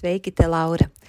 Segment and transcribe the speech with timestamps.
[0.00, 0.90] Sveiki, te Laura!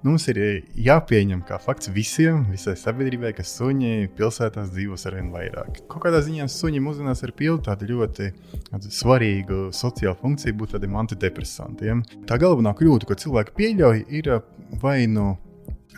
[0.00, 0.38] Nu, mums ir
[0.80, 5.82] jāpieņem kā fakts visiem, visai sabiedrībai, ka suņi pilsētās dzīvos ar vien vairāk.
[5.92, 8.30] Kaut kādā ziņā suņi mūsdienās ir pilnīgi tādu ļoti
[8.96, 12.00] svarīgu sociālu funkciju, būt tādiem antidepresantiem.
[12.24, 14.32] Tā galvenā kļūda, ko cilvēki pieļauj, ir
[14.80, 15.34] vai nu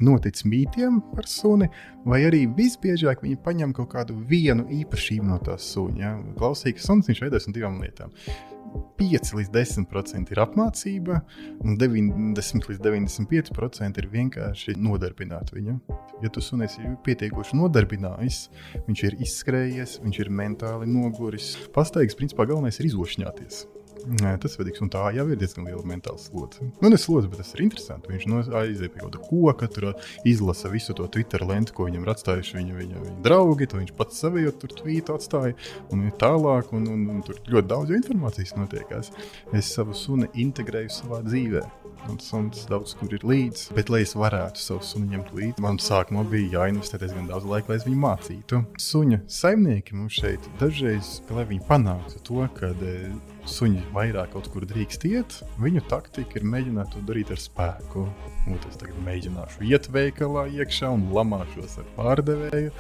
[0.03, 1.71] noticis mītiem par suni,
[2.03, 6.17] vai arī visbiežāk viņi paņem kaut kādu vienu īpašību no tās suņa.
[6.41, 8.11] Klausīgs suns viņš veidojas no divām lietām.
[9.01, 11.21] 5 līdz 10% ir apmācība,
[11.65, 15.79] un 90 līdz 95% ir vienkārši nodarbināt viņu.
[16.23, 18.45] Ja tu sunis ir pietiekoši nodarbinājis,
[18.89, 21.55] viņš ir izskrējies, viņš ir mentāli noguris.
[21.75, 23.65] Pastaigas, principā, galvenais ir izošņāties.
[24.09, 24.83] Nē, tas ir svarīgs.
[24.85, 26.65] Un tā jau ir diezgan liela mentāla slodze.
[26.81, 28.11] Nu, ne slodze, bet tas ir interesanti.
[28.13, 29.89] Viņš no aiziet pie kaut kāda koka, tur
[30.29, 33.71] izlasa visu to Twitter lentu, ko viņam ir atstājuši viņa, viņa, viņa draugi.
[33.73, 35.57] Viņš pats savējot tur tvītu atstāja
[35.95, 36.73] un tālāk.
[36.77, 39.13] Un, un, un tur ļoti daudz informācijas notiekās.
[39.57, 41.65] Es savu suni integrēju savā dzīvē.
[42.11, 43.77] Un suns daudz kur ir līdzi.
[43.77, 47.71] Bet, lai es varētu savu sunu ņemt līdzi, man sākumā bija jāinvestē diezgan daudz laika,
[47.71, 48.63] lai es viņu mācītu.
[48.83, 52.73] Suņa saimnieki mums šeit dažreiz, lai viņi panāktu to, ka
[53.49, 58.07] suņi vairāk kaut kur drīkst iet, viņu taktika ir mēģināt to darīt ar spēku.
[58.51, 62.73] Un es tagad mēģināšu iet veikalā iekšā un lamāšos ar pārdevēju.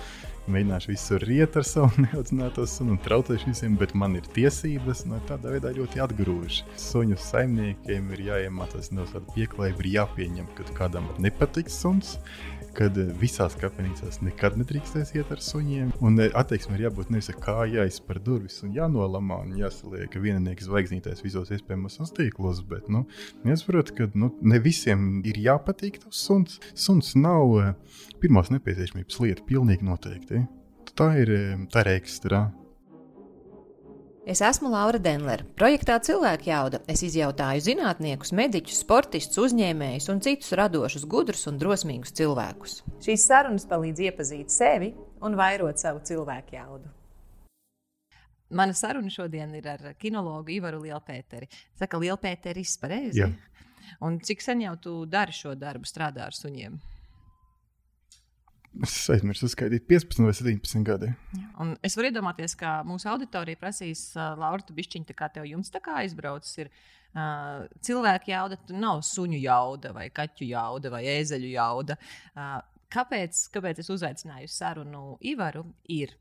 [0.50, 5.04] Mēģināšu visur riet ar savu neaudzināto sunu un traucēšu visiem, bet man ir tiesības.
[5.10, 6.62] No tādā veidā ļoti atgrūž.
[6.82, 12.16] Suņu saimniekiem ir jāiemācās no tāda pieklājība, ir jāpieņem, ka kādam nepatiks suns
[12.76, 15.92] kad eh, visās kafejnīcās nekad nedrīkstēs iet ar suņiem.
[16.04, 20.68] Un eh, attieksme ir jābūt nevis ar kājais par durvis un jānolamā un jāsaliek vieninieks
[20.68, 23.04] zvaigznītēs visos iespējamos tīklos, bet nu,
[23.48, 26.58] jāsaprot, ka nu, ne visiem ir jāpatīk tas suns.
[26.74, 30.46] Suns nav eh, pirmās nepieciešamības lieta, pilnīgi noteikti.
[30.98, 31.30] Tā ir,
[31.72, 32.46] tā ir ekstra.
[34.22, 35.42] Es esmu Laura Denlere.
[35.58, 42.14] Projektā Cilvēku jauda es izjautāju zinātniekus, mediķus, sportistus, uzņēmējus un citus radošus, gudrus un drosmīgus
[42.20, 42.76] cilvēkus.
[43.02, 44.92] Šīs sarunas palīdz iepazīt sevi
[45.26, 46.92] un vairot savu cilvēku jaudu.
[48.54, 51.50] Mana saruna šodien ir ar kinologu Ivaru Lielpēteri.
[51.82, 53.24] Saka, Lielpēteris pareizi?
[53.24, 53.32] Jā.
[54.06, 56.78] Un cik sen jau tu dari šo darbu, strādā ar suņiem?
[58.80, 61.10] Es aizmirsu uzskaitīt 15 vai 17 gadi.
[61.60, 65.44] Un es varu iedomāties, ka mūsu auditorija prasīs, uh, Laura, tu bišķiņ tā kā tev
[65.50, 66.54] jums tā kā aizbraucis.
[66.64, 66.70] Ir,
[67.12, 71.98] uh, cilvēku jauda, nav suņu jauda, vai kaķu jauda, vai ēzeļu jauda.
[72.32, 72.56] Uh,
[72.92, 75.66] kāpēc, kāpēc es uzaicināju sarunu Ivaru?
[75.92, 76.16] Ir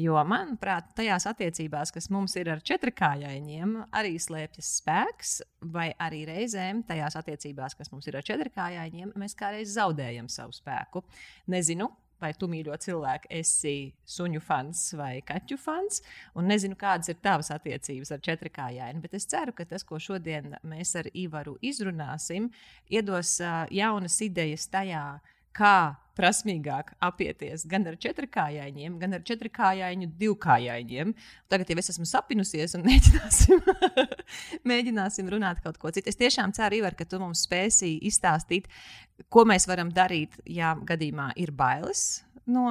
[0.00, 5.32] Jo, manuprāt, tajās attiecībās, kas mums ir ar četrkājainiem, arī slēpjas spēks,
[5.74, 11.04] vai arī reizēm tajās attiecībās, kas mums ir ar četrkājainiem, mēs kādreiz zaudējam savu spēku.
[11.52, 11.90] Nezinu,
[12.22, 16.00] vai tu mīļo cilvēku, esi suņu fans vai kaķu fans.
[16.38, 20.54] Un nezinu, kādas ir tavas attiecības ar četrkājaini, bet es ceru, ka tas, ko šodien
[20.72, 22.48] mēs ar Ivaru izrunāsim,
[22.88, 23.36] iedos
[23.74, 25.04] jaunas idejas tajā,
[25.52, 25.76] kā
[26.18, 31.14] prasmīgāk apieties gan ar četrkājainiem, gan ar četrkājaiņu divkājaiņiem.
[31.52, 33.62] Tagad jau es esmu sapinusies un mēģināsim,
[34.68, 36.12] mēģināsim runāt kaut ko citu.
[36.12, 38.68] Es tiešām ceru, Ivar, ka tu mums spēsi izstāstīt,
[39.32, 42.68] ko mēs varam darīt, ja gadījumā ir bailes no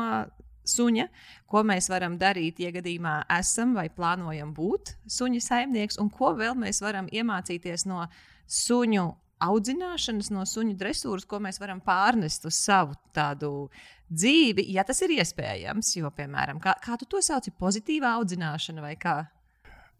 [0.67, 1.07] suņa,
[1.49, 6.55] ko mēs varam darīt, ja gadījumā esam vai plānojam būt suņa saimnieks, un ko vēl
[6.59, 8.05] mēs varam iemācīties no
[8.45, 9.07] suņu
[9.47, 13.69] audzināšanas, no suņu dresūras, ko mēs varam pārnest uz savu tādu
[14.11, 15.95] dzīvi, ja tas ir iespējams.
[15.99, 19.21] Jo, piemēram, kā, kā tu to sauci, pozitīva audzināšana vai kā?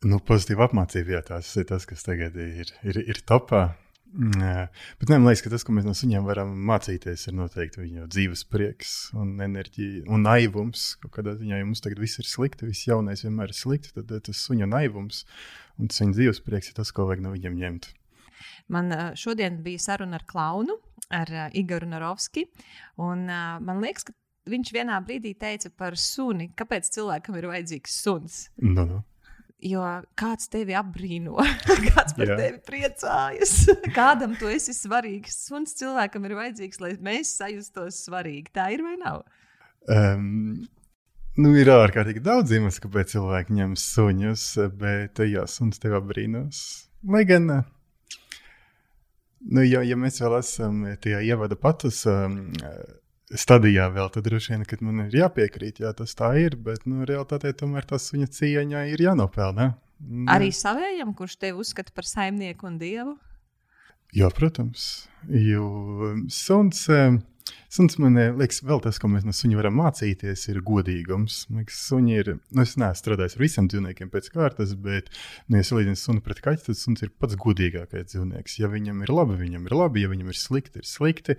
[0.02, 3.70] Nu, pozitīva apmācība, jā, tas ir tas, kas tagad ir, ir, ir topā.
[4.12, 4.66] Jā,
[5.00, 8.42] bet man liekas, ka tas, ko mēs no suņiem varam mācīties, ir noteikti viņu dzīves
[8.52, 10.98] prieks un enerģija un naivums.
[11.16, 14.44] Kādā ziņā ja mums tagad viss ir slikti, viss jaunais vienmēr ir slikti, tad tas
[14.50, 15.24] suņa naivums
[15.80, 17.92] un viņa dzīves prieks ir tas, ko vajag no viņiem ņemt.
[18.72, 20.78] Man šodien bija saruna ar klaunu,
[21.12, 22.46] ar Igoru Narovski.
[23.04, 24.16] Un, man liekas, ka
[24.50, 28.44] viņš vienā brīdī teica par suni, kāpēc cilvēkam ir vajadzīgs suns.
[28.62, 29.02] No, no.
[29.62, 29.84] Jo
[30.18, 31.36] kāds tevi apbrīno,
[31.92, 32.38] kāds par Jā.
[32.40, 33.56] tevi priecājas,
[33.98, 35.38] kādam tu esi svarīgs.
[35.52, 38.50] Suns cilvēkam ir vajadzīgs, lai mēs sajustos svarīgi.
[38.58, 39.22] Tā ir vai nav?
[39.92, 40.64] Um,
[41.38, 44.48] nu, ir ārkārtīgi daudz iemeslu, kāpēc cilvēki ņem suņus,
[44.82, 46.64] bet jā, suns tevi apbrīnos.
[47.14, 47.62] Lai gan,
[49.50, 52.04] nu, ja, ja mēs vēl esam tajā ievada patus.
[52.10, 52.52] Um,
[53.32, 57.06] stadijā vēl, tad droši vien, kad man ir jāpiekrīt, jā, tas tā ir, bet nu,
[57.08, 59.72] realtātē tomēr tas viņa cieņā ir jānopelna.
[60.02, 60.26] Mm.
[60.34, 63.16] Arī savējam, kurš tevi uzskata par saimnieku un dievu?
[64.18, 65.68] Jā, protams, jo
[66.12, 66.84] um, suns.
[66.92, 67.22] Um,
[67.72, 71.46] suns man liekas, vēl tas, ko mēs no suņa varam mācīties, ir godīgums.
[71.54, 75.12] Liekas, suņi ir, nu, es neesmu strādājis ar visiem dzīvniekiem pēc kārtas, bet,
[75.48, 78.60] nu, ja salīdzinām sunu pret kaķi, tad suns ir pats godīgākais dzīvnieks.
[78.62, 81.38] Ja viņam ir labi, viņam ir labi, ja viņam ir slikti, ir slikti.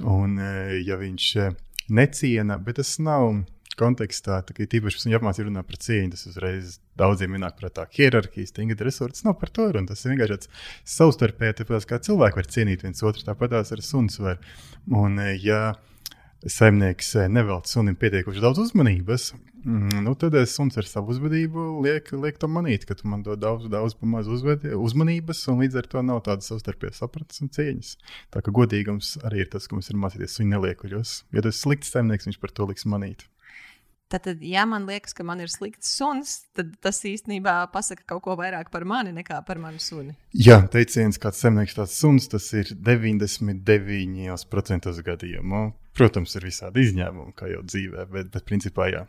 [0.00, 1.48] Un, e, ja viņš e,
[1.92, 3.42] neciena, bet tas nav
[3.78, 8.54] kontekstā, tā, ka tīpaši viņa apmācīja runāt par cieņu, tas uzreiz daudziem ienāk prātā hierarhijas,
[8.56, 9.90] tingad resursi nav par to runa.
[9.90, 10.50] Tas ir vienkārši tāds
[10.96, 14.40] savstarpēji, tāpēc kā cilvēki var cienīt viens otru, tāpat tās ar suns var.
[14.88, 15.60] Un, e, ja
[16.40, 19.30] saimnieks nevelk sunim pietiekuši daudz uzmanības,
[19.64, 23.20] Mm, nu, tad es suns ar savu uzvedību liek, liek to manīt, ka tu man
[23.26, 27.90] dod daudz, daudz pamaz uzmanības, un līdz ar to nav tādas savstarpējas sapratnes un cieņas.
[28.32, 31.12] Tā kā godīgums arī ir tas, ko mums ir mācīties suņu neliekuļos.
[31.36, 33.26] Ja tas ir slikts saimnieks, viņš par to liks manīt.
[34.10, 38.34] Tad, ja man liekas, ka man ir slikts suns, tad tas īstenībā pasaka kaut ko
[38.40, 40.16] vairāk par mani nekā par manu suni.
[40.34, 45.60] Jā, teiciens, kāds zemnieks tāds suns, tas ir 99% gadījumu.
[45.94, 49.02] Protams, ir visādi izņēmumi, kā jau dzīvē, bet, bet principā jā.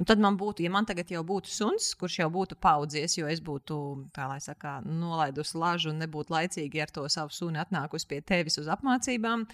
[0.00, 3.28] Un tad man būtu, ja man tagad jau būtu suns, kurš jau būtu paudzies, jo
[3.28, 3.76] es būtu,
[4.16, 8.58] kā lai saka, nolaidusi lažu un nebūtu laicīgi ar to savu suni atnākusi pie tevis
[8.62, 9.44] uz apmācībām,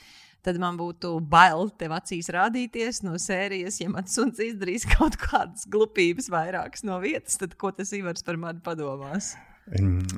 [0.47, 5.67] tad man būtu bail tev acīs rādīties no sērijas, ja mans suns izdarīs kaut kādas
[5.71, 9.35] glupības vairākas no vietas, tad ko tas Ivars par mani padomās?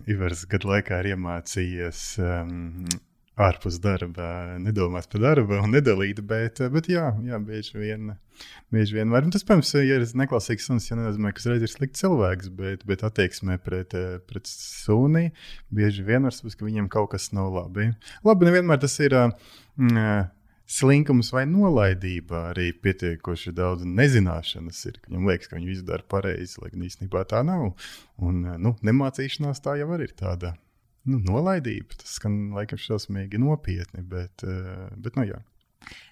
[0.06, 2.84] Ivars gadu laikā ir iemācījies um,
[3.40, 6.22] ārpus darba, nedomāt par darbu un nedalīt.
[6.26, 8.14] Bet, bet jā, jā bieži vien.
[8.72, 9.26] Bieži vien var.
[9.26, 12.86] Un tas, protams, ja ir neklausīgs suns, ja nenozīmē, ka uzreiz ir slikts cilvēks, bet,
[12.88, 13.92] bet attieksmē pret,
[14.30, 15.28] pret suni
[15.74, 17.90] bieži vien var saprast, ka viņam kaut kas nav labi.
[18.24, 19.16] Labi, nevienmēr tas ir.
[19.80, 20.30] Mm,
[20.70, 25.00] Slinkums vai nolaidība arī pietiekoši daudz nezināšanas ir.
[25.08, 27.72] Viņam liekas, ka viņi visu dara pareizi, lai gan īstenībā tā nav.
[28.22, 30.54] Un nu, nemācīšanās tā jau ir tāda
[31.08, 32.00] nu, nolaidība.
[32.00, 35.40] Tas skan laikam šausmīgi nopietni, bet, eh, bet nu, jā.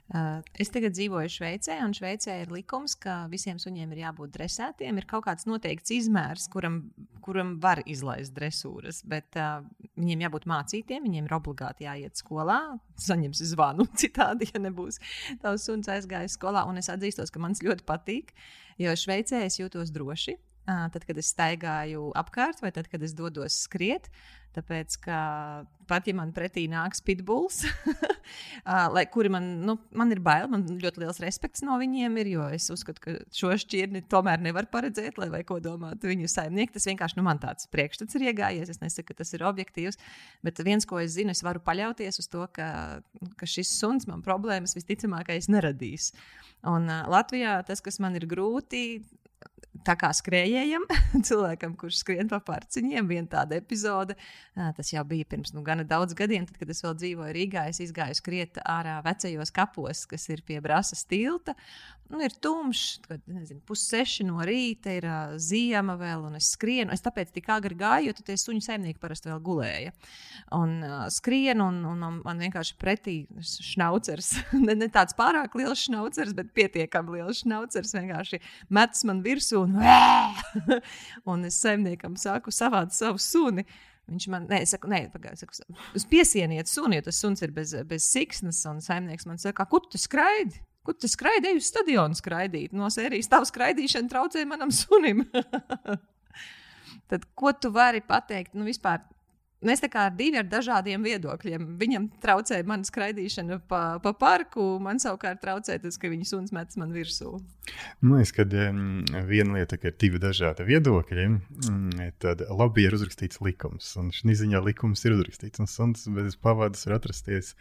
[0.08, 4.96] Uh, es tagad dzīvoju Šveicē, un Šveicē ir likums, ka visiem suņiem ir jābūt dresētiem.
[4.96, 6.79] Ir kaut kāds noteikts izmērs, kuram,
[7.20, 9.61] kuram var izlaist dresūras, bet uh,
[10.00, 12.79] viņiem jābūt mācītiem, viņiem ir obligāti jāiet skolā.
[13.05, 14.96] Saņems zvanu citādi, ja nebūs
[15.44, 16.64] tavs suns aizgājis skolā.
[16.70, 18.32] Un es atzīstos, ka man tas ļoti patīk,
[18.81, 20.38] jo Šveicē es jūtos droši.
[20.69, 24.11] Tad, kad es staigāju apkārt, vai tad, kad es dodos skriet,
[24.59, 25.19] Tāpēc, ka
[25.88, 27.61] pat ja man pretī nāks pitbulls,
[28.97, 32.47] lai, kuri man, nu, man ir bail, man ļoti liels respekts no viņiem ir, jo
[32.57, 36.75] es uzskatu, ka šo šķirni tomēr nevar paredzēt, lai ko domātu viņu saimnieki.
[36.75, 38.73] Tas vienkārši nu, man tāds priekšstats ir iegājies.
[38.73, 40.00] Es nesaku, ka tas ir objektīvs,
[40.49, 42.71] bet viens, ko es zinu, es varu paļauties uz to, ka,
[43.38, 46.11] ka šis suns man problēmas visticamākais neradīs.
[46.66, 49.04] Un uh, Latvijā tas, kas man ir grūti,
[49.87, 50.85] tā kā skrējējam,
[51.28, 54.16] cilvēkam, kurš skrien pa pārciņiem, viena tāda epizode.
[54.54, 57.68] Tas jau bija pirms nu, gana daudz gadiem, tad, kad es vēl dzīvoju Rīgā.
[57.71, 61.54] Es gāju skriet ārā vecajos kapos, kas ir pie brāzas tilta.
[62.09, 63.25] Nu, ir tumšs, kad
[63.68, 66.95] pusseši no rīta ir uh, ziema vēl, un es skrienu.
[66.95, 69.92] Es tāpēc tik agri gāju, jo tie suņu saimnieki parasti vēl gulēja.
[70.57, 74.30] Un uh, skrienu, un, un man, man vienkārši pretī šnaucers.
[74.66, 77.92] ne, ne tāds pārāk liels šnaucers, bet pietiekami liels šnaucers.
[77.99, 78.40] Vienkārši
[78.73, 79.76] metas man virsū, un,
[81.32, 83.66] un es saimniekam saku, savādi savu suni.
[84.08, 87.52] Viņš man, nē, es saku, nē, pagaidi, saku, uz piesieniet suni, jo tas suns ir
[87.52, 90.62] bez, bez siksnas, un saimnieks man saka, kur tu skraidi?
[90.88, 92.73] Kur tu skraidīji uz stadionu skraidīt?
[92.73, 95.26] No sērijas tavu skraidīšanu traucēja manam sunim.
[97.11, 98.54] Tad, ko tu vari pateikt?
[98.56, 99.02] Nu, vispār,
[99.67, 101.65] Mēs tā kā ar divi ar dažādiem viedokļiem.
[101.81, 106.79] Viņam traucēja mana skraidīšana pa, pa parku, man savukārt traucēja tas, ka viņa suns metas
[106.79, 107.33] man virsū.
[107.99, 111.27] Man liekas, ka um, viena lieta, ka ir divi dažādi viedokļi,
[111.73, 111.91] um,
[112.23, 113.91] tad labi ir uzrakstīts likums.
[113.99, 117.57] Un šī ziņā likums ir uzrakstīts, un suns bez pavadas var atrasties.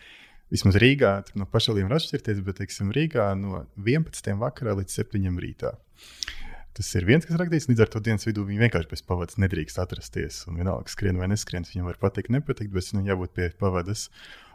[0.54, 4.32] Vismaz Rīgā, no pašvaldībām var atšķirties, bet, teiksim, Rīgā no 11.
[4.40, 5.34] vakarā līdz 7.
[5.44, 5.74] rītā.
[6.78, 9.80] Tas ir viens, kas rakstīts, līdz ar to dienas vidū viņi vienkārši bez pavadas nedrīkst
[9.82, 10.44] atrasties.
[10.50, 14.12] Un vienalga, skrien vai neskrien, viņam var patikt, nepatikt, bet viņam jābūt pie pavadas.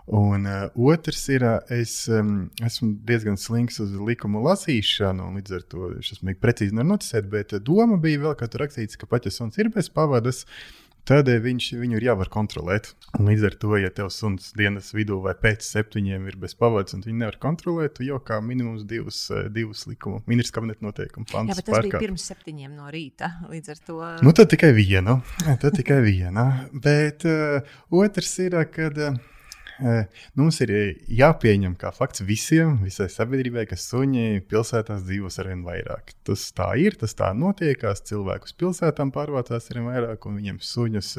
[0.07, 5.59] Un uh, otrs ir, uh, es um, esmu diezgan slinks uz likumu lasīšanu, un līdz
[5.59, 9.59] ar to es esmu precīzi noticēt, bet doma bija vēl, ka tur rakstīts, ka suns
[9.63, 12.93] ir bez pavadas, uh, tad eh, viņš, viņu ir jāvar kontrolēt.
[13.19, 16.97] Un līdz ar to, ja tev suns dienas vidū vai pēc septiņiem ir bez pavads,
[16.97, 21.57] un viņi nevar kontrolēt, jau kā minimums divus, eh, divus likumu, ministrs kabineta noteikumu pantus.
[21.57, 21.91] Jā, bet tas pārkāp.
[21.91, 23.33] bija pirms septiņiem no rīta.
[23.51, 23.99] Līdz ar to.
[24.23, 25.21] Nu, tad tikai vienu.
[25.63, 26.47] Tad tikai viena.
[26.73, 28.99] Bet uh, otrs ir, kad.
[28.99, 29.21] Uh,
[30.39, 30.73] mums ir
[31.09, 36.15] jāpieņem kā fakts visiem, visai sabiedrībai, ka suņi pilsētās dzīvos ar vien vairāk.
[36.27, 38.05] Tas tā ir, tas tā notiekās.
[38.09, 41.13] Cilvēku uz pilsētām pārvācās ar vien vairāk, un viņiem suņus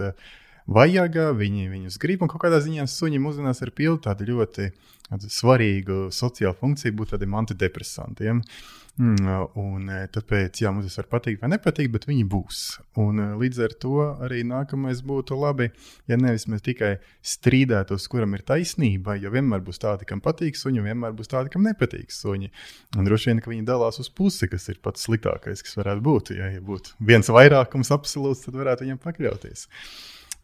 [0.73, 2.23] vajag, viņi viņus grib.
[2.23, 4.71] Un kādā ziņā suņi uzzinās ar pilnu tādu ļoti
[5.13, 8.41] svarīgu sociālu funkciju, būt tādiem antidepresantiem.
[8.41, 8.79] Ja?
[8.93, 9.25] Mm,
[9.57, 12.59] un e, tāpēc, jā, mums tas var patikt vai nepatikt, bet viņi būs.
[13.01, 13.95] Un e, līdz ar to
[14.27, 15.71] arī nākamais būtu labi,
[16.11, 16.91] ja nevis mēs tikai
[17.25, 21.65] strīdētos, kuram ir taisnība, jo vienmēr būs tādi, kam patīk suņi, vienmēr būs tādi, kam
[21.65, 22.51] nepatīk suņi.
[22.99, 26.35] Un droši vien, ka viņi dalās uz pusi, kas ir pats sliktākais, kas varētu būt.
[26.37, 29.65] Ja, ja būtu viens vairākums absolūts, tad varētu viņam pakļauties.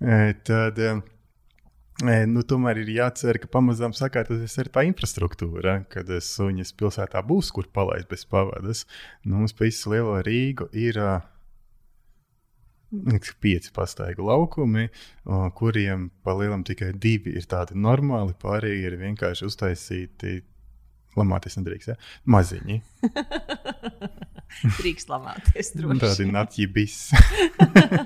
[0.01, 0.81] E, tad,
[1.99, 7.67] Nu, tomēr ir jācer, ka pamazām sakārtosies arī tā infrastruktūra, kad suņas pilsētā būs, kur
[7.75, 8.85] palaist bez pavadas.
[9.25, 11.01] Nu, mums pa visu lielo Rīgu ir
[13.43, 14.87] pieci pastaigu laukumi,
[15.59, 20.39] kuriem pa lielam tikai divi ir tādi normāli, pārējie ir vienkārši uztaisīti.
[21.17, 21.97] Lamāties nedrīkst, ja?
[22.29, 22.81] maziņi.
[24.79, 25.69] Drīkst lamāties.
[26.01, 26.95] Tādi natjibis.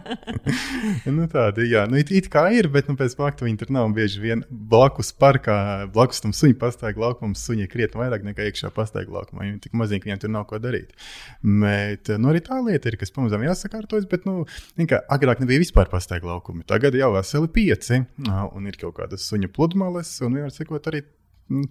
[1.16, 3.88] nu, tādi, jā, nu, it, it kā ir, bet nu, pēc fakta viņi tur nav
[3.96, 5.56] bieži vien blakus parkā,
[5.94, 7.36] blakus tam suņu pastāvju laukumam.
[7.40, 9.48] Suņi krietni vairāk nekā iekšā pastāvju laukumā.
[9.48, 10.94] Viņi tik mazīgi, ka viņiem tur nav ko darīt.
[11.42, 14.44] Bet nu, arī tā lieta ir, kas pamazām jāsakārtojas, bet nu,
[14.84, 16.68] agrāk nebija vispār pastāvju laukumi.
[16.70, 21.06] Tagad jau veseli pieci, un ir kaut kādas suņu pludmales, un vienmēr sakot arī.
[21.52, 21.68] Mm,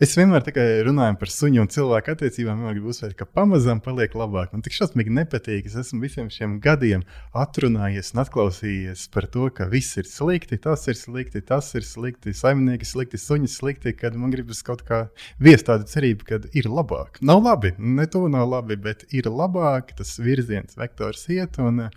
[0.00, 0.46] Es vienmēr
[0.86, 4.54] runāju par suņu un cilvēku attiecībām, vienmēr gribu uzsvērt, ka pamazām paliek labāk.
[4.54, 5.68] Man tik šausmīgi nepatīk.
[5.68, 7.04] Es esmu visiem šiem gadiem
[7.36, 12.34] atrunājies un atklausījies par to, ka viss ir slikti, tas ir slikti, tas ir slikti,
[12.36, 13.94] saimnieki slikti, suņi slikti.
[13.98, 15.04] Kad man gribas kaut kā
[15.42, 17.20] viest tādu cerību, ka ir labāk.
[17.20, 21.60] Nav labi, ne to nav labi, bet ir labāk, tas virziens, vektors iet.
[21.62, 21.90] Un,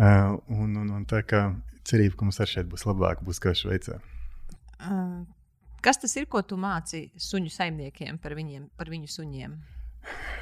[0.00, 1.40] Uh, un, un, un tā kā
[1.84, 3.98] cerība, ka mums arī šeit būs labāk, būs kā Šveicē.
[4.78, 5.26] Uh,
[5.80, 9.58] Kas tas ir, ko tu māci suņu saimniekiem par, viņiem, par viņu suņiem?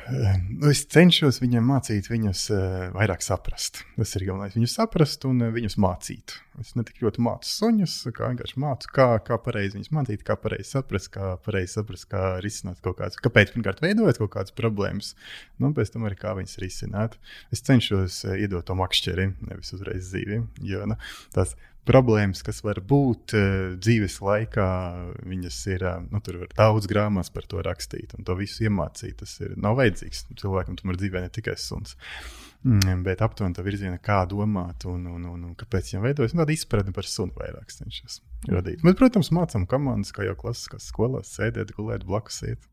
[0.09, 2.61] Nu, es cenšos viņiem mācīt, viņus uh,
[2.95, 3.83] vairāk saprast.
[3.99, 4.55] Tas ir galvenais.
[4.57, 6.33] Viņus saprast un uh, viņus mācīt.
[6.63, 10.39] Es ne tik ļoti mācu suņus, kā vienkārši mācu, kā, kā pareizi viņus mācīt, kā
[10.41, 15.13] pareizi saprast, kā pareizi saprast, kā risināt kaut kādas, kāpēc pirmkārt veidojot kaut kādas problēmas,
[15.59, 17.19] nu, un pēc tam arī kā viņas risināt.
[17.53, 20.41] Es cenšos uh, iedot to makšķeri, nevis uzreiz dzīvi.
[20.73, 20.97] Jo nu,
[21.37, 21.53] tās
[21.89, 23.47] problēmas, kas var būt uh,
[23.81, 24.69] dzīves laikā,
[25.29, 25.87] viņas ir.
[25.89, 29.17] Uh, nu, tur var daudz grāmatas par to rakstīt un to visu iemācīt.
[29.23, 31.97] Tas ir, nav vajadzīgs cilvēkam, tomēr dzīvē ne tikai suns.
[32.67, 36.43] Mm, bet aptuveni tā virziena, kā domāt un, un, un, un kāpēc viņam veidojas nu,
[36.43, 38.19] tāda izpratne par sunu vairāk cenšas
[38.51, 38.83] radīt.
[38.83, 42.67] Bet, protams, mācām komandas, kā jau klasiskās skolās, sēdēt, gulēt, blakus iet.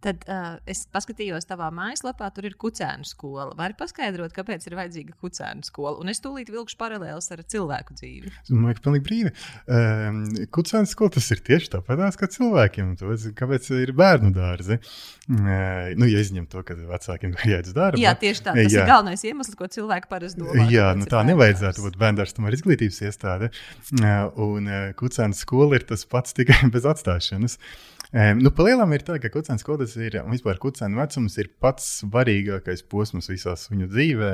[0.00, 3.50] Tad uh, es paskatījos tavā mājaslapā, tur ir kucēnu skola.
[3.58, 5.98] Vari paskaidrot, kāpēc ir vajadzīga kucēnu skola?
[6.00, 8.32] Un es tūlīt vilkšu paralēlus ar cilvēku dzīvi.
[8.40, 9.32] Es domāju, ka pilnīgi brīvi.
[9.68, 10.22] Um,
[10.56, 12.94] kucēnu skola tas ir tieši tāpat kā cilvēkiem.
[13.02, 14.80] Tāpēc, kāpēc ir bērnu dārzi?
[15.28, 18.00] Uh, nu, ja izņem to, ka vecākiem ir jāiet uz darbu.
[18.00, 18.56] Jā, tieši tā.
[18.56, 18.80] Tas jā.
[18.80, 20.64] ir galvenais iemesls, ko cilvēki parasti domā.
[20.72, 23.52] Jā, nu, tā nevajadzētu būt bērnu dārzs, tomēr izglītības iestāde.
[24.00, 27.60] Uh, un uh, kucēnu skola ir tas pats tikai bez atstāšanas.
[27.60, 27.99] Uh,
[28.40, 32.82] nu, Palielam ir tā, ka kucēns kodas ir, un vispār kucēna vecums ir pats svarīgākais
[32.90, 34.32] posms visā viņu dzīvē.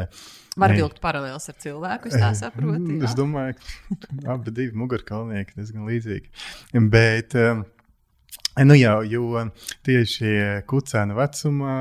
[0.57, 2.97] Var vilkt paralēlus ar cilvēku, es tā saprotu.
[2.97, 3.05] Jā.
[3.05, 3.59] Es domāju,
[4.01, 6.33] ka abi divi mugurkaulnieki diezgan līdzīgi.
[6.93, 7.67] Bet, um,
[8.57, 9.43] Nu jā, jo
[9.85, 10.31] tieši
[10.71, 11.75] kucēna vecumā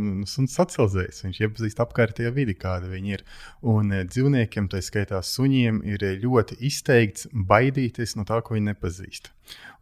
[0.00, 1.18] nu, suns socializējas.
[1.26, 3.24] Viņš iepazīst apkārtējo vidi, kāda viņi ir.
[3.68, 9.28] Un eh, dzīvniekiem, tā skaitā suņiem, ir ļoti izteikts baidīties no tā, ko viņi nepazīst.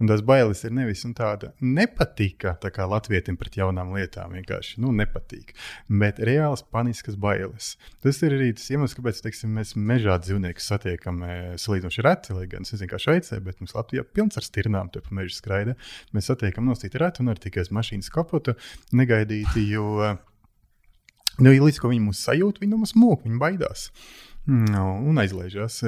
[0.01, 4.95] Un tās bailes ir nevis tāda nepatika, tā kā latvietim pret jaunām lietām, vienkārši nu,
[4.97, 5.53] nepatīk,
[6.03, 7.75] bet reālas paniskas bailes.
[8.01, 12.47] Tas ir arī tas iemesls, kāpēc teiksim, mēs mežā dzīvniekus satiekam eh, salīdzinoši reti, lai
[12.51, 15.77] gan es nezinu, kā Šveicē, bet mums Latvijā pilns ar stirnām tur pa mežu skraida.
[16.17, 18.57] Mēs satiekam nosīt reti un arī tikai uz mašīnas kapotu
[18.97, 20.17] negaidīti, jo,
[21.39, 23.91] nu, līdz ko viņi mūs sajūt, viņi mums mūk, viņi baidās.
[24.51, 25.83] No, un aizlaižās.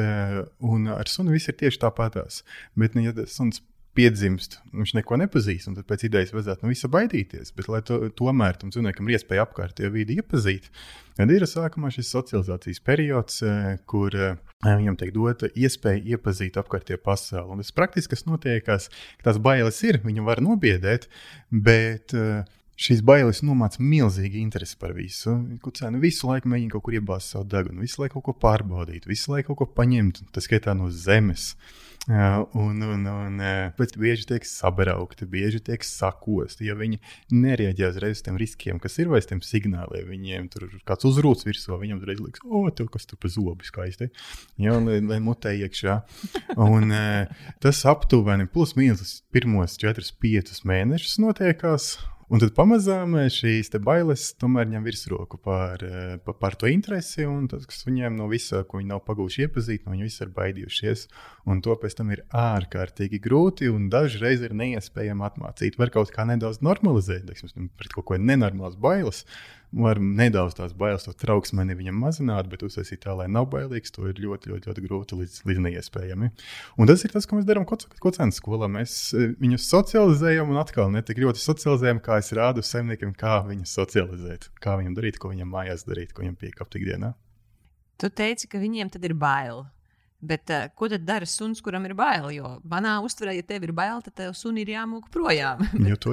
[0.68, 2.42] Un ar sunu viss ir tieši tāpatās.
[2.78, 3.62] Bet, nu, ja suns
[3.96, 7.52] piedzimst, viņš neko nepazīst, un tad pēc idejas vajadzētu no visa baidīties.
[7.56, 10.70] Bet, lai to, tomēr tam dzīvniekam ir iespēja apkārtējo vidi iepazīt,
[11.18, 13.42] tad ir sākumā šis socializācijas periods,
[13.90, 14.16] kur
[14.64, 17.52] viņam tiek dota iespēja iepazīt apkārtējo pasauli.
[17.52, 18.88] Un tas praktiski kas notiekās,
[19.20, 21.08] ka tās bailes ir, viņu var nobiedēt,
[21.52, 22.16] bet
[22.82, 25.37] šīs bailes nomāca milzīgi interesi par visu.
[25.62, 29.34] Kucēni visu laiku mēģina kaut kur iebāzt savu degunu, visu laiku kaut ko pārbaudīt, visu
[29.34, 31.52] laiku kaut ko paņemt, tas skaitā no zemes.
[32.11, 33.37] Un, un, un
[33.78, 36.99] pēc tam bieži tiek sabraukti, bieži tiek sakosti, jo viņi
[37.30, 40.09] nereaģē uzreiz uz tiem riskiem, kas ir vai uz tiem signāliem.
[40.11, 44.11] Viņiem tur kāds uzrūts virsū, viņam uzreiz liekas, o, tev kas tur pa zobu skaisti.
[44.59, 46.00] Jā, lai, lai mutē iekšā.
[46.59, 46.90] Un
[47.62, 51.92] tas aptuveni plus mīnus pirmos 4-5 mēnešus notiekās.
[52.33, 57.27] Un tad pamazām eh, šīs bailes tomēr ņem virsroku pār, eh, pār, pār to interesi,
[57.51, 61.03] tas, kas viņiem no visa, ko viņi nav pagūši iepazīt, no viņa viss ir baidījušies.
[61.53, 65.77] Un to pēc tam ir ārkārtīgi grūti un dažreiz ir neiespējami atmācīt.
[65.77, 69.27] Var kaut kā nedaudz normalizēt, teiksim, pret kaut ko nenormāls bailes
[69.73, 74.05] var nedaudz tās bailes, to trauksmeni viņam mazināt, bet uztaisīt tā, lai nav bailīgs, to
[74.11, 76.31] ir ļoti, ļoti, ļoti grūti līdz, līdz neiespējami.
[76.76, 78.69] Un tas ir tas, ko mēs darām kocēnas skolā.
[78.73, 83.41] Mēs e, viņus socializējam un atkal ne tik ļoti socializējam, kā es rādu saimniekiem, kā
[83.49, 87.14] viņus socializēt, kā viņam darīt, ko viņam mājās darīt, ko viņam piekāpt ikdienā.
[88.02, 89.64] Tu teici, ka viņiem tad ir bail.
[90.23, 92.29] Bet uh, ko tad dara suns, kuram ir bail?
[92.31, 95.64] Jo manā uztverē, ja tev ir bail, tad tev sunim ir jāmūk projām.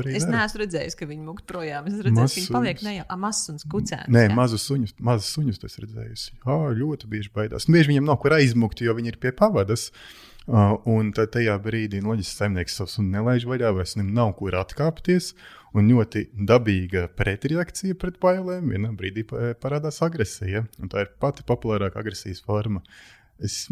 [0.10, 1.86] es neesmu redzējis, ka viņi mūk projām.
[1.92, 4.10] Es redzēju, ka viņi paliek ne jau mazs un kucēns.
[4.16, 6.40] Nē, mazus suņus, mazus suņus tas redzējusi.
[6.50, 7.70] Oh, ļoti bieži baidās.
[7.70, 9.92] Un bieži viņam nav kur aizmukt, jo viņi ir pie pavadas.
[10.50, 15.36] Uh, un tad tajā brīdī loģiski saimnieks savus nelaiž vaļā, vai viņam nav kur atkāpties.
[15.78, 20.64] Un ļoti dabīga pretreakcija pret bailēm vienā brīdī parādās agresija.
[20.82, 22.82] Un tā ir pati populārākā agresijas forma.
[23.38, 23.68] Es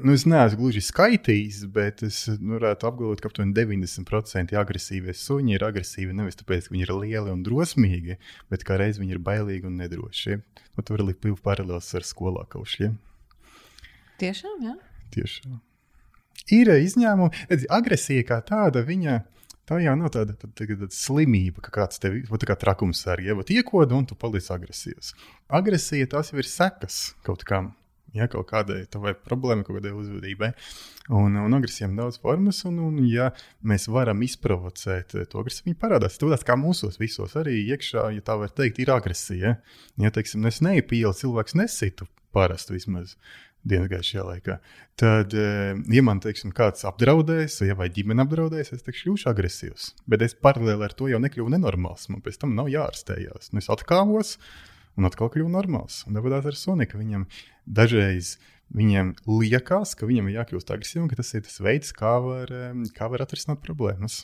[0.00, 5.58] Nu, es neesmu gluži skaitījis, bet es nu, varētu apgalvot, ka aptuveni 90% agresīvie suņi
[5.58, 8.16] ir agresīvi nevis tāpēc, ka viņi ir lieli un drosmīgi,
[8.48, 10.38] bet kā reiz viņi ir bailīgi un nedroši.
[10.78, 12.94] Nu, tur ir liela paralēls ar skolā kaušiem.
[14.22, 14.78] Tiešām, jā.
[15.12, 15.60] Tiešām.
[16.56, 17.44] Ir izņēmumi.
[17.68, 19.18] Agresija kā tāda, viņa
[19.68, 23.28] tā jau nav tāda, tāda, tāda, tāda slimība, ka kāds tevi tā kā trakums arī
[23.28, 25.12] ja, iekoda un tu paliec agresīvs.
[25.52, 27.74] Agresija tas jau ir sekas kaut kam
[28.16, 30.52] ja kaut kādai tavai problēmai, kaut kādai uzvedībai.
[31.12, 33.30] Un, un agresijām daudz formas, un, un ja
[33.66, 36.18] mēs varam izprovocēt to agresiju, viņi parādās.
[36.20, 39.56] Tas kā mūsos visos arī iekšā, ja tā var teikt, ir agresija.
[40.00, 43.16] Ja, teiksim, es neipīlu, cilvēks nesitu parasti vismaz.
[43.62, 44.56] Dienas gaišajā laikā.
[44.98, 49.84] Tad, eh, ja man teiksim, kāds apdraudēs, ja vai ģimene apdraudēs, es teikšu, kļūšu agresīvs.
[50.10, 52.08] Bet es paralēli ar to jau nekļuvu nenormāls.
[52.10, 53.52] Man pēc tam nav jārastējās.
[53.52, 54.34] Nu, es atkāpos,
[54.98, 56.02] un atkal kļuvu normāls.
[56.08, 57.00] Un tāpat ar Soniku.
[57.00, 57.26] Viņam
[57.66, 58.36] dažreiz
[58.72, 62.52] viņiem liekas, ka viņam ir jākļūst agresīvam, ka tas ir tas veids, kā var,
[62.96, 64.22] kā var atrisināt problēmas.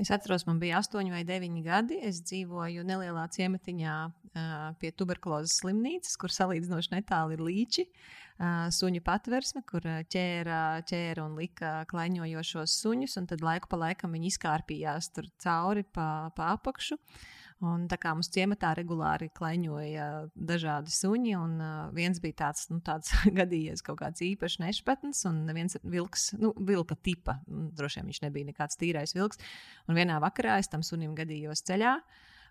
[0.00, 1.98] Es atceros, man bija 8 vai 9 gadi.
[2.08, 3.96] Es dzīvoju nelielā ciematiņā
[4.80, 7.84] pie tuberkulozes slimnīcas, kur salīdzinoši netālu ir līči.
[8.72, 14.30] Suņu patversme, kur ķēra, ķēra un lika klaiņojošos suņus, un tad laiku pa laikam viņi
[14.30, 15.10] izkārpījās
[15.42, 16.96] cauri pa, pa apakšu.
[16.96, 17.26] Uh,
[17.66, 20.04] Un tā kā mums ciematā regulāri klaiņoja
[20.50, 21.56] dažādi suņi, un
[21.96, 26.94] viens bija tāds, nu, tāds gadījies kaut kāds īpašs nešpatns, un viens vilks, nu, vilka
[26.94, 29.42] tipa, droši vien viņš nebija nekāds tīrais vilks.
[29.90, 31.96] Un vienā vakarā es tam sunim gadījos ceļā.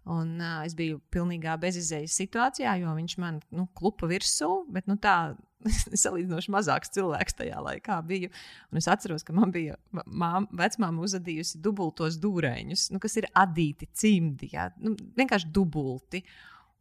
[0.08, 4.88] Uh, Un, uh, es biju pilnīgā bezizējas situācijā, jo viņš man nu, klupa virsū, bet
[4.88, 5.36] nu, tā
[6.04, 8.32] salīdzinoši mazāks cilvēks tajā laikā bija.
[8.72, 14.54] Un es atceros, ka man bija vecmāma uzadījusi dubultos dūrēņus, nu, kas ir adīti cimdi,
[14.56, 16.24] jā, nu, vienkārši dubulti.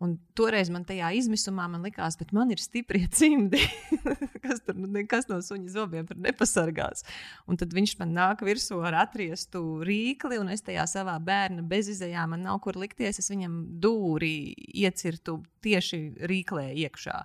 [0.05, 3.63] Un toreiz man tajā izmisumā man likās, ka man ir stipri cimdi,
[4.45, 7.07] kas tur nu, nekas no suņa zobiem nepasargās.
[7.49, 12.27] Un tad viņš man nāk virsū ar atriestu rīkli, un es tajā savā bērna bezizējā
[12.29, 13.23] man nav kur likties.
[13.23, 14.53] Es viņam dūri
[14.85, 17.23] iecirtu tieši rīklē iekšā.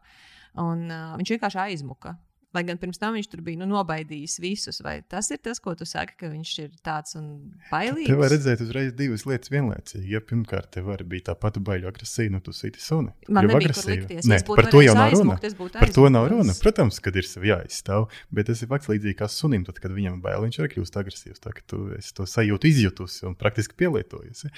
[0.64, 2.16] Un, uh, viņš vienkārši aizmuka.
[2.52, 5.72] Lai gan pirms tam viņš tur bija nu, nobaidījis visus, vai tas ir tas, ko
[5.80, 7.30] tu saki, ka viņš ir tāds un
[7.70, 8.10] bailīgs?
[8.10, 10.04] Te var redzēt uzreiz divas lietas vienlaicīgi.
[10.12, 13.14] Ja pirmkārt, tev arī bija tā pati baila agresija, nu tu sīti suni.
[13.32, 14.20] Man jau agresīva.
[14.28, 15.40] Nē, par to jau nav runa.
[15.78, 16.58] Par to nav runa.
[16.60, 20.20] Protams, kad ir sev jāizstāv, bet tas ir fakts līdzīgi kā sunim, tad, kad viņam
[20.24, 21.44] bail, viņš arī kļūst agresīvs.
[21.44, 21.86] Tā kā tu
[22.18, 24.52] to sajūtu izjutusi un praktiski pielietojusi.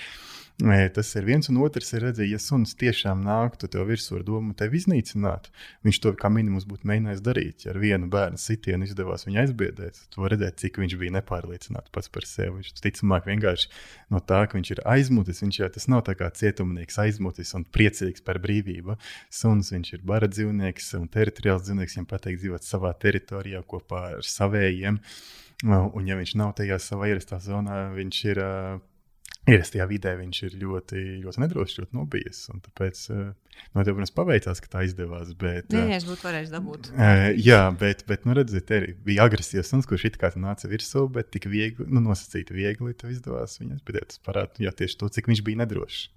[0.93, 4.53] Tas ir viens, un otrs ir redzēt, ja suns tiešām nāktu tev virsū ar domu
[4.53, 5.49] tevi iznīcināt,
[5.83, 7.65] viņš to kā minimums būtu mēģinājis darīt.
[7.65, 12.11] Ja vienu bērnu sitienu izdevās viņu aizbiedēt, tad var redzēt, cik viņš bija nepārliecināts pats
[12.13, 12.61] par sevi.
[12.61, 13.69] Viņš ticamāk vienkārši
[14.13, 15.43] no tā, ka viņš ir aizmutis.
[15.43, 18.97] Viņš jau tas nav tā kā cietumnieks aizmutis un priecīgs par brīvību.
[19.33, 24.25] Suns viņš ir bara dzīvnieks un teritoriāls dzīvnieks, viņam patīk dzīvot savā teritorijā kopā ar
[24.27, 24.99] savējiem.
[25.63, 28.81] Un, ja viņš nav tajā savā ierastā zonā, viņš ir uh,
[29.49, 32.45] ierastajā vidē viņš ir ļoti, ļoti nedrošs, ļoti nobijies.
[32.67, 33.31] Tāpēc uh,
[33.73, 35.33] no tev, protams, paveicās, ka tā izdevās.
[35.39, 36.89] Bet, jā, jā, es būtu varējis dabūt.
[36.93, 38.73] Uh, jā, bet, bet nu, redziet,
[39.05, 43.13] bija agresīvs suns, kurš it kā nāca virsū, bet tik viegli, nu, nosacīti viegli tev
[43.13, 43.85] izdevās viņas.
[43.87, 46.07] Bet tas parāda jā, tieši to, cik viņš bija nedrošs.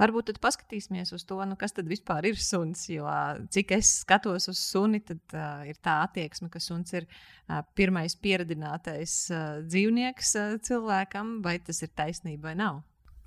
[0.00, 2.86] Varbūt tad paskatīsimies uz to, nu, kas tad vispār ir suns.
[2.92, 3.08] Jo
[3.54, 8.16] cik es skatos uz suni, tad uh, ir tā attieksme, ka suns ir uh, pirmais
[8.20, 12.82] pieradinātais uh, dzīvnieks uh, cilvēkam, vai tas ir taisnība vai nav.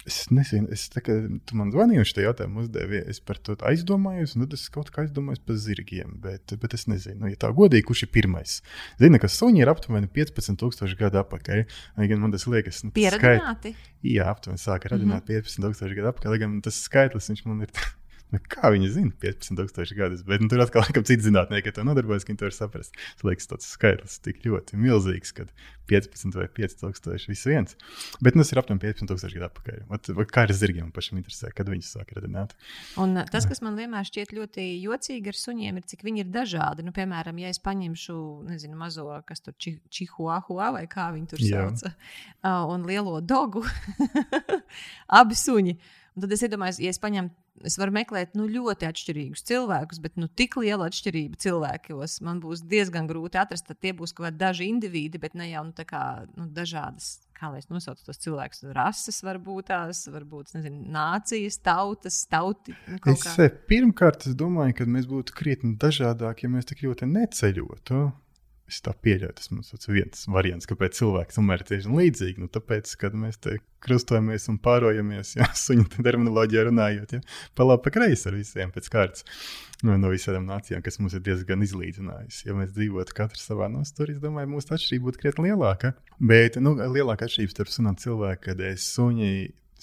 [0.07, 1.15] Es nezinu, es tā kā
[1.47, 3.01] tu man zvanīji, un šī jautājuma uzdevi.
[3.11, 6.13] Es par to aizdomājos, un tad es kaut kā aizdomājos par zirgiem.
[6.23, 8.61] Bet, bet es nezinu, nu, ja tā godīgi, kurš ir pirmais.
[9.01, 11.65] Zinu, ka suņi ir aptuveni 15,000 gadu atpakaļ.
[11.99, 13.73] Gan man tas liekas, nu, pieradināti.
[13.75, 13.93] Skait...
[14.07, 15.75] Jā, aptuveni sāka radināt mm -hmm.
[15.75, 16.39] 15,000 gadu atpakaļ.
[16.45, 17.75] Gan tas skaitlis man ir
[18.27, 22.25] Nu, kā viņi zina, 15,000 gadus, bet nu, tur atkal laikam citi zinātnieki to nodarbojas,
[22.27, 22.97] viņi to var saprast.
[23.15, 25.45] Tas liekas, tas skaitlis tik ļoti milzīgs, ka
[25.87, 27.77] 15 vai 5,000 viss viens.
[28.19, 29.85] Bet nu, tas ir aptuveni 15,000 gadu atpakaļ.
[29.95, 32.51] Ot, kā ar zirgiem pašam interesē, kad viņi sāk radināt.
[32.99, 36.83] Un tas, kas man vienmēr šķiet ļoti jocīgi ar suņiem, ir, cik viņi ir dažādi.
[36.83, 41.47] Nu, piemēram, ja es paņemšu, nezinu, mazo, kas tur či, čihuahua vai kā viņi tur
[41.47, 41.87] sauc,
[42.75, 43.63] un lielo dogu,
[45.21, 45.79] abi suņi.
[46.17, 47.29] Un tad es iedomājos, ja es paņemu,
[47.65, 52.65] es varu meklēt nu, ļoti atšķirīgus cilvēkus, bet nu, tik liela atšķirība cilvēkos man būs
[52.67, 53.67] diezgan grūti atrast.
[53.69, 56.03] Tad tie būs kaut kādi daži individi, bet ne jau nu, kā,
[56.35, 57.17] nu, dažādas.
[57.37, 58.63] Kā lai es nosaucu tos cilvēkus?
[58.73, 62.73] Rases, varbūt tās, varbūt nezinu, nācijas, tautas, tauti.
[62.89, 63.35] Nu, es, kā.
[63.45, 68.07] Eh, pirmkārt, es domāju, ka mēs būtu krietni dažādāki, ja mēs tik ļoti neceļotu.
[68.67, 72.41] Es tā pieļauju, tas mums viens variants, kāpēc cilvēks tomēr ir tieši līdzīgi.
[72.43, 77.21] Nu, tāpēc, kad mēs te krustojamies un pārojamies, ja suņu terminoloģijā runājot, ja,
[77.55, 79.23] pa labi, pa kreisi ar visiem pēc kārtas
[79.87, 82.43] no, no visām nācijām, kas mums ir diezgan izlīdzinājusi.
[82.49, 85.93] Ja mēs dzīvotu katrs savā nostūrī, es domāju, mūsu atšķirība būtu krietni lielāka.
[86.19, 89.31] Bet nu, lielākā atšķirība starp sunām cilvēku, kad es suņi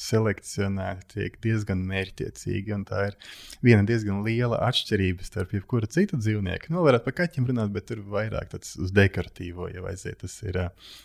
[0.00, 2.76] selekcionēti tiek diezgan mērķiecīgi.
[2.88, 3.16] Tā ir
[3.64, 6.72] viena diezgan liela atšķirība starp jebkuru citu dzīvnieku.
[6.74, 10.18] Nu, varētu par kaķiem runāt, bet tur vairāk tāds uz dekoratīvo jau aiziet.
[10.24, 10.58] Tas, ir,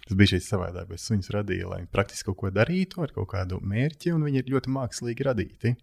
[0.07, 3.29] tas bija šīs savādāk, bet suņus radīja, lai viņi praktiski kaut ko darītu ar kaut
[3.33, 5.75] kādu mērķi, un viņi ir ļoti mākslīgi radīti.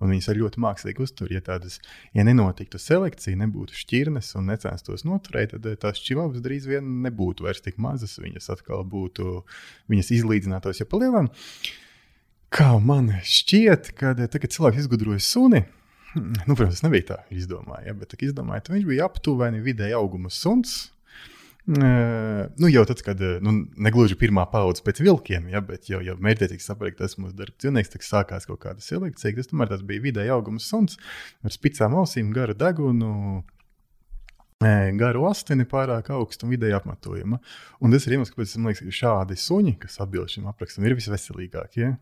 [0.00, 1.32] Un viņus ir ļoti mākslīgi uztur.
[1.34, 1.78] Ja, tādas,
[2.16, 7.64] ja nenotiktu selekcija, nebūtu šķirnes un necenstos noturēt, tad tās čivabas drīz vien nebūtu vairs
[7.64, 8.18] tik mazas.
[8.22, 9.40] Viņas atkal būtu,
[9.92, 11.34] viņas izlīdzinātos jau palielināt.
[12.54, 15.64] Kā man šķiet, kad tagad cilvēks izgudroja suni,
[16.14, 19.98] nu, protams, tas nebija tā izdomāja, ja, bet tā izdomāja, ka viņš bija aptuveni vidēja
[19.98, 20.84] auguma suns.
[21.64, 26.14] Uh, nu, jau tad, kad nu, negluži pirmā paudze pēc vilkiem, ja, bet jau, jau
[26.20, 29.32] mērķiecīgi saprot, tas mūsu darbs dzīvnieks, tad sākās kaut kāda selekcija.
[29.38, 31.00] Tas tomēr tas bija vidēja auguma suns
[31.42, 33.40] ar spicām ausīm, garu degunu,
[34.98, 37.40] garu asteni, pārāk augstu un vidēji apmetojama.
[37.84, 40.96] Un tas ir iemesls, kāpēc man liekas, ka šādi suņi, kas atbilst šim aprakstam, ir
[40.98, 41.94] visveselīgākie.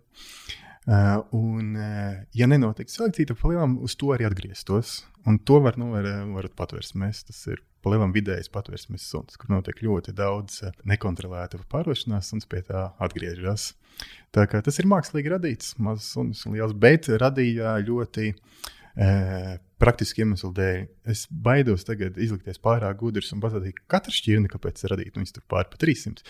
[0.83, 5.05] Uh, un, uh, ja nenotiek selekcija, tad palielam uz to arī atgrieztos.
[5.31, 7.22] Un to var, nu, var, varat patvērsmēs.
[7.29, 12.88] Tas ir palielam vidējs patvērsmes suns, kur notiek ļoti daudz nekontrolēta pārošanās, un pie tā
[13.03, 13.72] atgriežas.
[14.35, 18.70] Tā kā tas ir mākslīgi radīts, mazs suns un liels, bet radīja ļoti uh,
[19.83, 20.85] praktiski iemeslu dēļ.
[21.15, 25.47] Es baidos tagad izlikties pārāk gudrs un pateikt, ka katra šķirne, kāpēc radīt, viņas tur
[25.51, 26.25] pār pa 300.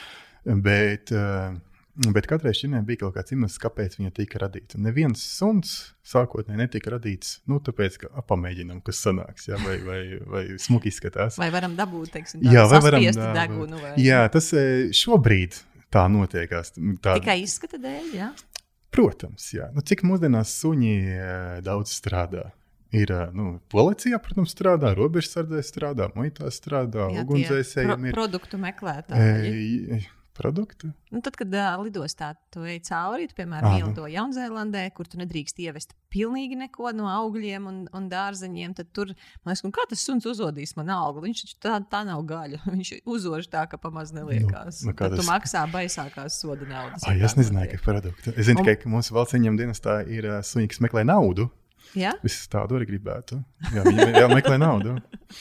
[0.63, 1.57] Bet, uh,
[1.93, 4.79] Bet katrai šķirnei bija kaut kāds iemesls, kāpēc viņa tika radīta.
[4.81, 5.75] Neviens suns
[6.09, 9.99] sākotnēji netika radīts, nu, tāpēc, ka pamēģinām, kas sanāks, jā, vai, vai,
[10.33, 11.37] vai smuki izskatās.
[11.43, 13.83] Vai varam dabūt, teiksim, jā, vai varam dabūt degunu?
[13.83, 13.93] Vai...
[14.01, 14.49] Jā, tas
[14.97, 15.61] šobrīd
[15.93, 16.73] tā notiekās.
[17.05, 17.19] Tā...
[17.21, 18.31] Tikai izskata dēļ, jā?
[18.93, 19.71] Protams, jā.
[19.73, 20.97] Nu, cik mūsdienās suņi
[21.65, 22.51] daudz strādā?
[22.93, 29.71] Ir nu, policija, protams, strādā, robežsardze strādā, muitā strādā, ugunsdzēsējiem pro ir produktu meklētāji.
[29.97, 30.01] E,
[30.43, 30.91] produktu?
[31.13, 35.59] Nu, tad, kad uh, lidostā tu ej cauri, tu, piemēram, ielido Jaunzēlandē, kur tu nedrīkst
[35.65, 39.13] ievest pilnīgi neko no augļiem un, un dārzeņiem, tad tur,
[39.47, 41.23] man liekas, kā tas suns uzodīs man algu?
[41.25, 42.61] Viņš taču tā, tā nav gaļa.
[42.75, 44.83] Viņš uzož tā, ka pamaz neliekās.
[44.85, 47.07] Nu, nu tad tu tas- maksā baisākās soda naudas.
[47.09, 48.35] Ai, es nezināju, ka produktu.
[48.37, 51.49] Es zinu Un- tikai, ka mūsu valsts ieņem dienestā ir uh, suņi, kas meklē naudu.
[51.99, 52.15] Ja?
[52.25, 53.43] Es tādu arī gribētu.
[53.75, 54.97] Jā, viņi jau meklē naudu.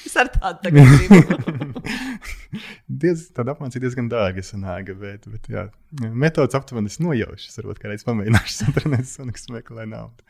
[0.06, 1.82] Es ar tādu tagad gribu.
[3.02, 5.62] Diez, tāda apmācība diezgan dārga sanāga, bet, bet jā,
[6.00, 7.52] metodas aptuveni es nojaušu.
[7.56, 10.26] Varbūt kādreiz pamēģināšu sunu, kas meklē naudu.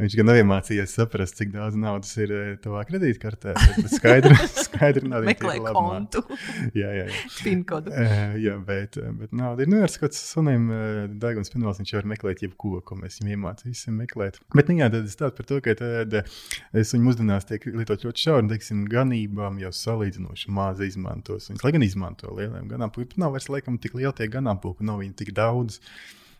[0.00, 5.08] Viņš gan nav iemācījies saprast, cik daudz naudas ir eh, tavā kredītkartē, bet, skaidri, skaidri
[5.08, 6.24] nauda Meklē kontu.
[6.78, 7.22] Jā, jā, jā.
[7.40, 7.92] pinkodu.
[7.92, 9.72] Uh, jā, bet, eh, bet nauda ir.
[9.72, 13.96] Nu, ar skatu sunim, uh, Dārgons Pinols, viņš var meklēt jebko, ko mēs viņam iemācīsim
[14.02, 14.40] meklēt.
[14.54, 16.36] Bet, nu, jā, tad es tādu par to, ka tad uh,
[16.74, 21.74] suņu mūsdienās tiek lietot ļoti šauri, un, teiksim, ganībām jau salīdzinoši maz izmantos viņas, lai
[21.76, 23.22] gan izmanto lieliem ganāmpulkiem.
[23.22, 25.80] Nav vairs, laikam, tik lieli tie ganāmpulki, nav viņi tik daudz.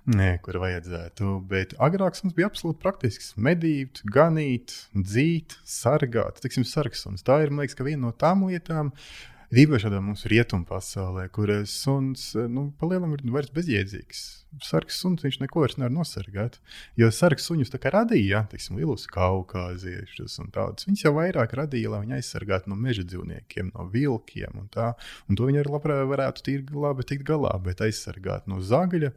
[0.08, 1.34] Nē, kur vajadzētu.
[1.50, 3.34] Bet agrāk mums bija absolūti praktisks.
[3.36, 6.40] Medīt, ganīt, dzīt, sargāt.
[6.40, 7.26] Tiksim, sargsuns.
[7.26, 11.28] Tā ir, man liekas, ka viena no tām lietām, ir īpaši tādā mūsu rietumu pasaulē,
[11.32, 14.24] kur eh, suns nu, palielam ir vairs bezjēdzīgs.
[14.64, 16.58] Sargs suns viņš neko vairs nevar nosargāt.
[17.00, 20.88] Jo sargs suņus tā kā radīja, teiksim, lielus kaukāziešus un tādus.
[20.88, 24.92] Viņus jau vairāk radīja, lai viņi aizsargātu no meža dzīvniekiem, no vilkiem un tā.
[25.28, 29.14] Un to viņi arī labprāt varētu tīri labi tikt galā, bet aizsargāt no zagaļa.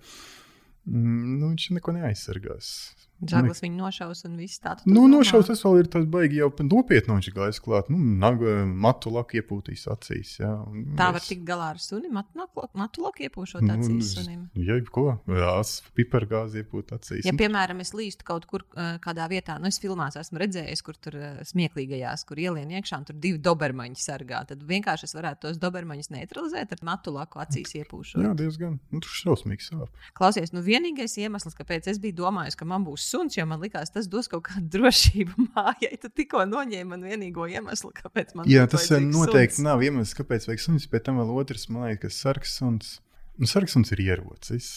[0.87, 2.67] Mm, Nu, viņš neko neaizsargās.
[3.21, 4.85] Žaglis viņu nošaus un viss tāds.
[4.89, 7.13] Nu, nošaus, tas vēl ir tas baigi jau nopietni.
[7.19, 10.39] Viņš gājis klāt, nu, naga, matu laku iepūtīs acīs.
[10.41, 12.33] Jā, un Tā var es- tikt galā ar suni, matu,
[12.73, 14.49] matu loku iepūšot Nu, acīs sunim.
[14.55, 15.19] Jā, ko?
[15.27, 15.53] Jā,
[15.97, 17.25] pipargāzi iepūt acīs.
[17.27, 20.97] Ja, piemēram, es līstu kaut kur uh, kādā vietā, nu, es filmās esmu redzējis, kur
[20.97, 24.41] tur uh, smieklīgajās, kur ielien iekšā, un tur divi dobermaņi sargā.
[24.49, 28.21] Tad vienkārši es varētu tos dobermaņus neutralizēt ar matu laku acīs iepūšot.
[28.23, 28.79] Jā, diezgan.
[28.91, 29.89] Nu, tur šausmīgi sāp.
[30.17, 33.91] Klausies, nu vienīgais iemesls, kāpēc es biju domājis, ka man būs suns, jo man likās,
[33.93, 35.93] tas dos kaut kādu drošību mājai.
[36.01, 39.67] Tu tikko noņēmi man vienīgo iemeslu, kāpēc man Jā, tas eh, noteikti suns.
[39.67, 40.87] nav iemesls, kāpēc vajag sunis.
[40.91, 42.95] Pēc tam vēl otrs, man liekas, ka sarksuns,
[43.37, 44.71] nu, sarksuns ir ierocis.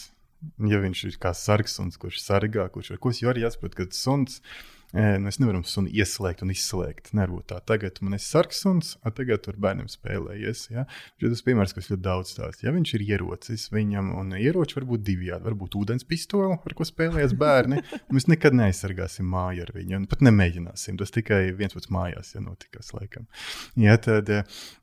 [0.61, 4.41] Ja viņš ir kā sarksuns, kurš sargā, kurš ar ko jau arī jāsaprot, ka suns.
[4.43, 7.09] eh, Nu, es nevaru sunu ieslēgt un izslēgt.
[7.17, 7.57] Nebūtu tā.
[7.67, 10.61] Tagad man ir sarksuns, a tagad tur bērnam spēlējies.
[10.71, 10.85] Ja?
[11.19, 12.63] Šis tas piemērs, kas ļoti daudz stāsta.
[12.67, 15.27] Ja viņš ir ierocis, viņam un ieroči var būt divi.
[15.31, 17.81] Jā, var būt ūdens pistole, ar ko spēlējas bērni.
[18.15, 19.99] Mēs nekad neaizsargāsim māju ar viņu.
[19.99, 20.99] un Pat nemēģināsim.
[21.01, 23.27] Tas tikai viens pats mājās, ja notikas laikam.
[23.81, 24.29] Ja, tad,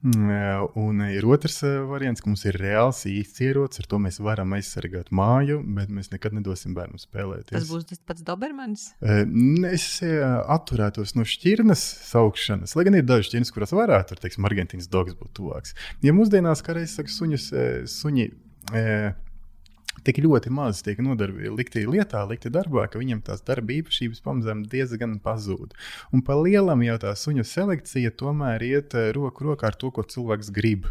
[0.03, 4.53] mm, un ir otrs variants, ka mums ir reāls īsts ierocis, ar to mēs varam
[4.59, 7.55] aizsargāt māju, bet mēs nekad nedosim bērnam spēlēties.
[7.57, 8.91] Tas būs tas pats dobermanis.
[9.01, 9.25] Eh,
[9.73, 14.91] Es atturētos no šķirnes saukšanas, lai gan ir dažas šķirnes, kuras varētu, ar, teiksim, Argentīnas
[14.93, 15.77] dogs būt tuvāks.
[16.05, 17.51] Ja mūsdienās, kā reizes saka, suņus,
[17.99, 18.31] suņi.
[18.75, 19.13] eh,
[20.03, 25.21] Tik ļoti maz tiek likti lietā, likti darbā, ka viņam tās darba īpašības pamazām diezgan
[25.21, 25.77] pazūd.
[26.13, 30.51] Un pa lielam jau tā suņu selekcija tomēr iet roku rokā ar to, ko cilvēks
[30.51, 30.89] grib.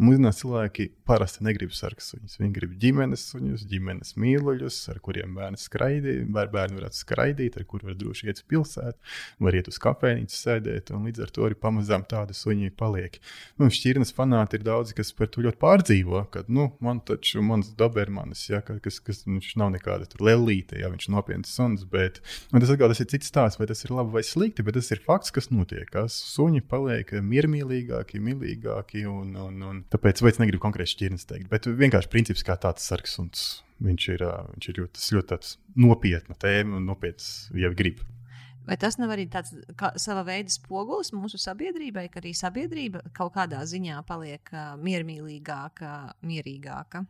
[0.00, 2.38] Mūsdienās cilvēki parasti negrib sarkas suņus.
[2.40, 7.90] Viņi grib ģimenes suņus, ģimenes mīluļus, ar kuriem bērni skraidīt, bērni varētu skraidīt, ar kuriem
[7.90, 9.12] var droši iet uz pilsētu,
[9.44, 13.18] var iet uz kafejnīcu sēdēt, un līdz ar to arī pamazām tādi suņi paliek.
[13.60, 17.72] Nu, šķirnes fanāti ir daudzi, kas par to ļoti pārdzīvo, ka, nu, man taču, mans
[17.78, 22.22] dobermanis, ja, ka- kas, kas, viņš nav nekāda lelīte, ja viņš ir nopietns suns, bet,
[22.54, 24.90] un tas atkal tas ir cits stāsts, vai tas ir labi vai slikti, bet tas
[24.94, 30.62] ir fakts, kas notiek, suņi paliek miermīlīgāki, mīlīgāki, un, un, un tāpēc, vai es negribu
[30.64, 33.18] konkrēti šķirnes teikt, bet vienkārši princips kā tāds sargs.
[33.80, 38.02] Viņš ir, viņš ir ļoti, ļoti nopietna tēma un nopietns, ja grib.
[38.68, 43.32] Vai tas nav arī tāds kā, sava veida spogulis mūsu sabiedrībai, ka arī sabiedrība kaut
[43.38, 45.94] kādā ziņā paliek uh, miermīlīgāka,
[46.28, 47.06] mierīgāka?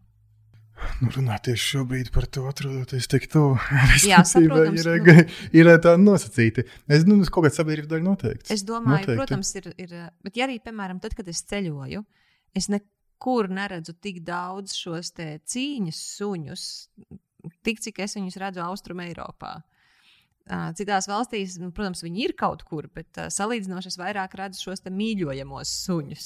[1.01, 3.59] Nu, runāt tieši šobrīd par to, atrodoties tik tuvu.
[4.09, 5.25] Jā, saprotams, ir, nu-
[5.61, 6.65] ir tā nosacīta.
[6.89, 8.55] Es domāju, ka kaut kāda sabiedrības daļa noteikti.
[8.55, 9.19] Es domāju, Noteikti.
[9.21, 9.95] protams, ir, ir.
[10.25, 12.05] Bet, ja arī, piemēram, tad, kad es ceļoju,
[12.57, 16.65] es nekur neredzu tik daudz šos cīņas suņus,
[17.67, 19.61] tik cik es viņus redzu Austrum Eiropā.
[20.75, 24.83] Citās valstīs, nu, protams, viņi ir kaut kur, bet uh, salīdzinoši es vairāk redzu šos
[24.83, 26.25] mīļojamos suņus.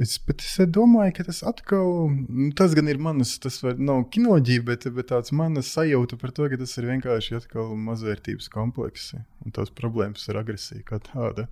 [0.00, 4.64] Es, es domāju, ka tas atkal, nu, tas gan ir manas, tas var, nav kinoģija,
[4.70, 9.56] bet, bet tāds manas sajūta par to, ka tas ir vienkārši atkal mazvērtības kompleksi un
[9.58, 11.50] tās problēmas ar agresiju kā tāda.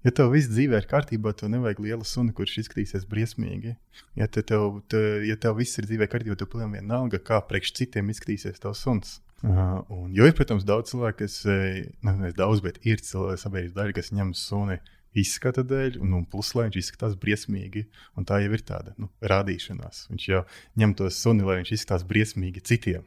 [0.00, 3.74] Ja tev viss dzīvē ir kārtībā, tev nevajag liela suna, kurš izskatīsies briesmīgi.
[4.16, 7.74] Ja te tev, te, ja tev viss ir dzīvē kārtībā, tad pilnīgi vienalga, kā priekš
[7.76, 9.18] citiem izskatīsies tavs suns.
[9.40, 13.44] Uh, un, jo ir, protams, daudz cilvēku, kas, eh, nu, nevis daudz, bet ir cilvēki
[13.44, 14.78] sabiedrības daļa, kas ņem suni
[15.20, 17.86] izskata dēļ, un, un plus, lai viņš izskatās briesmīgi.
[18.16, 20.06] Un tā jau ir tāda nu, rādīšanās.
[20.12, 20.42] Viņš jau
[20.80, 23.04] ņem to suni, lai viņš izskatās briesmīgi citiem.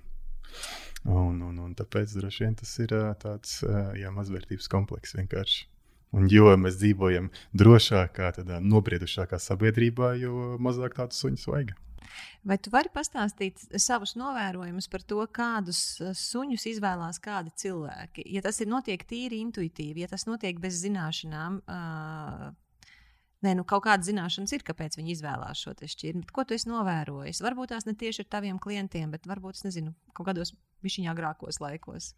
[1.10, 3.60] Un, un, un tāpēc droši vien tas ir tāds
[4.00, 5.66] jā, mazvērtības komplekss vienkārši.
[6.14, 11.74] Un jo mēs dzīvojam drošākā, tādā nobriedušākā sabiedrībā, jo mazāk tādu suņu vajag.
[12.46, 15.80] Vai tu vari pastāstīt savus novērojumus par to, kādus
[16.20, 18.28] suņus izvēlās kādi cilvēki?
[18.36, 22.52] Ja tas ir notiek tīri intuitīvi, ja tas notiek bez zināšanām, uh,
[23.44, 26.24] Nē, nu kaut kāda zināšanas ir, kāpēc viņi izvēlās šo šķirni.
[26.32, 27.42] Ko tu esi novērojis?
[27.44, 30.54] Varbūt tās ne tieši ar taviem klientiem, bet varbūt, nezinu, kaut kādos
[30.86, 32.10] viņa agrākos laikos.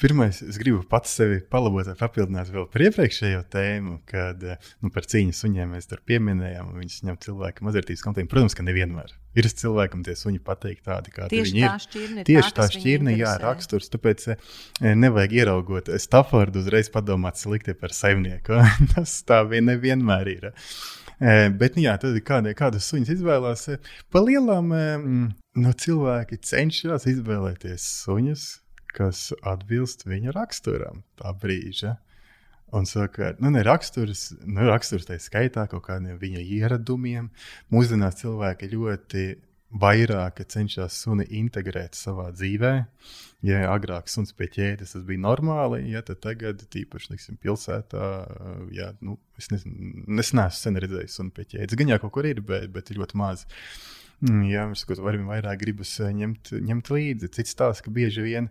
[0.00, 5.36] Pirmais, es gribu pats sevi palabot, papildināt vēl par iepriekšējo tēmu, kad nu, par cīņu
[5.36, 8.32] suņiem mēs tur pieminējām, un viņas ņem cilvēku mazvērtības kontekstu.
[8.34, 9.14] Protams, ka nevienmēr.
[9.38, 11.74] Ir cilvēkam tie suņi pateikt tādi, kādi viņi ir.
[11.84, 13.90] Šķirne ir Tieši tā, tā šķirne, jā, raksturs.
[13.92, 14.28] Tāpēc
[14.82, 18.58] nevajag ieraugot Staffordu uzreiz padomāt slikti par saimnieku.
[18.94, 20.48] Tas tā vien nevienmēr ir.
[21.18, 23.64] Bet, nu, jā, tad kāda, kādas suņas izvēlās?
[24.12, 24.70] Pa lielām
[25.58, 28.44] no cilvēki cenšas izvēlēties suņus,
[28.94, 31.96] kas atbilst viņa raksturam tā brīža.
[32.76, 37.30] Un saka, nu, ne raksturs, nu, raksturs tā skaitā kaut kādiem viņa ieradumiem.
[37.72, 39.24] Mūsdienās cilvēki ļoti
[39.80, 42.72] vairāk cenšas suni integrēt savā dzīvē.
[43.48, 48.08] Ja agrāk suns pie ķēdes tas bija normāli, ja, tad tagad, tīpaši liksim, pilsētā,
[48.74, 51.78] ja, nu, es, nezinu, es neesmu sen redzējis sunu pie ķēdes.
[51.78, 53.46] Gan jau kaut kur ir, bet, bet ļoti maz.
[53.48, 57.30] Mm, jā, es kaut kā vairāk gribas eh, ņemt, ņemt līdzi.
[57.36, 58.50] Cits stāsts, ka bieži vien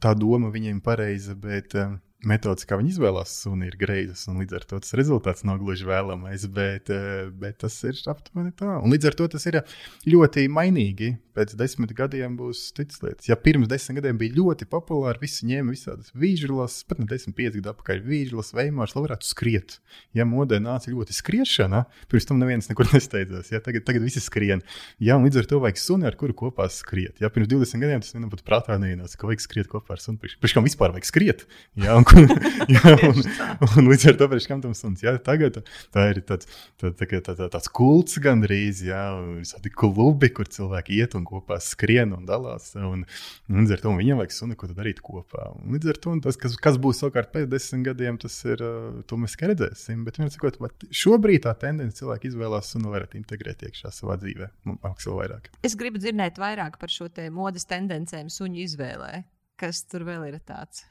[0.00, 4.26] tā doma viņiem pareiza, bet um, metodas, kā viņi izvēlās suni, ir greizas.
[4.28, 8.78] Līdz ar to tas rezultāts nav gluži vēlamais, bet, eh, bet tas ir aptuveni tā.
[8.82, 9.62] Un līdz ar to tas ir
[10.06, 11.16] ļoti mainīgi.
[11.34, 13.26] Pēc desmit gadiem būs citas lietas.
[13.26, 17.58] Ja pirms desmit gadiem bija ļoti populāri, visi ņēma visādas vīžulas, pat ne desmit, pieci
[17.58, 19.80] gadi atpakaļ vīžulas, veimārs, lai varētu skriet.
[20.14, 23.50] Ja modē nāca ļoti skriešana, pirms tam neviens nekur nesteidzās.
[23.50, 24.62] Ja, tagad, tagad visi skrien.
[25.02, 27.18] Ja, līdz ar to vajag suni, ar kuru kopā skriet.
[27.18, 30.22] Ja, pirms 20 gadiem tas vienam pat prātā neienāca, ka vajag skriet kopā ar suni.
[30.22, 31.46] Pirms kam vispār vajag skriet?
[31.74, 32.06] Ja, un,
[32.74, 33.20] jā, un,
[33.66, 35.02] un līdz ar to priekš kam tam suns.
[35.04, 35.60] Jā, tagad
[35.94, 36.48] tā ir tāds,
[36.80, 39.02] tā, tā, tā, tā, tāds kults gandrīz, jā,
[39.50, 42.70] tādi klubi, kur cilvēki iet un kopā skrien un dalās.
[42.78, 43.04] Un,
[43.50, 45.50] un līdz ar to viņiem vajag suni, ko darīt kopā.
[45.58, 48.62] Un līdz ar to tas, kas, kas būs savukārt pēc desmit gadiem, tas ir,
[49.10, 50.06] to mēs redzēsim.
[50.06, 50.58] Bet sakot,
[50.94, 54.50] šobrīd tā tendence cilvēki izvēlās suni, varētu integrēt iekšā savā dzīvē.
[54.84, 55.52] Mākslā vairāk.
[55.66, 59.24] Es gribu dzirdēt vairāk par šo modes tendencēm suņu izvēlē.
[59.60, 60.82] Kas tur vēl ir tāds?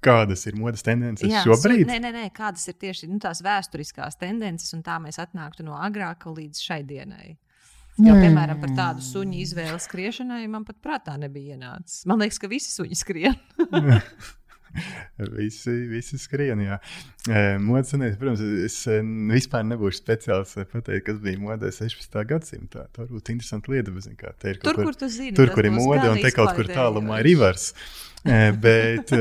[0.00, 1.84] Kādas ir modes tendences Jā, šobrīd?
[1.88, 5.76] Nē, nē, nē, kādas ir tieši nu, tās vēsturiskās tendences, un tā mēs atnāktu no
[5.76, 7.36] agrāka līdz šai dienai.
[8.00, 12.06] Jo, piemēram, par tādu suņu izvēli skriešanai man pat prātā nebija ienācis.
[12.08, 13.36] Man liekas, ka visi suņi skrien.
[15.40, 16.62] visi, visi skrien.
[16.64, 16.78] Jā.
[17.60, 18.78] Modes tendences, protams, es
[19.34, 22.20] vispār nebūšu speciāls pateikt, kas bija modē 16.
[22.30, 22.86] gadsimtā.
[22.94, 26.06] Tā varbūt interesanta lieta, bet kā, tur, kur, kur tu zini, tur, kur ir mode,
[26.08, 27.72] un te kaut kur tālumā ir rivers.
[28.64, 29.14] bet,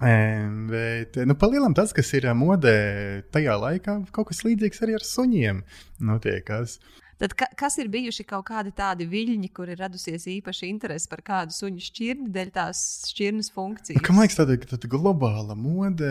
[0.00, 5.60] Bet, nu, palielam tas, kas ir modē tajā laikā, kaut kas līdzīgs arī ar suņiem
[6.08, 6.78] notiekās.
[7.20, 11.20] Tad, ka, kas ir bijuši kaut kādi tādi viļņi, kur ir radusies īpaši interese par
[11.20, 14.00] kādu suņu šķirni, dēļ tās šķirnes funkcijas?
[14.08, 16.08] Man liekas, tāda, tāda globāla mode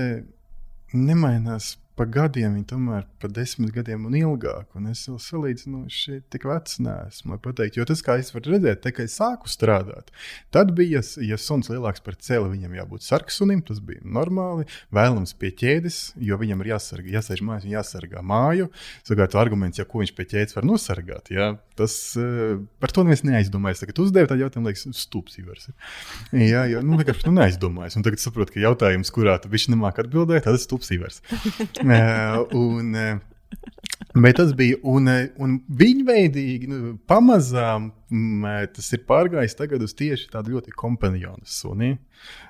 [0.93, 4.69] nemainās pa gadiem, viņi tomēr pa desmit gadiem un ilgāk.
[4.79, 8.81] Un es vēl salīdzinoši tik vecs neesmu, lai pateiktu, jo tas, kā es varu redzēt,
[8.85, 10.13] te, kad es sāku strādāt,
[10.55, 15.51] tad bija, ja suns lielāks par celi, viņam jābūt sarksunim, tas bija normāli, vēlams pie
[15.59, 18.69] ķēdes, jo viņam ir jāsargā, jāsēž mājās jāsargā māju.
[19.03, 23.25] Savukārt, arguments, ja ko viņš pie ķēdes var nosargāt, jā, tas eh, par to neviens
[23.27, 23.83] neaizdomājas.
[23.83, 25.69] Tagad uzdevu tādu jautājumu, liekas, stūps īvars.
[26.35, 27.99] Jā, jo, nu, vienkārši nu, neaizdomājas.
[27.99, 31.21] Un tagad saprotu, ka jautājums, kurā viņš nemāk atbildēt, tas ir stūps īvars.
[32.63, 32.93] un,
[34.17, 35.05] Bet tas bija un,
[35.37, 37.91] un viņveidīgi, nu, pamazām
[38.73, 41.91] tas ir pārgājis uz tieši tādu ļoti kompanionu suni.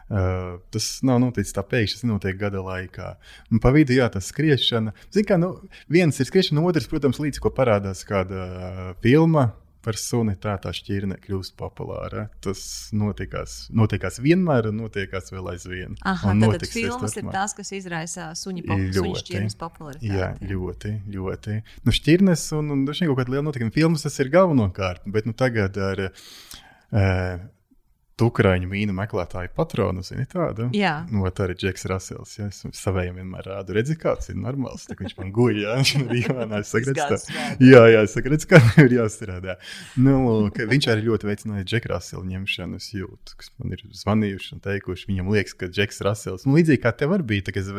[0.10, 3.12] Uh, tas nav noticis tā pēkšņi, tas notiek gada laikā.
[3.52, 4.96] Un pa vidu, jā, tas skriešana.
[5.14, 5.52] Zin kā, nu,
[5.92, 9.52] viens ir skriešana, otrs, protams, līdz ko parādās kāda uh, filma
[9.90, 12.28] par suni, tā tā šķirne kļūst populāra.
[12.46, 12.62] Tas
[12.94, 15.98] notikās, notikās vienmēr un notiekās vēl aizvien.
[16.06, 18.66] Aha, tad filmas ir tās, kas izraisa suņu
[19.24, 20.14] šķirnes popularitāti.
[20.14, 21.60] Jā, ļoti, ļoti.
[21.88, 25.38] Nu, šķirnes un, un dažkārt kaut kāda liela notikuma filmas tas ir galvenokārt, bet nu,
[25.38, 26.10] tagad ar.
[26.90, 27.48] Uh,
[28.20, 30.68] Tukrāņu mīnu meklētāju patronu, zini tādu?
[30.76, 31.06] Jā.
[31.12, 32.36] Nu, tā arī Džeks Rasels.
[32.40, 34.88] Ja, es savējiem vienmēr rādu, redzi, kāds ir normāls.
[34.90, 36.60] Tā, viņš man guļ, jā, viņš ir dīvainā.
[36.60, 37.46] Es saku, redz, tā.
[37.64, 39.56] Jā, jā, es saku, redz, kā ir jāstrādā.
[39.96, 42.80] Nu, lūk, viņš arī ļoti veicināja Džeka Rasela ņemšanu.
[42.80, 46.84] Es jūtu, kas man ir zvanījuši un teikuši, viņam liekas, ka Džeks Rasels, nu, līdzīgi
[46.84, 47.72] kā tev arī bija, tā, es,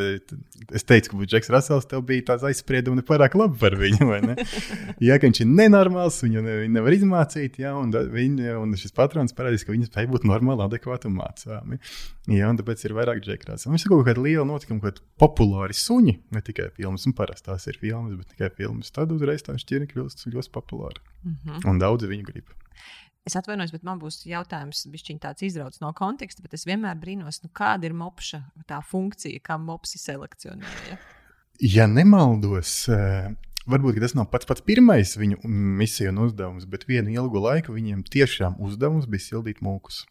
[0.80, 4.36] es teicu, ka Džeks Rasels tev bija tāds aizspriedumi nepārāk labi par viņu, vai ne?
[5.06, 9.34] Jā, ka viņš ir nenormāls, viņu ne, nevar izmācīt, jā, un, viņa, un šis patrons
[9.36, 11.80] parādīs, ka viņa spēj būt normāli, adekvāti un mācāmi.
[12.30, 13.66] Jā, un tāpēc ir vairāk džekrāts.
[13.70, 17.66] Mums ir kaut kāda liela notikuma, kad populāri suņi, ne tikai filmas, un parasti tās
[17.70, 18.94] ir filmas, bet tikai filmas.
[18.94, 21.02] Tad uzreiz tā šķirne kļūst ļoti populāra.
[21.24, 21.68] Mm -hmm.
[21.70, 22.56] Un daudzi viņu grib.
[23.28, 27.42] Es atvainojos, bet man būs jautājums, kas tāds izrauts no konteksta, bet es vienmēr brīnos,
[27.44, 30.96] nu, kāda ir mopša tā funkcija, kā mopsi selekcionēja.
[31.60, 33.28] Ja nemaldos, eh,
[33.68, 38.06] varbūt tas nav pats pats pirmais viņu misija un uzdevums, bet vienu ilgu laiku viņiem
[38.08, 40.06] tiešām uzdevums bija sildīt mūkus.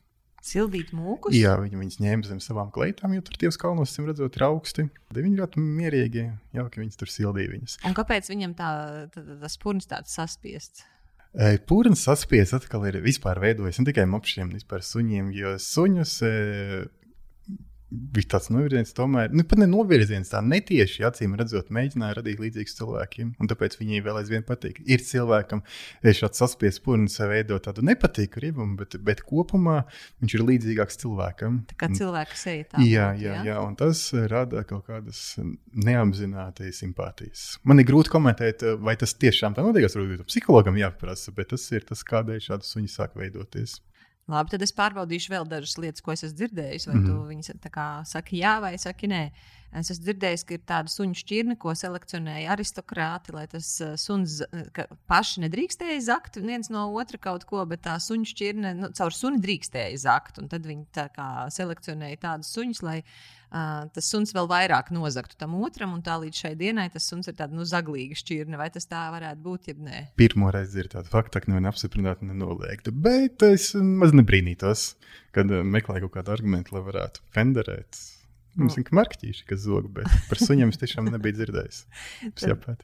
[0.49, 1.35] Sildīt mūkus?
[1.37, 4.87] Jā, viņi viņus ņēma zem savām kleitām, jo tur tie kalnos, cim redzot, ir augsti.
[5.11, 6.23] Tad viņi ļoti mierīgi,
[6.57, 7.53] jauki viņus tur sildīja.
[7.53, 7.75] Viņus.
[7.85, 8.69] Un kāpēc viņam tā,
[9.13, 10.87] tā, tā, tas purns tāds saspiests?
[11.69, 16.13] Pūraņš saspies atkal ir vispār veidojis ne tikai mopšiem, bet arī suņiem, jo suņus
[17.89, 22.77] bija tāds novirziens, tomēr nu, pat ne novirziens, tā netieši acīm redzot, mēģināja radīt līdzīgus
[22.77, 23.31] cilvēkiem.
[23.41, 24.81] Un tāpēc viņai vēl aizvien patīk.
[24.85, 25.63] Ir cilvēkam
[26.03, 29.81] šāds saspiests pūlis, veido tādu nepatīku riebumu, bet, bet kopumā
[30.21, 31.59] viņš ir līdzīgāks cilvēkam.
[31.71, 32.85] Tā kā cilvēka seja tā.
[32.85, 35.23] Jā, jā, jā, jā, un tas rada kaut kādas
[35.73, 37.49] neapzinātas simpātijas.
[37.67, 39.89] Man ir grūti komentēt, vai tas tiešām tā notiek.
[39.89, 43.79] Varbūt psihologam jāprasa, bet tas ir tas, kādēļ šādi suņi sāk veidoties.
[44.29, 46.89] Labi, tad es pārbaudīšu vēl dažas lietas, ko es esmu dzirdējis.
[46.89, 47.29] Vai mm -hmm.
[47.31, 49.23] viņas saki jā vai saki nē.
[49.69, 54.41] Es esmu dzirdējis, ka ir tāda suņu šķirne, ko selekcionēja aristokrāti, lai tas uh, suns
[55.07, 59.41] paši nedrīkstēja zakt viens no otra kaut ko, bet tā suņu šķirne nu, caur suni
[59.43, 60.41] drīkstēja zakt.
[60.49, 63.03] Tad viņi tā kā selekcionēja tādus suņus, lai
[63.49, 67.29] uh, tas suns vēl vairāk nozagtu tam otram, un tā līdz šai dienai tas suns
[67.29, 68.59] ir tāds nu, zaglīga šķirne.
[68.59, 70.03] Vai tas tā varētu būt, jeb nē?
[70.19, 72.93] Pirmo reizi ir tāda fakta, ka neviena apstiprināta, nenoliegta.
[72.93, 74.93] Bet es maz nebrīnītos,
[75.35, 78.01] kad meklēju kaut kādu argumentu, lai varētu fenderēt
[78.59, 81.81] Mums ir marķīši, kas zog, bet par suņiem es tiešām nebiju dzirdējis.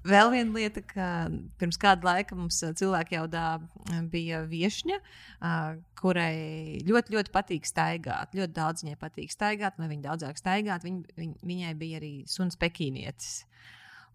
[0.14, 1.10] Vēl viena lieta, ka
[1.62, 3.48] pirms kāda laika mums cilvēki jau dā
[4.12, 5.00] bija viesņa,
[6.00, 8.38] kurai ļoti, ļoti patīk staigāt.
[8.38, 10.90] Ļoti daudz viņai patīk staigāt, lai viņa daudzāk staigātu.
[10.90, 13.44] Viņ, viņ, viņai bija arī suns pekīnietis.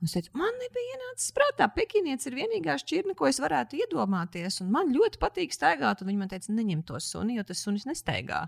[0.01, 4.63] Un es teicu, man nebija ienācis prātā, Pekinietis ir vienīgā šķirne, ko es varētu iedomāties.
[4.65, 8.47] Man ļoti patīk staigāt, un viņi man teica, neņem to suni, jo tas sunis nestaigā.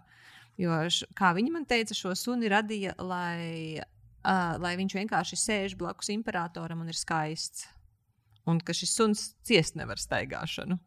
[0.61, 5.77] Jo, š, kā viņi man teica, šo suni radīja, lai, uh, lai viņš vienkārši sēž
[5.81, 7.69] blakus imperatoram un ir skaists.
[8.49, 10.81] Un ka šis suns ciest nevar staigāšanu.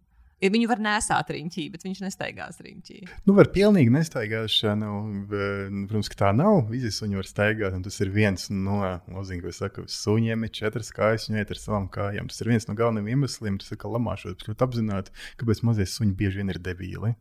[0.43, 2.97] Ja viņu var nesāt riņķī, bet viņš nestaigās riņķī.
[3.23, 4.89] Nu, var pilnīgi nestaigāšanu.
[5.31, 6.65] Protams, ka tā nav.
[6.73, 8.81] Visi suņi var staigāt, un tas ir viens no
[9.15, 9.85] lozīm, ko es saku.
[9.89, 12.27] Suņiem ir četras kājas, viņi iet ar savām kājām.
[12.31, 14.43] Tas ir viens no galvenajiem iemesliem, ir kā lamāšot.
[14.49, 17.15] Ļoti apzināti, kāpēc mazie suņi bieži vien ir debīli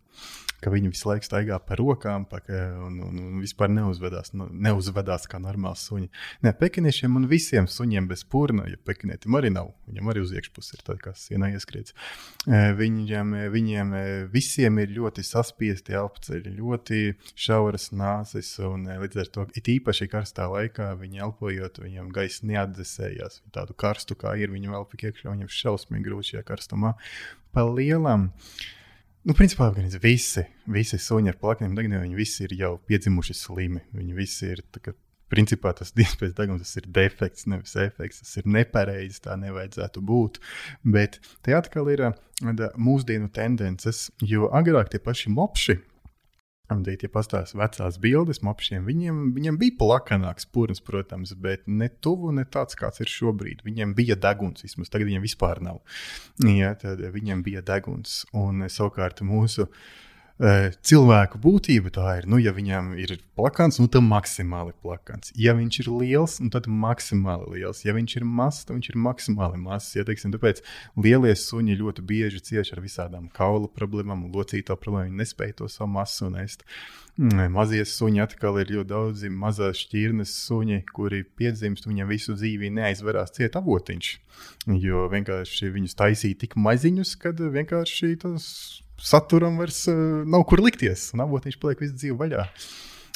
[0.62, 5.26] ka viņi visu laiku staigā par rokām pa, un, un, un vispār neuzvedās, nu, neuzvedās
[5.30, 6.08] kā normāls suņi.
[6.44, 10.76] Nē, pekiniešiem un visiem suņiem bez purna, ja pekinietim arī nav, viņam arī uz iekšpusi
[10.76, 11.96] ir tā kā sienā ieskrietis.
[12.80, 13.94] Viņiem, viņiem
[14.32, 17.02] visiem ir ļoti saspiesti elpoceļi, ļoti
[17.46, 23.42] šauras nāses, un līdz ar to it īpaši karstā laikā viņi elpojot, viņiem gaisa neatdzesējās.
[23.54, 26.94] Tādu karstu kā ir, viņi vēl pik iekšā, viņiem šausmīgi grūti šajā karstumā.
[27.54, 28.30] Pa lielam.
[28.34, 28.72] Uh,
[29.24, 33.80] Nu, principā gan visi, visi suņi ar plakniem deguniem, viņi visi ir jau piedzimuši slimi.
[33.96, 34.92] Viņi visi ir, kā,
[35.32, 40.42] principā tas dienas degums, tas ir defekts, nevis efekts, tas ir nepareizi, tā nevajadzētu būt.
[40.84, 42.10] Bet te atkal ir
[42.76, 45.78] mūsdienu tendences, jo agrāk tie paši mopši
[46.72, 52.32] Amdīt, ja pastāstīs vecās bildes, mopšiem, viņiem, viņiem bija plakanāks pūris, protams, bet ne tuvu,
[52.32, 53.60] ne tāds, kāds ir šobrīd.
[53.66, 55.82] Viņiem bija deguns, vismaz tagad viņiem vispār nav.
[56.48, 58.22] Ja, tad viņiem bija deguns.
[58.32, 59.84] Un savukārt mūsu uh,
[60.38, 65.30] cilvēku būtība tā ir, nu, ja viņam ir plakans, nu, tad maksimāli plakans.
[65.38, 67.84] Ja viņš ir liels, nu, tad maksimāli liels.
[67.86, 69.94] Ja viņš ir mazs, tad viņš ir maksimāli mazs.
[69.94, 70.64] Ja, teiksim, tāpēc
[70.98, 75.12] lielie suņi ļoti bieži cieš ar visādām kaula problēmām, locīto problēmu.
[75.12, 76.66] Viņi nespēja to savu masu nest.
[77.14, 82.72] Mm, mazie suņi atkal ir ļoti daudzi mazās šķirnes suņi, kuri piedzimst, viņam visu dzīvi
[82.74, 84.14] neaizverās ciet avotiņš.
[84.82, 88.48] Jo vienkārši viņus taisīja tik maziņus, kad vienkārši tas
[89.00, 92.44] saturam vairs uh, nav kur likties, un avotiņš paliek visu dzīvi vaļā.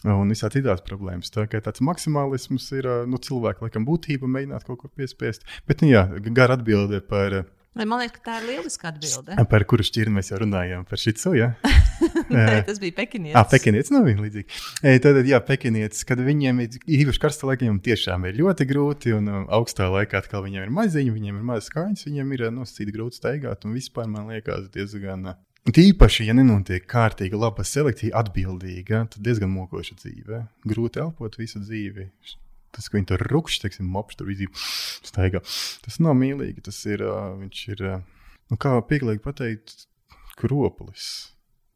[0.06, 1.32] Un visā citās problēmas.
[1.34, 5.46] Tā kā tāds maksimālisms ir uh, nu, cilvēka laikam būtība, mēģināt kaut ko piespiest.
[5.66, 7.40] Bet, nu, jā, gara atbilde par.
[7.42, 9.36] Uh, Man liekas, ka tā ir lieliska atbilde.
[9.50, 10.82] Par kuru šķirni mēs jau runājām?
[10.88, 11.52] Par šicu, ja?
[12.34, 13.36] Nē, tas bija pekinietis.
[13.38, 14.62] Ah, pekinietis nav viņa līdzīga.
[15.04, 19.30] Tad, jā, pekinietis, kad viņiem ir īpaši karsta laika, viņiem tiešām ir ļoti grūti, un
[19.44, 23.68] augstā laikā atkal viņiem ir maziņi, viņiem ir mazas kājas, viņiem ir nosacīti grūti staigāt,
[23.68, 25.36] un vispār man liekas diezgan.
[25.68, 30.42] Tīpaši, ja nenotiek kārtīga, laba selekcija, atbildīga, tad diezgan mokoša dzīve.
[30.70, 32.06] Grūti elpot visu dzīvi.
[32.72, 35.42] Tas, ka viņi tur rupšķi, teiksim, mopš tur izīm staigā.
[35.84, 37.04] Tas nav mīlīgi, tas ir,
[37.42, 37.82] viņš ir,
[38.48, 39.74] nu kā pieklājīgi pateikt,
[40.40, 41.08] kroplis.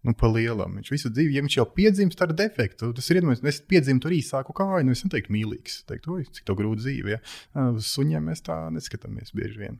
[0.02, 0.78] Nu, pa lielam.
[0.80, 4.14] Viņš visu dzīvi, ja viņš jau piedzimst ar defektu, tas ir iedomājams, es piedzimu tur
[4.16, 5.82] īsāku kāju, nu es neteiktu mīlīgs.
[5.90, 7.12] Teiktu, oi, cik to grūti dzīve.
[7.18, 7.20] Ja?
[7.68, 9.78] Uz suņiem mēs tā neskatāmies bieži vien.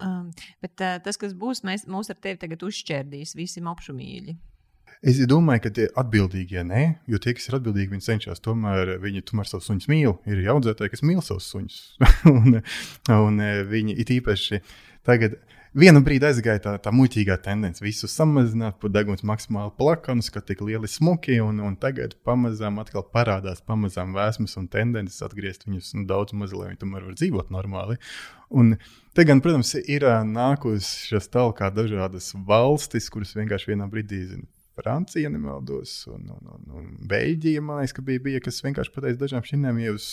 [0.00, 0.30] Um,
[0.64, 4.36] bet uh, tas, kas būs, mēs, mūs ar tevi tagad uzšķērdīs, visi mopšu mīļi.
[5.00, 9.22] Es domāju, ka tie atbildīgie nē, jo tie, kas ir atbildīgi, viņi cenšas tomēr, viņi
[9.28, 10.18] tomēr savus suņus mīl.
[10.28, 11.78] Ir audzētāji, kas mīl savus suņus.
[12.34, 12.60] un,
[13.16, 13.40] un
[13.70, 14.60] viņi it īpaši
[15.08, 15.38] tagad.
[15.70, 20.64] Vienu brīdi aizgāja tā, tā muļķīgā tendence, visu samazināt, pat deguns maksimāli plakanus, ka tik
[20.66, 26.02] lieli smuki, un, un tagad pamazām atkal parādās pamazām vēsmas un tendences atgriezt viņus nu,
[26.10, 28.00] daudz maz, lai viņi tomēr var dzīvot normāli.
[28.50, 28.74] Un
[29.14, 36.00] te gan, protams, ir nākušas tālāk dažādas valstis, kuras vienkārši vienā brīdī zina Francija, nemaldos,
[36.10, 39.70] un, un, un, un Beļģija, man liekas, ka bija, bija kas vienkārši pateica dažām šīm
[39.86, 40.10] jūs.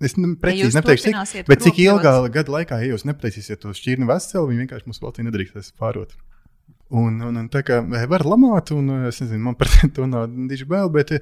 [0.00, 3.72] Es ne, precīzi ja nepateikšu, cik, bet cik ilgā gada laikā, ja jūs nepateicīsiet to
[3.76, 6.14] šķirni veselu, viņi vienkārši mūsu valstī nedrīkstēs pārot.
[6.92, 10.68] Un, un, un tā kā var lamāt, un es nezinu, man par to nav diži
[10.68, 11.14] bail, bet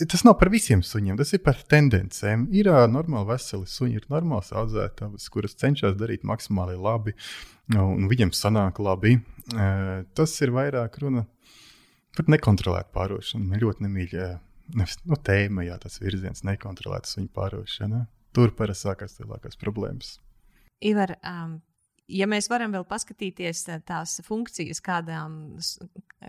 [0.00, 2.48] tas nav par visiem suņiem, tas ir par tendencēm.
[2.56, 7.14] Ir normāli veseli suņi, ir normāls audzētājs, kuras cenšas darīt maksimāli labi,
[7.76, 9.20] un viņiem sanāk labi.
[10.16, 11.28] Tas ir vairāk runa
[12.16, 13.46] Par nekontrolētu pārošanu.
[13.52, 14.14] Man ļoti nemīļ
[14.76, 18.04] nevis, nu, tēma, jā, tas virziens, nekontrolēta suņu pārošana.
[18.36, 20.14] Tur parasti sākās lielākās problēmas.
[20.86, 21.56] Ivar, um,
[22.10, 25.34] ja mēs varam vēl paskatīties tās funkcijas, kādām,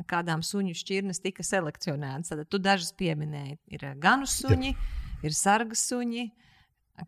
[0.09, 3.59] kādām suņu šķirnes tika selekcionētas, tad tu dažas pieminēji.
[3.75, 5.27] Ir ganu suņi, Jā.
[5.27, 6.29] ir sargas suņi.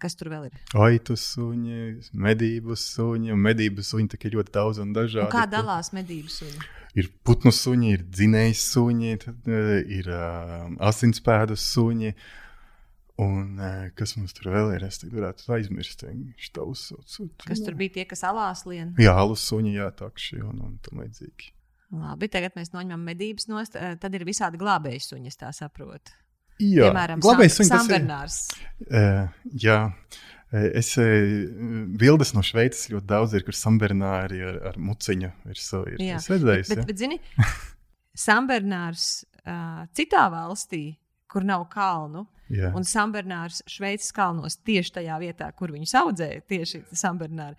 [0.01, 0.61] Kas tur vēl ir?
[0.85, 5.27] Aitu suņi, medību suņi, un medību suņi ir ļoti daudz un dažādi.
[5.29, 6.71] Un kā dalās medību suņi?
[6.97, 12.13] ir putnu suņi, ir dzinēju suņi, tad, uh, ir uh, asinspēdu suņi.
[13.23, 14.85] Un uh, kas mums tur vēl ir?
[14.87, 16.05] Es te varētu aizmirst.
[16.47, 16.87] Štavus,
[17.45, 18.95] kas tur bija tie, kas alās lien?
[19.01, 21.53] Jā, alus suņi, jā, takši un, un tam līdzīgi.
[21.93, 23.77] Labi, tagad mēs noņemam medības nost.
[23.77, 26.15] Tad ir visādi glābēji suņi, tā saprotu.
[26.61, 27.69] Jā, Piemēram, glābēji suņi.
[27.71, 28.39] Sambernārs.
[28.85, 29.79] Ir, uh, jā.
[30.53, 30.91] Es
[31.97, 35.61] bildes no Šveices ļoti daudz ir, kur Sambernāri ar, ar muciņu ir.
[35.97, 37.17] Jā, es redzēju, bet, bet, bet zini,
[38.25, 39.07] Sambernārs
[39.47, 40.83] uh, citā valstī,
[41.33, 42.69] kur nav kalnu, Jā.
[42.77, 47.57] un Sambernārs Šveices kalnos tieši tajā vietā, kur viņus audzēja, tieši Sambernāri.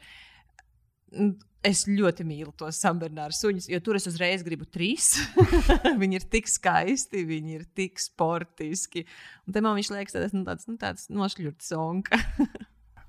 [1.65, 5.15] Es ļoti mīlu tos sambernāru suņus, jo tur es uzreiz gribu trīs.
[6.03, 9.07] viņi ir tik skaisti, viņi ir tik sportiski.
[9.49, 12.21] Un te man viņš liekas, tāds, nu, tāds, nu, tāds nošķirts sonka.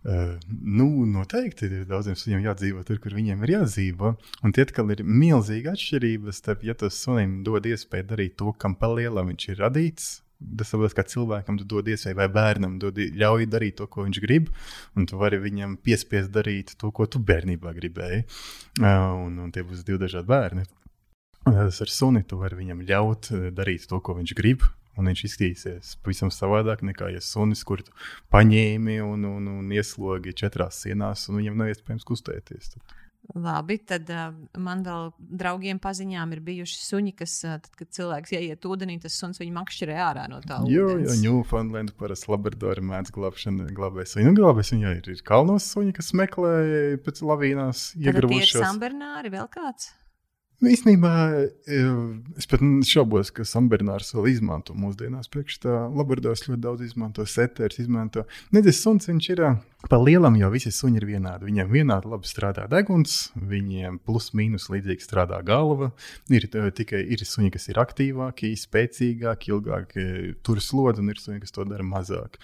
[0.07, 0.37] Uh,
[0.79, 4.15] nu, noteikti ir daudziem suņiem jādzīvo tur, kur viņiem ir jādzīvo.
[4.47, 8.79] Un tie atkal ir milzīga atšķirība starp, ja tas sunim dod iespēju darīt to, kam
[8.79, 10.13] palielam viņš ir radīts.
[10.59, 14.21] Tas saprot, kā cilvēkam tu dod iespēju, vai bērnam dod, ļauj darīt to, ko viņš
[14.23, 14.49] grib,
[14.95, 18.23] un tu vari viņam piespiest darīt to, ko tu bērnībā gribēji.
[18.81, 20.65] Un, un tie būs divi dažādi bērni.
[21.45, 24.65] Tas ar suni tu vari viņam ļaut darīt to, ko viņš grib,
[24.95, 27.91] Un viņš izskatīsies pavisam savādāk nekā ja sunis, kur tu
[28.31, 32.75] paņēmi un, un, un ieslogi četrās sienās, un viņam nav iespējams kustēties.
[32.75, 32.94] Tad.
[33.33, 34.27] Labi, tad uh,
[34.61, 39.17] man vēl draugiem paziņām ir bijuši suņi, kas, uh, tad, kad cilvēks ieiet ūdenī, tas
[39.17, 40.59] suns viņu makšķerē ārā no tā.
[40.69, 44.29] Jā, jā, Newfoundland parasti Labradori mēdz glābšanu, glābēs suņu.
[44.29, 46.55] Nu, glābēs jā, ir, ir kalnos suņi, kas meklē
[47.05, 48.53] pēc lavīnās iegrūšos.
[48.53, 49.95] Tad ir Sambernāri vēl kāds?
[50.63, 51.11] Nu, īstenībā
[51.67, 51.79] e,
[52.39, 55.27] es pat šaubos, ka Sambernārs vēl izmanto mūsdienās.
[55.31, 58.23] Priekš tā Labradors ļoti daudz izmanto, setērs izmanto.
[58.55, 59.43] Nedēļas suns viņš ir
[59.89, 61.47] pa lielam, jo visi suņi ir vienādi.
[61.49, 65.91] Viņiem vienādi labi strādā deguns, viņiem plus mīnus līdzīgi strādā galva.
[66.33, 69.93] Ir tikai ir suņi, kas ir aktīvāki, spēcīgāki, ilgāk
[70.45, 72.39] tur slodzi, un ir suņi, kas to dara mazāk.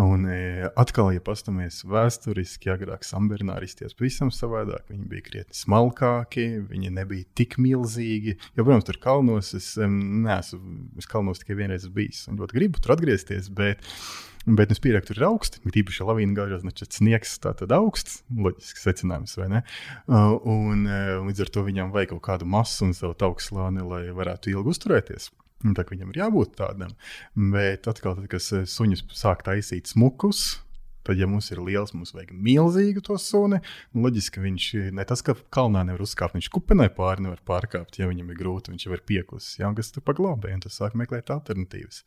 [0.00, 4.86] Un e, atkal, ja paskatāmies vēsturiski, agrāk Sambernāri izties pavisam savādāk.
[4.88, 8.38] Viņi bija krietni smalkāki, viņi nebija tik milzīgi.
[8.56, 10.62] Jo, protams, tur kalnos es neesmu,
[10.96, 13.52] es kalnos tikai vienreiz bijis un ļoti gribu tur atgriezties.
[13.52, 13.84] Bet,
[14.46, 15.60] Bet es pieņemu, ka tur ir augsti.
[15.74, 18.22] Tīpaši, ja lavīna gāžās, tad sniegs tā tad augsts.
[18.34, 19.62] Loģisks secinājums, vai ne?
[20.08, 24.02] Uh, un uh, līdz ar to viņam vajag kaut kādu masu un savu augstslāni, lai
[24.16, 25.30] varētu ilgi uzturēties.
[25.62, 26.96] Tā viņam ir jābūt tādam.
[27.38, 30.58] Bet atkal, tad, kad suņus sāk taisīt smukus,
[31.02, 33.58] Tad, ja mums ir liels, mums vajag milzīgu to suni.
[33.90, 37.98] Nu, loģiski, ka viņš ne tas, ka kalnā nevar uzkāpt, viņš kupenai pāri nevar pārkāpt.
[37.98, 39.58] Ja viņam ir grūti, viņš jau ir piekusis.
[39.58, 42.04] Ja, kas tur paglābē, un tas sāk meklēt alternatīvas.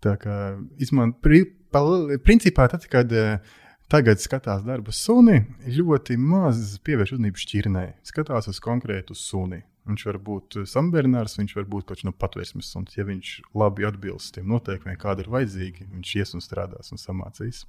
[0.00, 0.36] Tā kā
[0.80, 1.42] izman, pri,
[1.72, 1.82] pa,
[2.24, 3.58] principā, tad, kad uh,
[3.90, 7.88] tagad skatās darbu suni, ļoti maz pievērš uzmanību šķirnei.
[8.06, 9.64] Skatās uz konkrētu suni.
[9.90, 12.94] Viņš var būt sambērnārs, viņš var būt kaut kāds no patvērsmes suns.
[12.98, 17.64] Ja viņš labi atbilst tiem noteikumiem, kādi ir vajadzīgi, viņš ies un strādās un samācīs.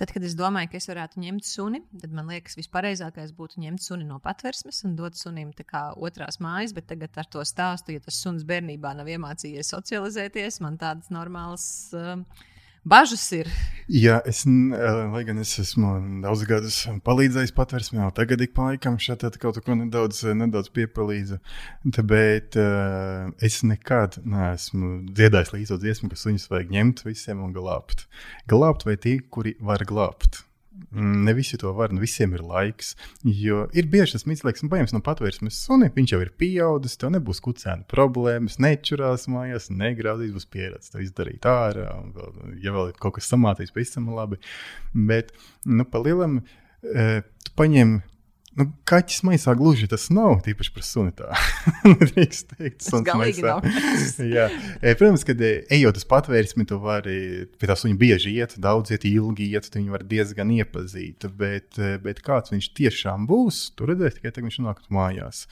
[0.00, 3.82] Tad, kad es domāju, ka es varētu ņemt suni, tad man liekas, vispareizākais būtu ņemt
[3.84, 5.52] suni no patvērsmes un dot sunim
[5.96, 6.72] otrās mājas.
[6.72, 11.66] Bet tagad ar to stāstu, ja tas suns bērnībā nav iemācījies socializēties, man tādas normālas.
[11.92, 12.48] Uh,
[12.84, 13.48] bažas ir.
[13.92, 19.24] Jā, es, lai gan es esmu daudz gadus palīdzējis patvērsmē, tagad ik pa laikam šeit
[19.42, 21.40] kaut ko nedaudz, nedaudz piepalīdzu.
[22.06, 28.06] Bet uh, es nekad neesmu dziedājis līdzi dziesmu, ka suņus vajag ņemt visiem un glābt.
[28.50, 30.44] Glābt vai tie, kuri var glābt.
[30.92, 32.92] Ne visi to var, ne visiem ir laiks.
[33.24, 37.14] Jo ir bieži tas mīlestības, ka paņems no patvērsmes suni, viņš jau ir pieaudzis, tev
[37.14, 41.88] nebūs kucēna problēmas, nečurās mājās, negraudīs, būs pieredze to izdarīt ārā.
[42.16, 44.40] Vēl, ja vēl ir kaut kas samācīts, tam labi.
[44.92, 45.32] Bet,
[45.64, 46.40] nu, pa lielam,
[46.84, 48.00] eh, tu paņem
[48.58, 51.12] Nu, kaķis maisā gluži tas nav, tīpaši par suni.
[51.16, 51.30] Tā
[52.02, 53.64] drīkst teikt, tas galīgi nav.
[54.34, 57.16] Jā, e, protams, kad e, ejot uz patvērsmi, tu vari
[57.56, 61.24] pie tā suņa bieži iet, daudz iet, ilgi iet, tu viņu var diezgan iepazīt.
[61.38, 65.46] Bet, e, bet kāds viņš tiešām būs, tu redzēsi tikai tad, kad viņš nāk mājās.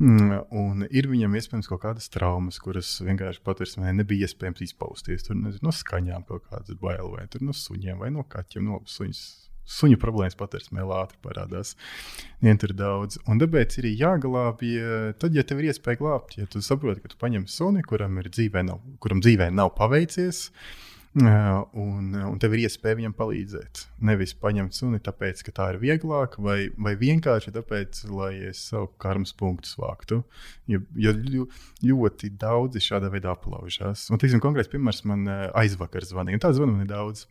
[0.00, 5.26] Mm, un ir viņam iespējams kaut kādas traumas, kuras vienkārši patvērsmē nebija iespējams izpausties.
[5.26, 8.64] Tur nezinu, no skaņām kaut kādas bailes, vai no suņiem, vai no kaķiem.
[8.64, 11.76] No suņus suņu problēmas patvērsmē ātri parādās.
[12.42, 13.20] Vien tur daudz.
[13.30, 14.76] Un tāpēc ir jāglābj,
[15.22, 18.66] tad, ja tev ir iespēja glābt, ja tu saproti, ka tu paņem suni, kuram, dzīvē
[18.66, 20.48] nav, kuram dzīvē nav paveicies.
[21.10, 23.80] Un, un tev ir iespēja viņam palīdzēt.
[24.06, 28.92] Nevis paņemt suni, tāpēc, ka tā ir vieglāk, vai, vai vienkārši tāpēc, lai es savu
[29.02, 30.20] karmas punktu vāktu.
[30.70, 31.48] Jo, jo
[31.82, 34.06] ļoti daudzi šādā veidā aplaužās.
[34.14, 36.44] Un, teiksim, konkrēts piemērs man aizvakar zvanīja.
[36.46, 37.26] Tā zvana man ir daudz.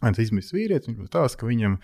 [0.00, 1.78] Tas izmislis vīrietis, viņš stāsta, ka viņam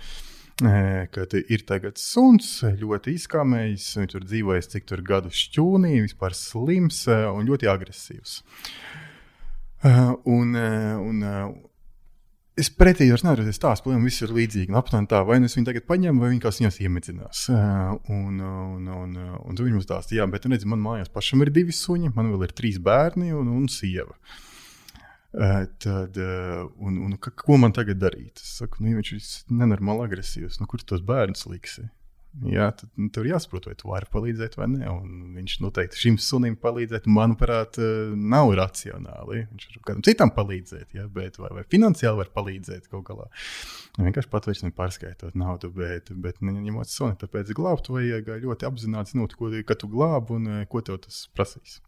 [0.57, 7.05] ka ir tagad suns, ļoti izkāmējis, viņš tur dzīvojis cik tur gadu šķūnī, vispār slims
[7.09, 8.39] un ļoti agresīvs.
[9.85, 11.21] Un, un,
[12.57, 14.73] es pretī vairs nevaru stāstīt, plēm viss ir līdzīgi.
[14.73, 17.45] Nu, aptuveni tā, vai nu es viņu tagad paņemu, vai viņš viņos iemedzinās.
[17.53, 21.77] Un, un, un, un tu viņam stāstīji, jā, bet redz, man mājās pašam ir divi
[21.77, 24.17] suņi, man vēl ir trīs bērni un, un sieva.
[24.17, 24.46] Uh,
[25.37, 26.17] Tad,
[26.81, 28.41] un, un, ko man tagad darīt?
[28.41, 30.61] Es saku, nu, viņš ir nenormāli agresīvs.
[30.63, 31.85] Nu, kur tos bērnus liksi?
[32.45, 34.89] Jā, tad nu, tur jāsaprot, vai tu vari palīdzēt vai nē.
[34.93, 37.79] Un viņš noteikti šim sunim palīdzēt, manuprāt,
[38.17, 39.47] nav racionāli.
[39.53, 43.31] Viņš var kādam citam palīdzēt, ja, bet vai, vai finansiāli var palīdzēt kaut kādā.
[43.97, 47.17] Vienkārši patvērsni pārskaitot naudu, bet, bet neņemot suni.
[47.21, 51.81] Tāpēc glābt vajag ļoti apzināti zinot, ko tu glābi un ko tev tas prasīs.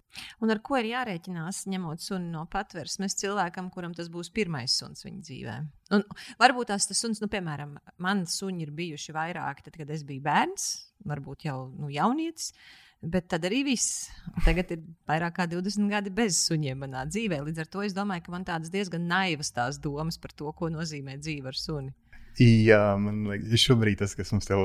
[0.42, 5.04] Un ar ko ir jārēķinās, ņemot suni no patvērsmes cilvēkam, kuram tas būs pirmais suns
[5.06, 5.56] viņa dzīvē?
[5.96, 6.04] Un
[6.40, 10.24] varbūt tās tas suns, nu, piemēram, man suņi ir bijuši vairāki, tad, kad es biju
[10.24, 10.68] bērns,
[11.08, 12.52] varbūt jau nu, jaunietis.
[12.98, 14.08] Bet tad arī viss.
[14.42, 17.38] Tagad ir vairāk kā 20 gadi bez suņiem manā dzīvē.
[17.46, 20.66] Līdz ar to es domāju, ka man tādas diezgan naivas tās domas par to, ko
[20.74, 21.94] nozīmē dzīve ar suni.
[22.38, 24.56] Jā, man liekas, šobrīd tas, kas mums te,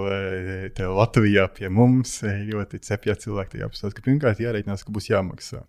[0.78, 5.64] te Latvijā pie mums ļoti cepjas cilvēki, apstāsta, ka pirmkārt jārēķinās, ka būs jāmaksā.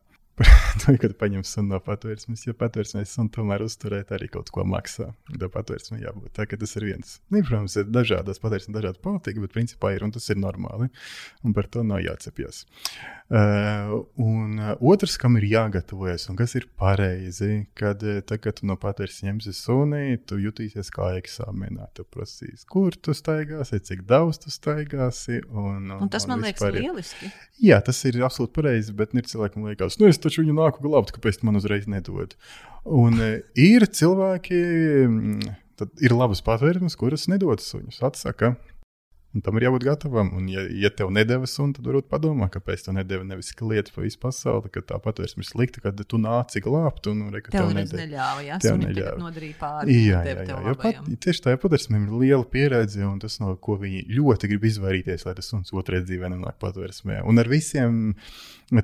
[0.82, 5.12] To, kad paņem sunu no patvērsmes, jo patvērsmes sunu tomēr uzturēt arī kaut ko maksā.
[5.30, 6.32] Tā patvērsme jābūt.
[6.34, 7.18] Tā, tas ir viens.
[7.30, 10.90] Nu, protams, ir dažādas patvērsmes, dažādi politika, bet principā ir un tas ir normāli.
[11.46, 12.64] Un par to nav jācepjas.
[13.30, 18.76] Uh, un otrs, kam ir jāgatavojas un kas ir pareizi, kad tā, kad tu no
[18.80, 21.88] patvērsmes ņemsi suni, tu jutīsies kā eksāmenā.
[21.94, 25.44] Tu prasīs, kur tu staigāsi, cik daudz tu staigāsi.
[25.54, 27.30] Un, un, un tas un man liekas lieliski.
[27.62, 31.42] Jā, tas ir absolūti pareizi, bet ir cilvēkam liekas, nu taču viņu nāku glābt, kāpēc
[31.46, 32.36] man uzreiz nedod.
[32.84, 34.60] Un e, ir cilvēki,
[35.80, 38.54] tad ir labas patvērtnes, kuras nedod suņus, atsaka.
[39.34, 40.28] Un tam ir jābūt gatavam.
[40.38, 44.04] Un, ja, ja tev nedēva sunu, tad varbūt padomā, kāpēc tev nedēva nevis klieti pa
[44.04, 47.08] visu pasauli, ka tā patvērsme ir slikta, kad tu nāci glābt.
[47.10, 48.04] Un, re, tev tev nedēva.
[48.04, 49.16] neļāva, jā, tev neļāva.
[49.24, 49.98] nodarīja pāri.
[50.06, 53.74] Jā, jā, jā, jā pat, tieši tā patvērsme ir liela pieredze, un tas, no ko
[53.82, 57.24] viņi ļoti grib izvairīties, lai tas suns otrajā dzīvē nenāk patvērsmē.
[57.26, 58.04] Un ar visiem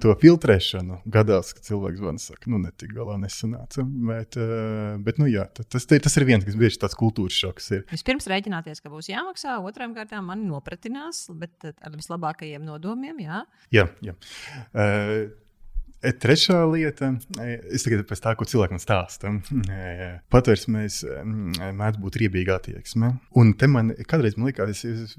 [0.02, 3.84] to filtrēšanu gadās, ka cilvēks zvana, saka, nu, netik galā nesanāca.
[3.84, 7.84] Bet, eh, bet nu, jā, tas, tas ir viens, kas bieži tāds kultūras šoks ir.
[7.92, 13.44] Vispirms rēķināties, ka būs jāmaksā, otrām kārtām mani nopratinās, bet ar vislabākajiem nodomiem, jā.
[13.74, 14.16] Jā, jā.
[14.74, 15.30] Uh,
[16.00, 19.34] Trešā lieta, e, es tagad pēc tā, ko cilvēkam stāsta.
[20.32, 21.02] Patvērsmēs
[21.76, 23.12] mēdz būt riebīga attieksme.
[23.36, 25.16] Un te man kādreiz man likās, es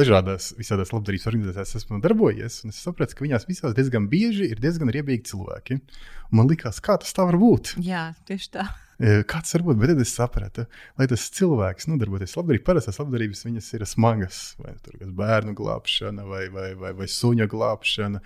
[0.00, 4.62] dažādās visādās labdarības organizācijās esmu darbojies, un es sapratu, ka viņās visās diezgan bieži ir
[4.62, 5.82] diezgan riebīgi cilvēki.
[6.30, 7.76] Un man likās, kā tas tā var būt?
[7.84, 8.70] Jā, tieši tā.
[9.00, 10.66] Kāds var būt, bet tad es sapratu,
[11.00, 16.26] lai tas cilvēks nodarboties labdarībā, parastās labdarības viņas ir smagas, vai tur ir bērnu glābšana,
[16.28, 18.20] vai, vai, vai, vai suņa glābšana.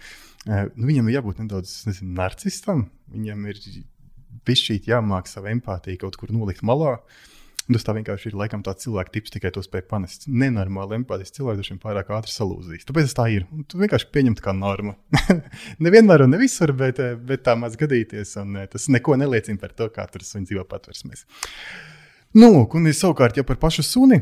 [0.49, 3.62] Nu, viņam ir jābūt nedaudz nezinu, narcistam, viņam ir
[4.45, 6.97] pišķīt jāmāk savu empātiju kaut kur nolikt malā.
[6.99, 7.34] Uh,
[7.65, 10.27] Tas tā vienkārši ir laikam tāds cilvēka tips, tikai to spēj panest.
[10.29, 12.85] Nenormāli empātisks cilvēks dažiem pārāk ātri salūzīs.
[12.85, 13.47] Tāpēc tas tā ir.
[13.57, 14.93] Un tu vienkārši pieņem kā normu.
[15.85, 18.35] Nevienmēr un ne visur, bet, eh, bet tā maz gadīties.
[18.43, 21.25] Un eh, tas neko neliecina par to, kā tur suņi dzīvo patversmēs.
[22.37, 24.21] Nu, un savukārt, ja par pašu suni,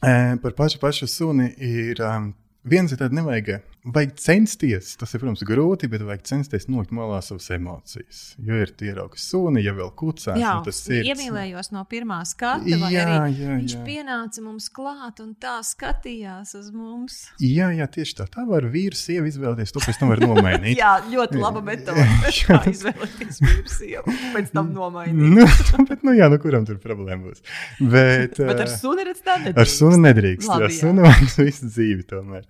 [0.00, 2.30] eh, par pašu, pašu suni ir um,
[2.64, 3.58] viens ir tāds, nevajag
[3.94, 4.94] vajag censties.
[4.98, 8.22] Tas ir, protams, grūti, bet vajag censties nolikt malā savas emocijas.
[8.42, 10.40] Jo ir ierauga suni, ja vēl kucēns.
[10.42, 11.06] Jā, tas ir.
[11.12, 12.66] Iemīlējos no pirmā skata.
[12.66, 17.18] Jā, jā, jā, viņš pienāca mums klāt un tā skatījās uz mums.
[17.42, 18.28] Jā, jā tieši tā.
[18.36, 19.74] Tā var vīru sievu izvēlēties.
[19.76, 20.78] To pēc tam var nomainīt.
[20.82, 22.06] jā, ļoti laba metode.
[22.46, 25.14] Kā izvēlēties vīru sievu, pēc tam nomainīt.
[25.38, 27.44] nu, bet, nu, jā, nu, kuram tur problēma būs.
[27.80, 29.62] Bet, bet ar suni redz tā nedrīkst.
[29.62, 30.50] Ar suni nedrīkst.
[30.50, 32.44] Labi, ar suni vajag visu dzīvi tomēr.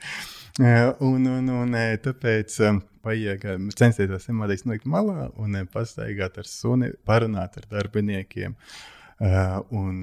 [0.59, 2.55] Un, un, un tāpēc
[3.05, 3.43] vajag
[3.77, 8.57] censties tās emocijas nolikt malā un pastaigāt ar suni, parunāt ar darbiniekiem.
[9.77, 10.01] Un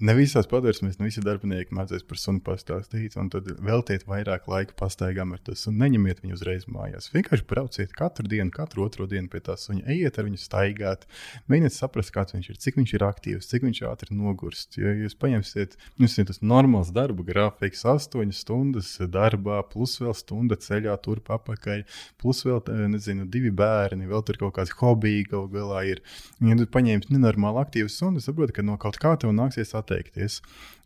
[0.00, 4.76] ne visās padorsmēs, ne visi darbinieki mācās par sunu pastāstīt, un tad veltiet vairāk laika
[4.78, 5.82] pastaigām ar to sunu.
[5.82, 7.10] Neņemiet viņu uzreiz mājās.
[7.12, 11.04] Vienkārši brauciet katru dienu, katru otro dienu pie tā suņa, ejiet ar viņu staigāt,
[11.52, 14.78] mēģiniet saprast, kāds viņš ir, cik viņš ir aktīvs, cik viņš ātri nogurst.
[14.80, 20.56] Ja jūs paņemsiet, jums ir tas normāls darba grafiks, 8 stundas darbā, plus vēl stunda
[20.60, 21.84] ceļā, turp apakaļ,
[22.20, 22.62] plus vēl,
[22.94, 26.02] nezinu, divi bērni, vēl tur kaut kāds hobiji galu galā ir.
[26.40, 30.40] Ja tu paņemsi nenormāli aktīvu sunu, saproti, ka no kaut kā tev nāksies attīstīt atteikties.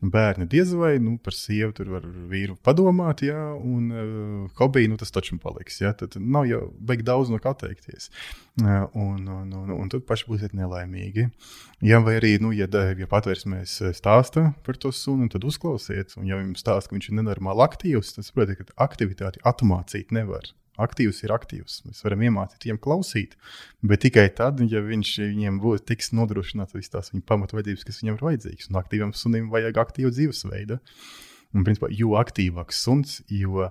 [0.04, 4.98] Bērni diez vai nu, par sievu tur var vīru padomāt, jā, un uh, hobiju nu,
[5.00, 5.80] tas taču paliks.
[5.80, 8.10] Jā, tad nav jau beig daudz no kā atteikties.
[8.60, 11.30] Uh, un, un, un, un tad paši būsiet nelaimīgi.
[11.84, 16.18] Jā, vai arī, nu, ja, ja patvērsmēs stāsta par to sunu, tad uzklausiet.
[16.20, 20.52] Un, ja jums stāsta, ka viņš ir nenormāli aktīvs, tad saprotiet, ka aktivitāti atmācīt nevar
[20.80, 21.80] aktīvs ir aktīvs.
[21.88, 23.36] Mēs varam iemācīt viņiem klausīt,
[23.86, 28.18] bet tikai tad, ja viņš viņiem būs tiks nodrošināts visas tās viņa pamatvajadzības, kas viņam
[28.18, 28.70] ir vajadzīgas.
[28.70, 30.80] Un aktīvam sunim vajag aktīvu dzīvesveidu.
[31.54, 33.70] Un, principā, jo aktīvāks suns, jo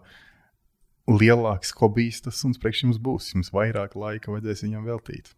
[1.12, 3.34] lielāks hobijs tas suns priekš jums būs.
[3.36, 5.34] Jums vairāk laika vajadzēs viņam veltīt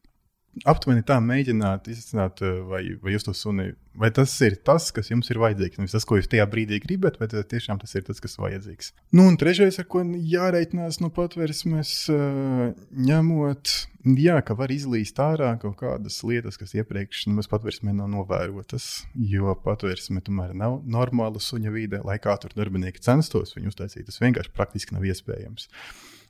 [0.63, 5.11] aptuveni tā mēģināt izsākt, eh, vai, vai jūs to suni, vai tas ir tas, kas
[5.11, 5.79] jums ir vajadzīgs.
[5.79, 8.93] Nevis tas, ko jūs tajā brīdī gribat, bet tiešām tas ir tas, kas ir vajadzīgs.
[9.11, 13.75] Nu, un trešais, ar ko jāreikinās no patvērsmes, eh, ņemot,
[14.21, 19.55] jā, ka var izlīst ārā kaut kādas lietas, kas iepriekš nemaz patvērsmē nav novērotas, jo
[19.65, 24.05] patvērsme tomēr nav normāla suņa vide, lai kā tur darbinieki censtos viņu uztaisīt.
[24.07, 25.67] Tas vienkārši praktiski nav iespējams.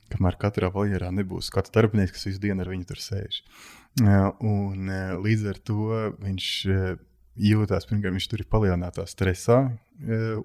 [0.06, 3.40] Kamēr katrā valjērā nebūs kāds darbinieks, kas visu dienu ar viņu tur sēž.
[3.96, 4.90] Un,
[5.24, 6.48] līdz ar to viņš
[7.36, 9.58] jūtas, pirmkārt, viņš tur ir palielinātā stresā,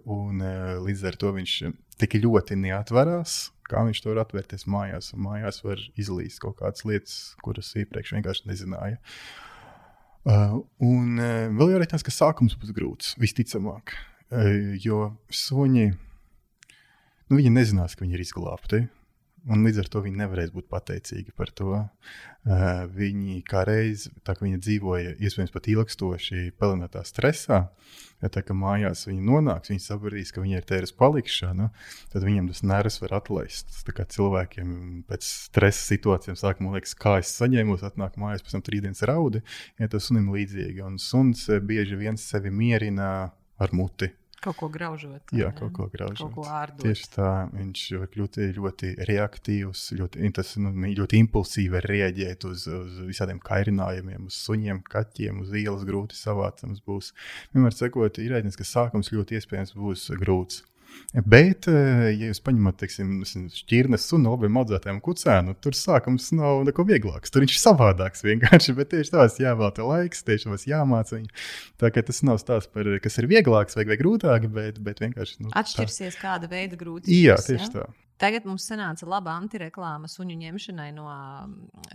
[0.08, 0.43] un
[0.86, 1.56] līdz ar to viņš
[1.99, 3.52] tik ļoti neatverās.
[3.72, 8.18] Kā viņš to var atvērties mājās, un mājās var izlīst kaut kādas lietas, kuras iepriekš
[8.18, 8.99] vienkārši nezināja.
[10.22, 13.95] Uh, un uh, vēl jau tāds, ka sākums būs grūts, visticamāk,
[14.30, 15.88] uh, jo suņi,
[17.32, 18.84] nu, viņi nezinās, ka viņi ir izglābti.
[19.50, 21.74] Un līdz ar to viņi nevarēs būt pateicīgi par to.
[21.82, 27.60] Uh, viņi kā reiz, tā kā viņi dzīvoja iespējams pat ilgstoši pelnētā stresā,
[28.22, 31.72] ja tā kā mājās viņi nonāks, viņi sapratīs, ka viņi ir tēras palikšana,
[32.14, 33.74] tad viņiem tas nervs var atlaist.
[33.88, 34.78] Tā kā cilvēkiem
[35.10, 39.42] pēc stresa situācijām sākumā liekas, kā es saņēmu, atnāk mājās, pēc tam trīsdienas raudi,
[39.82, 40.86] ja tas sunim līdzīgi.
[40.86, 43.12] Un suns bieži viens sevi mierina
[43.62, 44.14] ar muti.
[44.42, 45.34] Kaut ko graužot.
[45.38, 46.32] Jā, kaut ko graužot.
[46.32, 46.82] Kaut ko ārdot.
[46.82, 52.98] Tieši tā, viņš var kļūt ļoti reaktīvs, ļoti, tas, nu, ļoti impulsīvi reaģēt uz, uz
[53.06, 57.14] visādiem kairinājumiem, uz suņiem, kaķiem, uz ielas grūti savācams būs.
[57.54, 60.64] Vienmēr sakot, ir rēķins, ka sākums ļoti iespējams būs grūts.
[61.12, 63.10] Bet, eh, ja jūs paņemat, teiksim,
[63.52, 67.34] šķirnes sunu labiem audzētājiem kucēnu, tur sākums nav neko vieglāks.
[67.34, 71.34] Tur viņš ir savādāks vienkārši, bet tieši tās jāvēlta laiks, tieši tās jāmāca viņu.
[71.84, 75.42] Tā kā tas nav stāsts par, kas ir vieglāks vai, vai grūtāk, bet, bet vienkārši.
[75.44, 76.24] Nu, Atšķirsies tā.
[76.24, 77.12] kāda veida grūtības.
[77.12, 77.74] Jā, tieši ja?
[77.76, 77.89] tā.
[78.22, 81.10] Tagad mums sanāca laba antireklāma suņu ņemšanai no,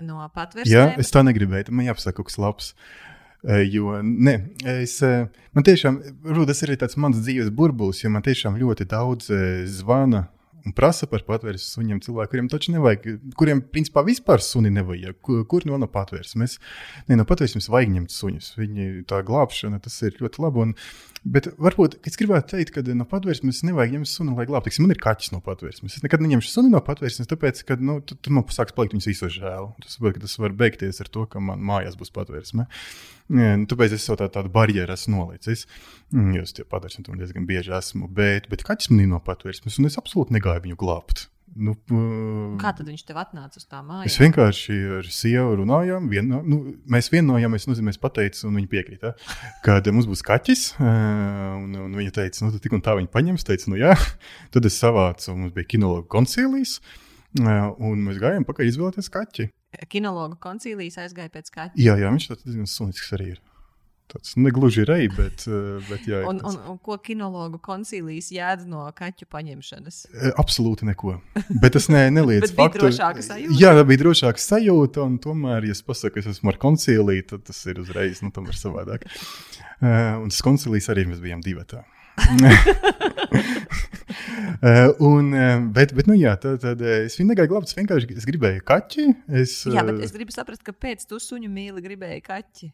[0.02, 0.72] no patvērsmes.
[0.74, 1.70] Jā, es tā negribēju.
[1.70, 2.72] Man jāpasaka kaut kas labs.
[2.74, 6.00] Eh, jo ne, es, eh, man tiešām,
[6.46, 10.26] tas ir tāds mans dzīves burbulis, jo man tiešām ļoti daudz eh, zvana
[10.66, 13.06] un prasa par patvērsmes suņiem cilvēku, kuriem taču nevajag,
[13.38, 15.20] kuriem principā vispār suni nevajag.
[15.22, 16.56] Kur, kur no no patvērsmes?
[17.06, 18.48] Nē, no patvērsmes vajag ņemt suņus.
[18.58, 20.64] Viņi tā glābšana, tas ir ļoti labi.
[20.66, 20.74] Un,
[21.26, 24.70] Bet varbūt es gribētu teikt, ka no patvērsmes nevajag ņemt sunu, lai glābtu.
[24.84, 25.96] Man ir kaķis no patvērsmes.
[25.98, 29.10] Es nekad neņemšu sunu no patvērsmes, tāpēc, ka nu, tu, tu man sāks palikt viņus
[29.10, 29.72] visu žēl.
[29.82, 32.68] Tas, tas var beigties ar to, ka man mājās būs patvērsme.
[33.34, 35.66] Nu, tāpēc es jau tā, tādu barjeru esmu nolicis.
[36.14, 38.06] Jo es tie patvērsmes diezgan bieži esmu.
[38.06, 41.26] Bet, bet kaķis man ir no patvērsmes, un es absolūti negāju viņu glābt.
[41.56, 41.72] Nu,
[42.60, 44.10] Kā tad viņš tev atnāca uz tā mājas?
[44.10, 46.08] Mēs vienkārši ar sievu runājām.
[46.10, 46.58] Vieno, nu,
[46.92, 49.12] mēs vienojāmies, nu, mēs pateicām, un viņa piekrita,
[49.64, 50.66] ka mums būs kaķis.
[50.82, 53.46] Un, un viņa teica, nu, tik un tā viņa paņems.
[53.46, 53.94] Teica, nu, jā.
[54.52, 56.80] Tad es savācu, mums bija kinologa koncilijas,
[57.38, 59.50] un mēs gājām pakaļ izvēlēties kaķi.
[59.92, 61.76] Kinologa koncilijas aizgāja pēc kaķa.
[61.80, 63.42] Jā, jā viņš tāds diezgan sunisks arī ir.
[64.06, 66.20] Tas negluži reizes, bet, eh, bet jā.
[66.30, 69.96] Un, un, un ko kinologu koncilijas jēdz no kaķu paņemšanas?
[70.12, 71.16] Eh, absolūti neko.
[71.62, 72.84] Bet tas ne, neliedz faktu.
[72.84, 73.58] Drošāka sajūta.
[73.58, 75.02] Jā, bija drošāka sajūta.
[75.02, 79.00] Un tomēr, ja es pasaku, es esmu ar konciliju, tad tas ir uzreiz nu, savādāk.
[79.76, 81.66] Uh, un tas koncilijas arī mēs bijām divi.
[85.10, 85.34] un,
[85.74, 87.68] bet, bet, nu, jā, tad, tad es viņu negāju glābt.
[87.68, 89.04] Es vienkārši es gribēju kaķi.
[89.42, 92.70] Es, jā, bet es gribu saprast, kāpēc tu suņu mīli gribēji kaķi.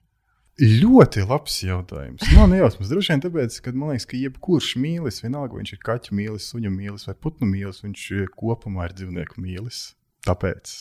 [0.60, 2.24] Ļoti labs jautājums.
[2.36, 2.90] Man nejausmas.
[2.92, 6.72] Droši vien tāpēc, ka man liekas, ka jebkurš mīlis, vienalga, viņš ir kaķu mīlis, suņu
[6.74, 8.02] mīlis vai putnu mīlis, viņš
[8.36, 9.80] kopumā ir dzīvnieku mīlis.
[10.28, 10.74] Tāpēc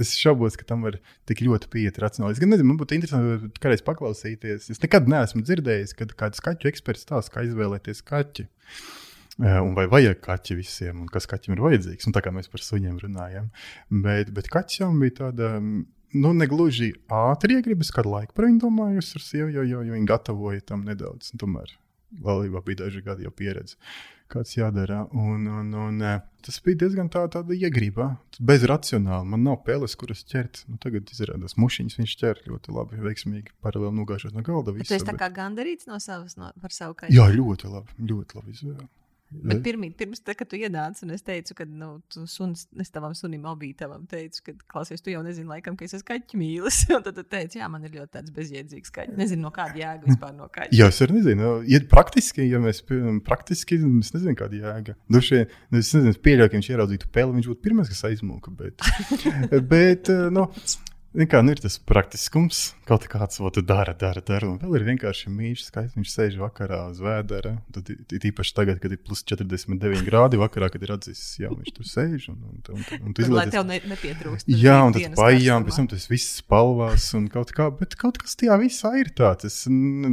[0.00, 2.36] es šaubos, ka tam var tik ļoti pieiet racionāli.
[2.36, 4.70] Es gan nezinu, man būtu interesanti kādreiz paklausīties.
[4.70, 8.46] Es nekad neesmu dzirdējis, kad kāds kaķu eksperts stāsta, kā izvēlēties kaķi.
[9.40, 12.06] Un vai vajag kaķi visiem, un kas kaķim ir vajadzīgs.
[12.06, 13.48] Un tā kā mēs par suņiem runājam.
[14.04, 15.56] Bet, bet kaķis jau bija tāda
[16.16, 20.10] nu, negluži ātri iegribas, kādu laiku par viņu domājusi ar sievu, jo, jo, jo viņi
[20.10, 21.32] gatavoja tam nedaudz.
[21.40, 21.76] Tomēr
[22.24, 23.76] valībā bija daži gadi jau pieredze,
[24.30, 25.04] kāds jādara.
[25.14, 26.04] Un, un, un,
[26.44, 29.26] tas bija diezgan tā, tāda iegriba, bez racionāla.
[29.26, 30.64] Man nav peles, kuras ķert.
[30.70, 34.74] Nu, tagad izrādās mušiņas viņš ķer ļoti labi, veiksmīgi, paralēli nogājušot no galda.
[34.76, 37.14] Visu, tu esi kā gandarīts no savas, no, par savu kaķi?
[37.16, 38.90] Jā, ļoti labi, ļoti labi izvēle.
[39.30, 42.90] Bet pirmīt, pirms tam, kad tu ienāci, un es teicu, ka nu, tu suns, es
[42.90, 46.80] tavam sunim, obītavam, teicu, ka, klausies, tu jau nezini, laikam, ka es esmu kaķu mīlis.
[46.96, 49.18] un tad tu teici, jā, man ir ļoti tāds bezjēdzīgs kaķis.
[49.20, 50.74] Nezinu, no kāda jēga vispār no kaķa.
[50.74, 51.54] jā, es arī nezinu.
[51.70, 52.82] Ja praktiski, ja mēs
[53.26, 54.98] praktiski, es nezinu, kāda jēga.
[55.14, 55.44] Duši,
[55.78, 58.54] es nezinu, pieļauju, ka viņš ieraudzītu peli, viņš būtu pirmais, kas aizmūka.
[58.58, 58.82] Bet,
[59.74, 60.48] bet no,
[61.10, 64.46] Kā, nu, ir tas praktiskums, kaut kāds to dara, dara, dara.
[64.46, 65.96] Un vēl ir vienkārši mīļš, skaists.
[65.98, 67.56] Viņš sēž vakarā uz vēdera.
[67.74, 67.88] Tad
[68.30, 72.28] īpaši tagad, kad ir plus 49 grādi vakarā, kad ir atzīts, jā, viņš tur sēž.
[72.30, 73.40] Un, un, un, un, un tu izlaiž.
[73.40, 74.52] Lai tev ne, nepietrūkst.
[74.54, 78.38] Jā, un tad paijām, pēc tam tas viss spalvās un kaut kā, bet kaut kas
[78.38, 79.50] tajā visā ir tāds.
[79.50, 79.58] Es,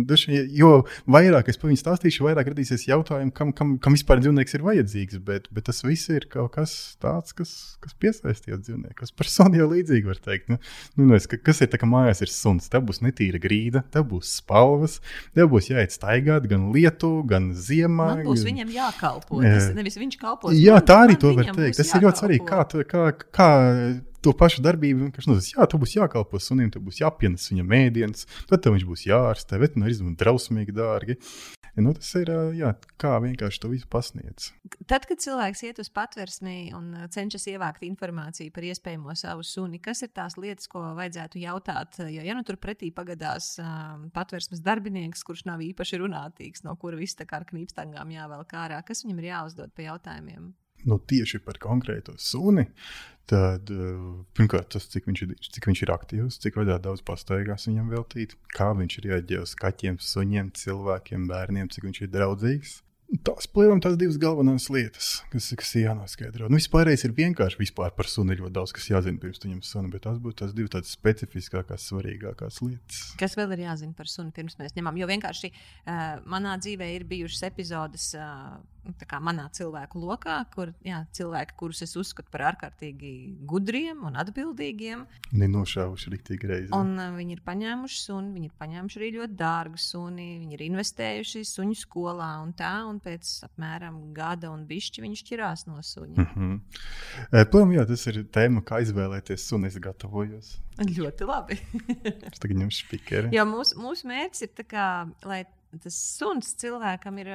[0.09, 0.71] duši, jo
[1.05, 5.21] vairāk es par viņu stāstīšu, vairāk radīsies jautājumi, kam, kam, kam vispār dzīvnieks ir vajadzīgs.
[5.29, 6.75] Bet, bet tas viss ir kaut kas
[7.05, 7.53] tāds, kas,
[7.85, 10.49] kas piesaistījis dzīvnieku, kas jau līdzīgi var teikt.
[10.49, 10.61] Nu,
[10.95, 12.69] Nu, nu, es, kas ir tā, ka mājās ir suns?
[12.71, 14.99] Tev būs netīra grīda, tev būs spalvas,
[15.37, 18.09] tev būs jāiet staigāt gan lietu, gan ziemā.
[18.19, 19.41] Man būs viņam jākalpo.
[19.43, 20.57] Tas nevis viņš kalpos.
[20.57, 21.81] Jā, tā arī to var teikt.
[21.81, 22.45] Tas ir ļoti svarīgi.
[22.47, 23.07] Kā, kā,
[23.37, 23.49] kā
[24.27, 28.27] to pašu darbību vienkārši nozīmē, jā, tev būs jākalpo sunim, tev būs jāpienes viņa mēdienas,
[28.49, 31.17] tad viņš būs jārastē, veterināri izdevumi drausmīgi dārgi.
[31.77, 34.47] Nu, tas ir jā, kā vienkārši to visu pasniedz.
[34.89, 40.01] Tad, kad cilvēks iet uz patversmi un cenšas ievākt informāciju par iespējamo savu suni, kas
[40.01, 42.01] ir tās lietas, ko vajadzētu jautāt?
[42.01, 46.97] Jo, ja nu tur pretī pagadās um, patversmes darbinieks, kurš nav īpaši runātīgs, no kura
[46.97, 50.55] viss tā kā ar knīpstangām jāvelk ārā, kas viņam ir jāuzdod pa jautājumiem?
[50.87, 52.63] Nu, tieši par konkrēto suni,
[53.27, 53.67] tad
[54.37, 58.71] pirmkārt tas, cik viņš ir, cik viņš ir aktīvs, cik daudz pastaigās viņam veltīt, kā
[58.77, 62.81] viņš reaģē uz kaķiem, suņiem, cilvēkiem, bērniem, cik viņš ir draudzīgs.
[63.23, 66.49] Tās plēvam tās divas galvenās lietas, kas, kas ir jānoskaidro.
[66.51, 70.03] Nu, vispārējais ir vienkārši vispār par sunu ļoti daudz, kas jāzina pirms ņem sunu, bet
[70.03, 72.99] tās būtu tās divas tādas specifiskākās, svarīgākās lietas.
[73.19, 74.99] Kas vēl ir jāzina par sunu pirms mēs ņemam?
[74.99, 78.09] Jo vienkārši uh, manā dzīvē ir bijušas epizodes.
[78.19, 78.59] Uh,
[79.23, 83.11] manā cilvēku lokā, kur jā, cilvēki, kurus es uzskatu par ārkārtīgi
[83.47, 85.05] gudriem un atbildīgiem.
[85.37, 86.71] Nenošāvuši rīktīgi reizi.
[86.75, 90.65] Un uh, viņi ir paņēmuši suni, viņi ir paņēmuši arī ļoti dārgu suni, viņi ir
[90.67, 96.15] investējuši suņu skolā un tā, un pēc apmēram gada un bišķi viņi šķirās no suņa.
[96.15, 96.61] Mm -hmm.
[97.31, 100.57] e, Plēm, jā, tas ir tēma, kā izvēlēties suni, es gatavojos.
[100.77, 101.59] Ļoti labi.
[102.31, 103.31] es tagad ņemšu spīkeri.
[103.35, 104.87] Jo mūsu, mūsu mērķis ir, kā,
[105.25, 105.43] lai
[105.83, 107.31] tas suns cilvēkam ir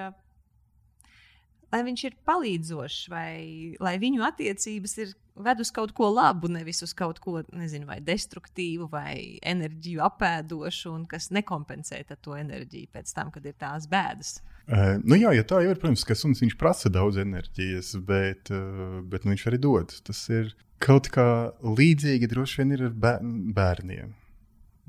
[1.73, 5.12] lai viņš ir palīdzošs, vai lai viņu attiecības ir
[5.43, 10.93] ved uz kaut ko labu, nevis uz kaut ko, nezinu, vai destruktīvu, vai enerģiju apēdošu,
[10.93, 14.41] un kas nekompensē to enerģiju pēc tam, kad ir tās bēdas.
[14.68, 19.01] Uh, nu jā, ja tā jau ir, protams, ka suns prasa daudz enerģijas, bet, uh,
[19.03, 19.95] bet nu, viņš arī dod.
[20.07, 20.53] Tas ir
[20.83, 21.27] kaut kā
[21.64, 23.23] līdzīgi droši vien ir ar
[23.57, 24.12] bērniem.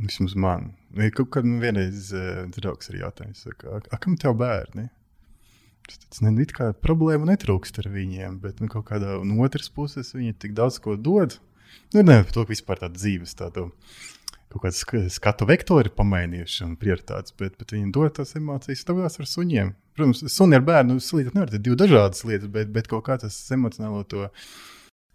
[0.04, 0.72] Vismaz man.
[1.16, 3.34] Kaut kad man vienreiz uh, draugs arī jautāja,
[4.02, 4.90] kam tev bērni?
[6.24, 10.54] Ne, kā problēma netrūkst ar viņiem, bet nu, kaut kādā no otras puses viņi tik
[10.58, 11.40] daudz ko dod.
[11.94, 13.68] Nu, ne par to, ka vispār tāda dzīves tāda.
[14.54, 19.30] Kaut kāda skatu vektori pamainījuši un prioritātes, bet, bet viņi dod tās emocijas tāpēc ar
[19.32, 19.74] suņiem.
[19.98, 23.40] Protams, suni ar bērnu slīdēt nevar, ir divas dažādas lietas, bet, bet kaut kā tas
[23.54, 24.28] emocionālo to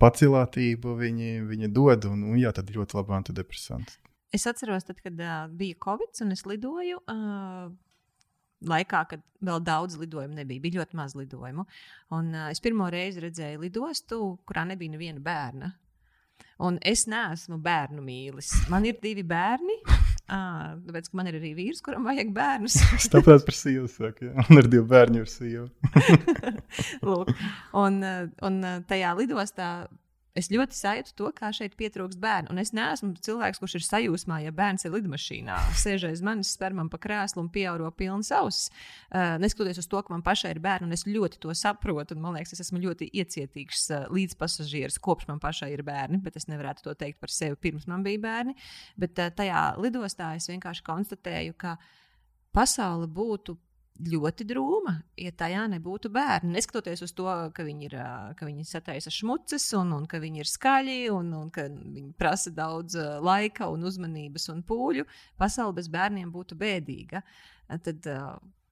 [0.02, 4.00] pacilātību viņi, viņi dod, un, un jā, tad ļoti labi antidepresanti.
[4.34, 7.04] Es atceros, tad, kad uh, bija Covid un es lidoju.
[7.06, 7.70] Uh
[8.66, 11.66] laikā, kad vēl daudz lidojumu nebija, bija ļoti maz lidojumu.
[12.14, 15.72] Un, uh, es pirmo reizi redzēju lidostu, kurā nebija neviena bērna.
[16.66, 18.50] Un es neesmu bērnu mīlis.
[18.70, 19.76] Man ir divi bērni.
[20.28, 22.74] À, tāpēc, man ir arī vīrs, kuram vajag bērnus.
[23.14, 24.44] Tāpēc par sīvu saka, ja?
[24.44, 25.68] un ar diviem bērniem ir sīva.
[27.06, 27.30] Lūk,
[27.78, 28.02] un,
[28.44, 28.58] un
[28.90, 29.70] tajā lidostā
[30.36, 32.52] Es ļoti sajūtu to, kā šeit pietrūkst bērnu.
[32.52, 36.76] Un es neesmu cilvēks, kurš ir sajūsmā, ja bērns ir lidmašīnā, sēž aiz manis, spēr
[36.76, 38.68] man pa krēslu un pieauro pilnas ausis.
[39.08, 42.18] Uh, neskatoties uz to, ka man pašai ir bērni, un es ļoti to saprotu.
[42.20, 46.46] Man liekas, es esmu ļoti iecietīgs uh, līdzpasažieris, kopš man pašai ir bērni, bet es
[46.50, 48.54] nevarētu to teikt par sevi pirms man bija bērni.
[49.00, 51.78] Bet uh, tajā lidostā es vienkārši konstatēju, ka
[52.54, 53.56] pasaule būtu
[53.98, 56.52] ļoti drūma, ja tajā nebūtu bērni.
[56.54, 57.96] Neskatoties uz to, ka viņi ir
[58.38, 62.52] ka viņi sataisa šmuces un, un ka viņi ir skaļi un, un ka viņi prasa
[62.54, 65.06] daudz laika un uzmanības un pūļu,
[65.40, 67.24] pasaule bez bērniem būtu bēdīga.
[67.84, 68.06] Tad,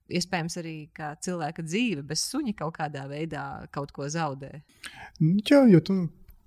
[0.06, 4.52] Iespējams, arī cilvēka dzīve bez suņa kaut kādā veidā kaut ko zaudē.
[5.18, 5.96] Jā, jo tu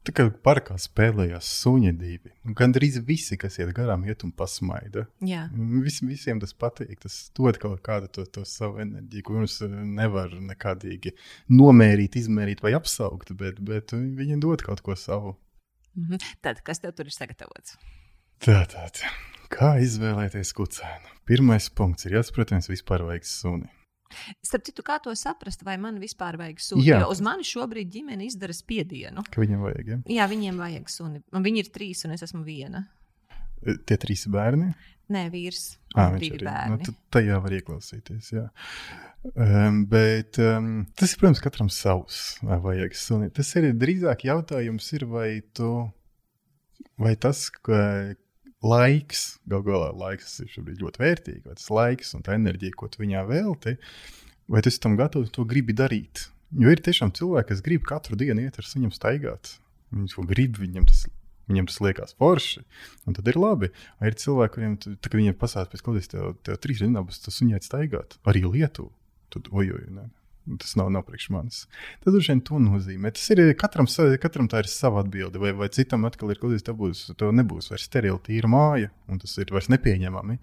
[0.07, 2.31] Tā kā parkā spēlējās suņi divi.
[2.47, 5.03] Nu, Gan arī visi, kas iet garām, iet un pasmaida.
[5.25, 5.43] Jā.
[5.83, 6.95] Vis, visiem tas patīk.
[7.03, 11.13] Tas dod kaut kādu to, to savu enerģiju, ko mums eh, nevar nekādīgi
[11.51, 15.35] nomērīt, izmērīt vai apsaukt, bet, bet viņi dod kaut ko savu.
[15.99, 16.23] Mhm.
[16.45, 17.75] Tad, kas tev tur ir sagatavots?
[18.39, 19.03] Tātad,
[19.51, 21.17] kā izvēlēties kucēnu?
[21.27, 23.67] Pirmais punkts ir jāsaprot, vispār vajag suni.
[24.45, 26.85] Starp citu, kā to saprast, vai man vispār vajag suni?
[26.87, 27.01] Jā.
[27.03, 29.23] Jo uz mani šobrīd ģimene izdara spiedienu.
[29.29, 29.99] Ka viņiem vajag, ja?
[30.19, 31.21] Jā, viņiem vajag suni.
[31.35, 32.85] Un viņi ir trīs, un es esmu viena.
[33.61, 34.71] E, tie trīs bērni?
[35.09, 35.63] Nē, vīrs.
[35.97, 36.85] À, viņš ir bērni.
[36.85, 38.33] Nu, tajā var ieklausīties.
[38.35, 38.45] Jā.
[39.33, 42.37] Um, bet um, tas ir, protams, katram savs.
[42.45, 43.31] Vai vajag suni?
[43.33, 45.71] Tas ir drīzāk jautājums, ir, vai, tu,
[47.01, 47.81] vai tas, ka,
[48.65, 50.51] laiks, galu galā laiks ir
[50.81, 53.77] ļoti vērtīgs, vai tas laiks un tā enerģija, ko tu viņā velti,
[54.51, 56.27] vai tu esi tam gatavs to gribi darīt.
[56.59, 59.53] Jo ir tiešām cilvēki, kas grib katru dienu iet ar suņiem staigāt.
[59.93, 61.03] Viņi to grib, viņiem tas,
[61.49, 62.63] viņiem tas liekas forši,
[63.05, 63.69] un tad ir labi.
[64.01, 67.69] Vai ir cilvēki, kuriem tā, viņiem pasāst, pēc kādas tev, tev trīs būs tas suņiet
[67.69, 68.91] staigāt, arī Lietuvu.
[69.29, 70.07] Tad, ojoj, ne.
[70.57, 71.57] Tas nav, nav priekš manis.
[72.01, 73.11] Tas droši vien to nozīmē.
[73.13, 73.85] Tas ir katram,
[74.21, 75.37] katram tā ir sava atbilde.
[75.41, 78.89] Vai, vai citam atkal ir kaut kas tāds, būs, tev nebūs vairs sterila tīra māja,
[79.11, 80.39] un tas ir vairs nepieņemami.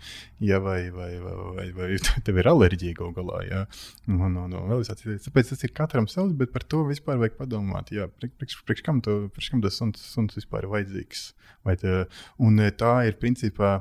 [0.47, 1.89] Ja, vai, vai, vai, vai, vai
[2.27, 3.43] tev ir alerģija kaut galā.
[3.49, 3.65] Ja?
[4.07, 7.91] Un, un, un, Tāpēc tas ir katram savs, bet par to vispār vajag padomāt.
[7.95, 11.31] Jā, priekš, priekš kam, to, priekš kam tas suns, suns vispār ir vajadzīgs?
[11.67, 12.05] Vai tā,
[12.39, 13.81] un tā ir principā.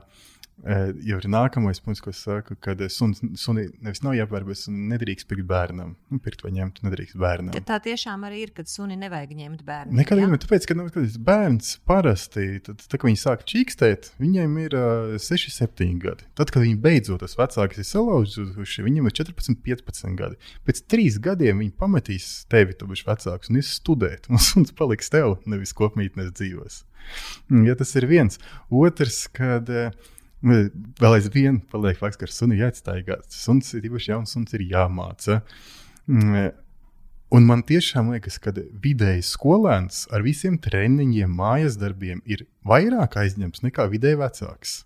[0.64, 5.28] Jau ir nākamais punkts, ko es saku, kad suns, suni nevis nav jāpērk, bet nedrīkst
[5.30, 5.92] pirkt bērnam.
[6.10, 7.52] Nu, pirkt vai ņemt, nedrīkst bērnam.
[7.58, 9.98] Ja tā tiešām arī ir, kad suni nevajag ņemt bērnu.
[10.00, 10.88] Nekad gadījumā, tāpēc, ka nu,
[11.28, 16.26] bērns parasti, tad, tad, kad viņi sāk čīkstēt, viņiem ir uh, 6, 7 gadi.
[16.40, 20.40] Tad, kad viņi beidzot tas vecāks ir salauzuši, viņiem ir 14, 15 gadi.
[20.66, 24.30] Pēc trīs gadiem viņi pametīs tevi, tu būsi vecāks, un ies studēt.
[24.36, 26.82] Un suns paliks tev, nevis kopmītnes dzīvos.
[27.68, 28.42] Ja tas ir viens.
[28.74, 29.70] Otrs, kad.
[29.70, 30.14] Uh,
[30.46, 33.18] Vēl aizvien paliek fakts, ka ar sunu jāatstaigā.
[33.34, 35.40] Suns ir īpaši jauns, suns ir jāmāca.
[36.06, 36.52] Mm,
[37.34, 43.66] un man tiešām liekas, ka vidējs skolēns ar visiem treniņiem, mājas darbiem ir vairāk aizņemts
[43.66, 44.84] nekā vidēji vecāks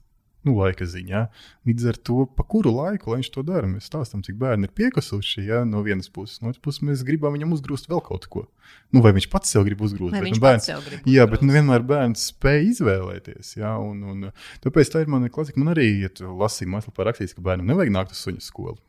[0.48, 1.26] nu, laika ziņā.
[1.68, 5.44] Līdz ar to, pa kuru laiku viņš to dara, mēs stāstām, cik bērni ir piekasuši.
[5.50, 8.46] Ja, no vienas puses, no otras puses, mēs gribam viņam uzgrūst vēl kaut ko.
[8.96, 10.16] Nu, vai viņš pats sev grib uzgrūst?
[10.16, 13.56] Vai bet, nu, bērns, grib jā, bet nu, vienmēr bērns spēj izvēlēties.
[13.60, 14.30] Ja, un, un,
[14.64, 15.60] tāpēc tā ir mana klasika.
[15.62, 18.80] Man arī ja lasīja mākslā rakstīts, ka bērnam nevajag nākt uz suņu skolu.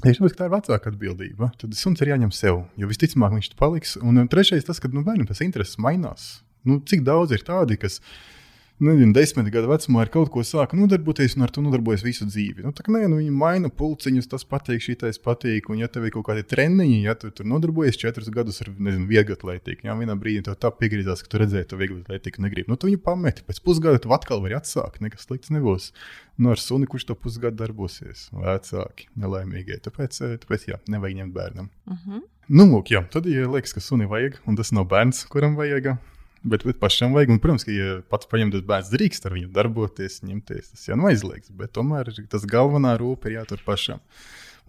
[0.00, 1.50] Tieši tāpēc, ka tā ir vecāka atbildība.
[1.60, 3.96] Tad suns ir jāņem sev, jo visticamāk viņš tur paliks.
[4.00, 6.38] Un trešais, tas, ka nu, bērnam tas intereses mainās.
[6.64, 8.39] Nu, cik daudz ir tādi, kas ir
[8.80, 12.64] nezinu, desmit gadu vecumā ar kaut ko sāka nodarboties un ar to nodarbojas visu dzīvi.
[12.64, 15.68] Nu, tā kā nē, nu, viņi maina pulciņus, tas patīk, šitais patīk.
[15.70, 19.36] Un, ja tev ir kaut kādi treniņi, ja tu tur nodarbojies četrus gadus ar, vieglu
[19.36, 22.70] atlētiku, ja vienā brīdī tev tā piegriezās, ka tu redzēji to vieglu atlētiku, negribi.
[22.72, 25.92] Nu, tu viņu pameti, pēc pusgada tu atkal vari atsākt, nekas slikts nebūs.
[26.40, 29.80] Nu, ar suni, kurš to pusgadu darbosies, vecāki, nelaimīgie.
[29.84, 31.70] Tāpēc, eh, tāpēc jā, nevajag ņemt bērnam.
[31.86, 32.12] Uh Mhm.
[32.16, 32.22] -huh.
[32.48, 35.96] Nu, lūk, jā, tad, ja liekas, ka suni vajag, un tas nav bērns, kuram vajag,
[36.40, 40.22] Bet, bet pašam vajag, un, protams, ka, ja pats paņemtas bērns drīkst ar viņu darboties,
[40.24, 41.52] ņemties, tas jau nav aizliegts.
[41.52, 44.00] Bet tomēr tas galvenā rūpe ir jātur pašam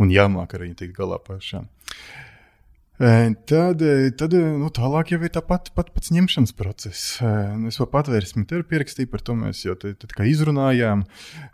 [0.01, 1.69] un jāmāk ar viņu tikt galā pašam.
[3.01, 3.82] E, Tad,
[4.19, 7.05] tad nu, tālāk jau ir tā pat, pat pats ņemšanas process.
[7.24, 7.32] E,
[7.72, 11.05] Es vēl patvērsmi te pierakstīju, par to mēs jau tad, tad, izrunājām.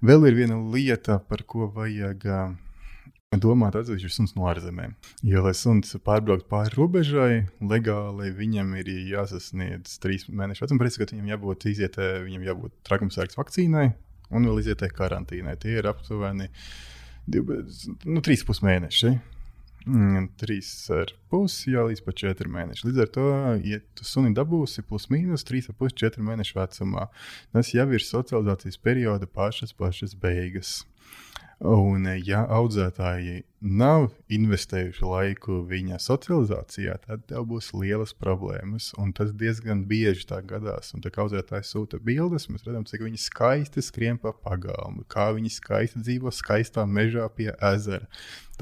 [0.01, 2.25] Vēl ir viena lieta, par ko vajag
[3.43, 4.95] domāt atsevišķi suns no ārzemēm.
[5.27, 7.31] Jo, lai suns pārbrauktu pāri robežai,
[7.61, 13.87] legāli viņam ir jāsasniedz trīs mēnešu vecuma brīdis, viņam jābūt izietē, viņam jābūt trakumsērgas vakcīnai
[14.35, 15.55] un vēl izietē karantīnai.
[15.61, 16.49] Tie ir aptuveni
[17.27, 19.15] nu, trīs pus mēneši.
[19.87, 22.83] Mm, Trīs ar pusi, jā, līdz pat četri mēneši.
[22.89, 23.27] Līdz ar to,
[23.63, 27.05] ja tu suni dabūsi plus mīnus trīs ar pusi, četri mēnešu vecumā,
[27.55, 30.81] tas jau ir socializācijas perioda pašas, pašas beigas.
[31.57, 38.91] Un, ja audzētāji nav investējuši laiku viņa socializācijā, tad tev būs lielas problēmas.
[39.17, 40.93] Tas diezgan bieži tā gadās.
[40.93, 45.31] Un tā kā audzētājs sūta bildes, mēs redzam, cik viņi skaisti skrien pa pagalmu, kā
[45.33, 48.05] viņi skaisti dzīvo skaistā mežā pie ezera.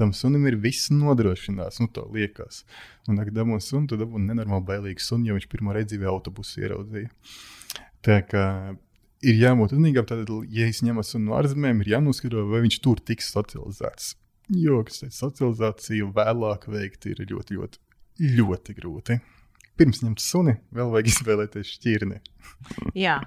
[0.00, 2.64] Tam sunim ir viss nodrošināts, nu, tā liekas.
[3.10, 6.64] Un, kad dabūjām sunu, tad dabūjām nenormāli bailīgu sunu, jo viņš pirmo reizi dzīvē autobusu
[6.64, 7.12] ieraudzīja.
[8.06, 8.46] Tā kā
[9.24, 10.06] ir jābūt uzmanīgam.
[10.08, 14.14] Tad, ja ņemu sunu no ārzemēm, ir jānoskaidro, vai viņš tur tiks socializēts.
[14.54, 17.80] Jo socializāciju vēlāk veikt ir ļoti, ļoti,
[18.38, 19.20] ļoti grūti.
[19.76, 22.22] Pirms ņemt suni, vēl vajag izvēlēties šķirni.
[22.96, 23.18] Jā,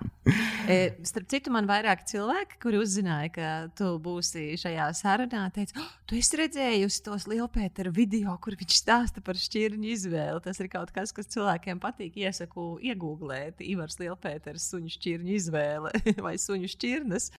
[0.71, 5.91] e, starp citu, man vairāk cilvēki, kuri uzzināja, ka tu būsi šajā sarunā, teica, oh,
[6.09, 10.41] tu esi redzējusi tos Lielpētera video, kur viņš stāsta par šķirņu izvēli.
[10.45, 12.17] Tas ir kaut kas, kas cilvēkiem patīk.
[12.17, 15.93] Iesaku iegūglēt Ivars Lielpēters suņu šķirņu izvēle
[16.25, 17.29] vai suņu šķirnes.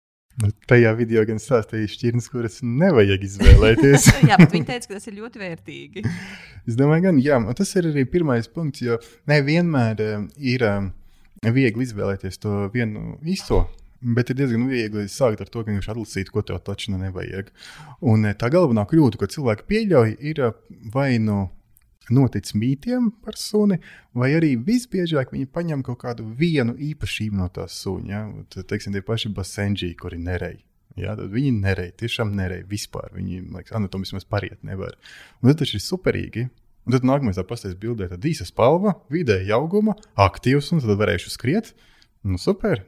[0.40, 4.06] Nu, tajā video gan stāstīja šķirnes, kuras nevajag izvēlēties.
[4.30, 6.04] jā, bet viņi teica, ka tas ir ļoti vērtīgi.
[6.64, 8.96] es domāju, gan jā, tas ir arī pirmais punkts, jo
[9.28, 10.88] nevienmēr uh, ir uh,
[11.44, 13.66] viegli izvēlēties to vienu īsto.
[14.00, 17.52] Bet ir diezgan viegli sākt ar to, ka viņš atlasītu, ko tev taču nevajag.
[18.00, 20.46] Un uh, tā galvenā kļūda, ko cilvēki pieļauj, ir
[20.94, 21.50] vai nu
[22.14, 23.80] notic mītiem par suni,
[24.16, 28.10] vai arī visbiežāk viņi paņem kaut kādu vienu īpašību no tās suņa.
[28.10, 28.24] Ja?
[28.54, 30.60] Tad, teiksim, tie paši basenģi, kuri nerej.
[30.98, 33.12] Ja, tad viņi nerej, tiešām nerej vispār.
[33.14, 34.96] Viņi, liekas, anatomiski mēs pariet nevar.
[35.40, 36.48] Un tas ir superīgi.
[36.88, 41.32] Un tad nākamais tā pastāstīs bildē, tad īsa spalva, vidēja auguma, aktīvs, un tad varēšu
[41.34, 41.74] skriet.
[42.22, 42.82] Nu, super.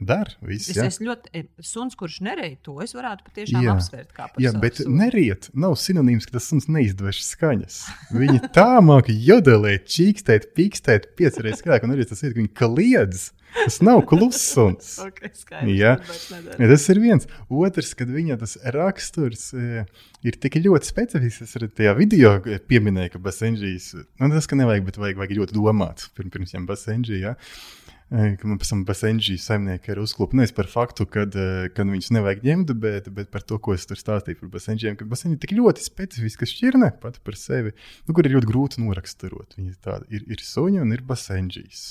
[0.45, 0.85] Viss, Es ja?
[0.91, 2.75] esmu ļoti suns, kurš nereja to.
[2.85, 3.77] Es varētu patiešām Jā.
[3.79, 4.13] apsvērt
[4.43, 4.99] Jā, bet suni.
[5.01, 7.79] neriet nav sinonīms, ka tas suns neizdevš skaņas.
[8.13, 13.31] Viņi tā māca jodelēt, čīkstēt, pīkstēt, piecreiz skaļāk, un arī tas ir, ka viņi kliedz.
[13.53, 14.95] Tas nav kluss suns.
[15.07, 15.77] Okay, skaidrs.
[16.61, 17.29] Ja tas ir viens.
[17.53, 19.83] Otrs, kad viņa tas raksturs e,
[20.25, 23.91] ir tik ļoti specifisks, es arī tajā video e, pieminēju, ka basenģijas,
[24.23, 27.21] nu tas, ka nevajag, bet vajag, vajag ļoti domāt pirms, pirms ņemt basenģiju.
[27.21, 27.35] Ja?
[28.13, 32.11] Ka man pēc tam basenģijas saimnieki ir uzklupi nevis par faktu, kad, e, kad viņus
[32.13, 34.99] nevajag ņemt, bet, bet par to, ko es tur stāstīju par basenģiem.
[35.01, 37.73] Ka basenģi ir tik ļoti specifiska šķirne pati par sevi,
[38.05, 39.57] nu, kur ir ļoti grūti noraksturot.
[39.57, 41.87] Viņi tādi ir, ir suņi un ir basenģijas.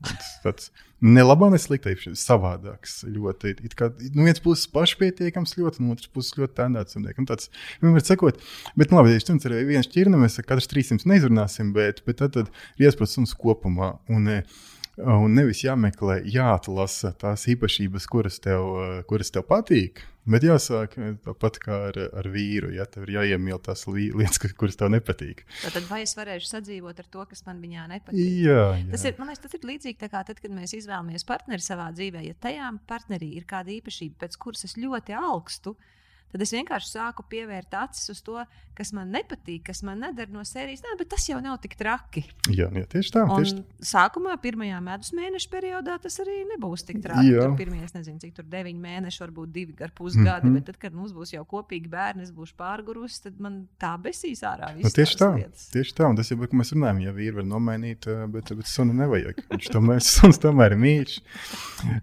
[0.00, 0.70] Tas tāds
[1.04, 3.04] ne labā, ne sliktā, ir savādāks.
[3.06, 6.98] Ļoti, kā no vienas puses pašpietiekams, ļoti, no otras puses ļoti tendēts.
[6.98, 7.52] Un tāds
[7.84, 8.42] vienmēr sakot,
[8.74, 12.34] bet, nu, labi, ja šķirnes ir viena šķirne, mēs katrs 300 neizrunāsim, bet, bet tad,
[12.40, 12.50] tad
[12.80, 13.94] ir iespējams kopumā.
[14.10, 14.60] Un, eh,
[15.00, 21.12] Un nevis jāmeklē, jāatlasa tās īpašības, kuras tev, eh, kuras tev patīk, bet jāsāk eh,
[21.24, 22.72] tāpat kā ar, ar vīru.
[22.74, 25.44] Ja tev ir jāiemīl tās li- lietas, kuras tev nepatīk.
[25.62, 28.18] Tad vai es varēšu sadzīvot ar to, kas man viņā nepatīk?
[28.46, 28.90] Jā, jā.
[28.90, 32.24] Tas ir, liekas, tas ir līdzīgi kā tad, kad mēs izvēlamies partneri savā dzīvē.
[32.26, 35.96] Ja tajā partnerī ir kāda īpašība, pēc kuras es ļoti augstu, tad
[36.38, 38.38] es vienkārši sāku pievērt acis uz to,
[38.78, 40.80] kas man nepatīk, kas man nedara no sērijas.
[40.86, 42.22] Nē, bet tas jau nav tik traki.
[42.48, 43.24] jā, jā tieši tā.
[43.26, 43.88] Un Tieši tā.
[43.90, 47.34] sākumā, pirmajā medus mēneša periodā, tas arī nebūs tik traki.
[47.34, 50.46] Tur pirmie, es nezinu, cik tur deviņi mēneši, varbūt divi ar pusgadi.
[50.46, 50.54] Mm.
[50.54, 50.54] -hmm.
[50.54, 54.44] Bet tad, kad mums būs jau kopīgi bērni, es būšu pārgurus, tad man tā besīs
[54.46, 54.72] ārā.
[54.78, 55.68] Nu, tieši tā, lietas.
[55.74, 56.08] tieši tā.
[56.08, 57.02] Un tas jau ko mēs runājam.
[57.02, 59.44] Ja vīri var nomainīt, eh, bet, bet sunu nevajag.
[59.50, 61.20] Viņš tomēr, suns tomēr ir mīļš.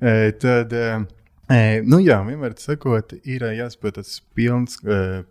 [0.02, 1.06] Eh, Tad, eh,
[1.88, 4.82] nu jā, vienmēr sakot, ir jāspēj tas pilns,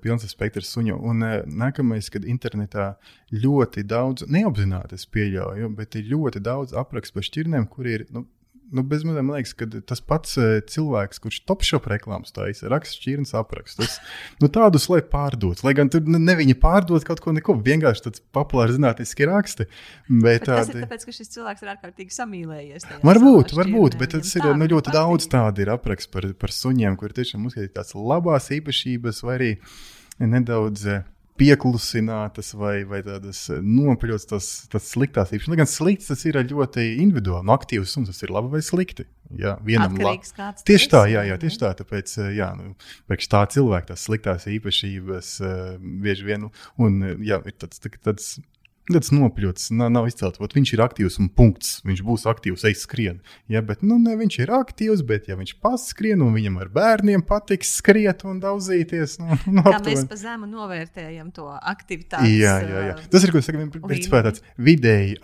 [0.00, 0.96] pilns spektrs suņu.
[1.04, 1.24] Un
[1.60, 2.94] nākamais, kad internetā
[3.32, 8.06] ļoti daudz, neapzināti es pieļauju, bet ir ļoti daudz aprakstu par šķirnēm, kur ir.
[8.14, 8.24] Nu,
[8.72, 12.98] nu, bezmazliet man liekas, ka tas pats uh, cilvēks, kurš top shop reklāmas taisa, raksta
[12.98, 13.98] šķirnes aprakstus,
[14.42, 15.66] nu, tādus, lai pārdotu.
[15.66, 19.68] Lai gan tur ne viņa pārdod kaut ko, neko vienkārši tāds populārs zinātniski raksti.
[20.08, 20.60] Bet, bet tādi...
[20.60, 22.88] Tas ir tāpēc, ka šis cilvēks ir ārkārtīgi samīlējies.
[23.06, 24.98] Varbūt, varbūt, bet tas ir nu, ļoti patīk.
[24.98, 29.52] daudz tādu ir apraksts par, par suņiem, kur tiešām uzskatīt tās labās īpašības vai arī
[30.22, 30.88] nedaudz.
[30.90, 35.52] Uh, pieklusinātas vai, vai tādas eh, nopļautas, tas, tas sliktās īpašības.
[35.52, 39.06] Lai gan slikts tas ir ļoti individuāli, no aktīvas suns tas ir labi vai slikti.
[39.36, 40.34] Jā, vienam labs.
[40.66, 41.72] Tieši tā, jā, jā, tieši tā.
[41.80, 42.74] Tāpēc, eh, jā, nu,
[43.10, 45.54] priekš tā cilvēka tās sliktās īpašības uh,
[46.04, 46.50] bieži vien,
[46.82, 48.36] un jā, ir tāds, tāds
[48.86, 50.38] Tas nopļots, nav, nav izcelts.
[50.42, 51.80] Ot, viņš ir aktīvs un punkts.
[51.86, 53.18] Viņš būs aktīvs, ej skrien.
[53.50, 57.24] Ja, bet nu, ne, viņš ir aktīvs, bet ja viņš paskrien un viņam ar bērniem
[57.26, 62.36] patiks skriet un daudzīties, nu, nu, kā mēs pa zemu novērtējam to aktivitāti.
[62.38, 62.96] Jā, jā, jā.
[63.10, 65.18] Tas ir, ko saku, principā tāds vidēji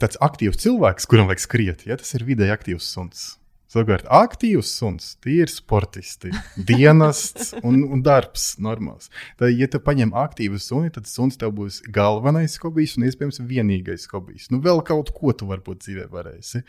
[0.00, 1.88] tāds aktīvs cilvēks, kuram vajag skriet.
[1.88, 3.30] Ja, tas ir vidēji aktīvs suns.
[3.70, 6.32] Savukārt, aktīvs suns, tie ir sportisti,
[6.66, 9.06] dienests un, un darbs normāls.
[9.38, 14.08] Tad, ja tu paņem aktīvu suni, tad suns tev būs galvenais hobijs un iespējams vienīgais
[14.10, 14.48] hobijs.
[14.50, 16.64] Nu, vēl kaut ko tu varbūt dzīvē varēsi.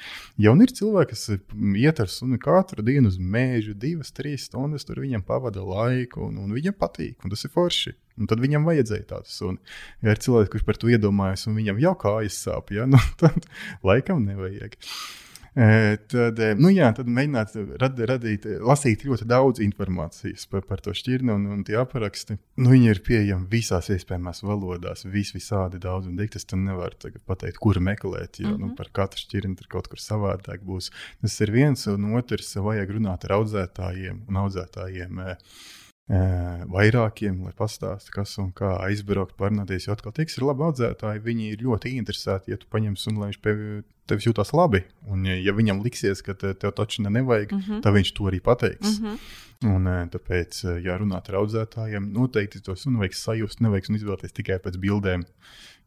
[0.46, 1.26] Ja un ir cilvēki, kas
[1.82, 6.38] iet ar suni katru dienu uz mēžu, divas, trīs stundas, tur viņam pavada laiku un,
[6.46, 7.96] un viņam patīk, un tas ir forši.
[8.22, 9.58] Un tad viņam vajadzēja tādu suni.
[10.06, 12.86] Ja ir cilvēks, kurš par to iedomājas, un viņam jau kājas sāp, ja?
[12.86, 13.50] nu, tad
[13.88, 14.78] laikam nevajag.
[15.52, 21.34] Tad, nu jā, tad mēģināt rad, radīt, lasīt ļoti daudz informācijas par, par to šķirni
[21.34, 22.38] un, un tie apraksti.
[22.62, 26.08] Nu, viņi ir pieejami visās iespējamās valodās, vis, visādi daudz.
[26.08, 26.96] Un diktas tam nevar
[27.28, 28.60] pateikt, kur meklēt, jo mm -hmm.
[28.62, 28.78] nu, mhm.
[28.80, 30.88] par katru šķirni tur kaut kur savādāk būs.
[31.22, 35.20] Tas ir viens, un otrs vajag runāt ar audzētājiem un audzētājiem.
[35.20, 35.36] Eh,
[36.12, 39.88] vairākiem, lai pastāstītu, kas un kā aizbraukt, parunāties.
[39.88, 43.32] Jo atkal, tiks ir labi audzētāji, viņi ir ļoti interesēti, ja tu paņem sunu, lai
[43.32, 43.54] viņš pie
[44.10, 44.84] tevis jūtas labi.
[45.08, 47.82] Un, ja viņam liksies, ka te, tev taču nevajag, mm -hmm.
[47.86, 49.00] tad viņš to arī pateiks.
[49.00, 49.18] Mm -hmm.
[49.72, 54.78] Un, tāpēc, ja runāt ar audzētājiem, noteikti to sunu vajag sajust, nevajag izvēlēties tikai pēc
[54.82, 55.24] bildēm.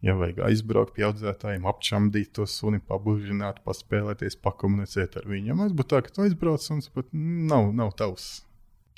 [0.02, 5.46] Ja vajag aizbraukt pie audzētājiem, apčamdīt to suni, pabužināt, paspēlēties, pakomunicēt ar viņu.
[5.46, 8.43] Ja mēs būtu tā, ka tu aizbrauc un pat nav, nav tavs.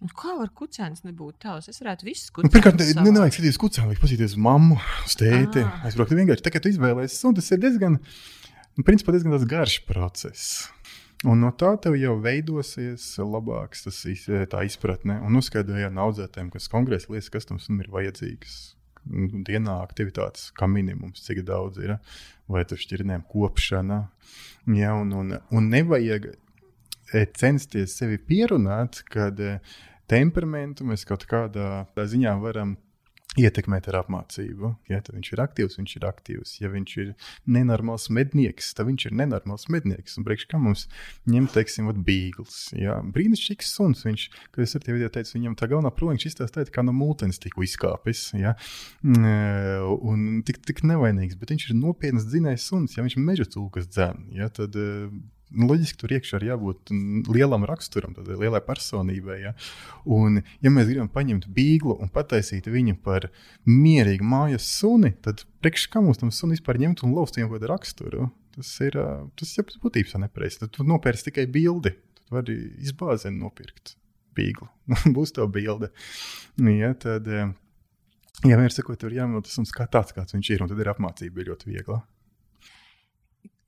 [0.05, 1.71] Nu, kā var kucēns nebūt tavs?
[1.73, 2.51] Es varētu visus kucēnus.
[2.51, 4.77] Nu, Pirmkārt, ne, nevajag skatīties kucēnu, vajag paskatīties uz mammu,
[5.09, 5.63] uz tēti.
[5.65, 5.87] Ah.
[5.89, 7.97] Aizbraukt vienkārši tā, ka tu izvēlēsies, un tas ir diezgan,
[8.77, 10.67] nu, principā diezgan garš process.
[11.25, 14.03] Un no tā tev jau veidosies labāks tas,
[14.53, 18.59] tā izpratne un uzskaidrojot no audzētājiem, kas konkrēti lietas, kas tam ir vajadzīgas.
[19.47, 21.97] Dienā aktivitātes, kā minimums, cik daudz ir,
[22.53, 24.03] vai tur šķirnēm kopšana.
[24.77, 26.35] Ja, un, un, un nevajag
[27.39, 29.59] censties sevi pierunāt, kad e,
[30.11, 32.77] temperamentu mēs kaut kādā ziņā varam
[33.37, 34.71] ietekmēt ar apmācību.
[34.91, 36.55] Ja viņš ir aktīvs, viņš ir aktīvs.
[36.63, 37.11] Ja viņš ir
[37.53, 40.17] nenormāls mednieks, tad viņš ir nenormāls mednieks.
[40.17, 40.87] Un priekš kā mums
[41.29, 42.59] ņemt, teiksim, bīgls.
[42.77, 42.99] Ja?
[43.05, 44.07] Brīnišķīgs suns.
[44.09, 47.41] Viņš, kad es ar tevi teicu, viņam tā galvenā problēma, viņš izstāstīja, kā no mūtens
[47.43, 48.31] tikko izkāpis.
[48.41, 48.57] Ja?
[49.05, 52.97] Mm, e, un tik, tik nevainīgs, bet viņš ir nopietns dzinējs suns.
[52.97, 54.49] Ja viņš meža cūkas dzēn, ja?
[54.49, 54.77] tad
[55.51, 56.93] nu, loģiski tur iekšā ir jābūt
[57.33, 59.37] lielam raksturam, tādai lielai personībai.
[59.43, 59.53] Ja?
[60.17, 63.29] Un, ja mēs gribam paņemt bīglu un pataisīt viņu par
[63.69, 67.61] mierīgu mājas suni, tad priekš kā mums tam sunim vispār ņemt un lauzt viņam kaut
[67.61, 68.31] kādu raksturu?
[68.57, 68.97] Tas ir
[69.37, 70.63] tas jau būtībā nepareizi.
[70.63, 71.93] Tad tu nopērci tikai bildi.
[72.17, 73.95] Tu vari izbāzēt, nopirkt
[74.37, 74.69] bīglu.
[75.17, 75.93] Būs tā bilde.
[76.57, 77.51] Ja, tad, ja
[78.45, 81.73] vienmēr sakot, tur jāmūt tas kā tāds, kāds viņš ir, un tad ir apmācība ļoti
[81.75, 82.01] viegla.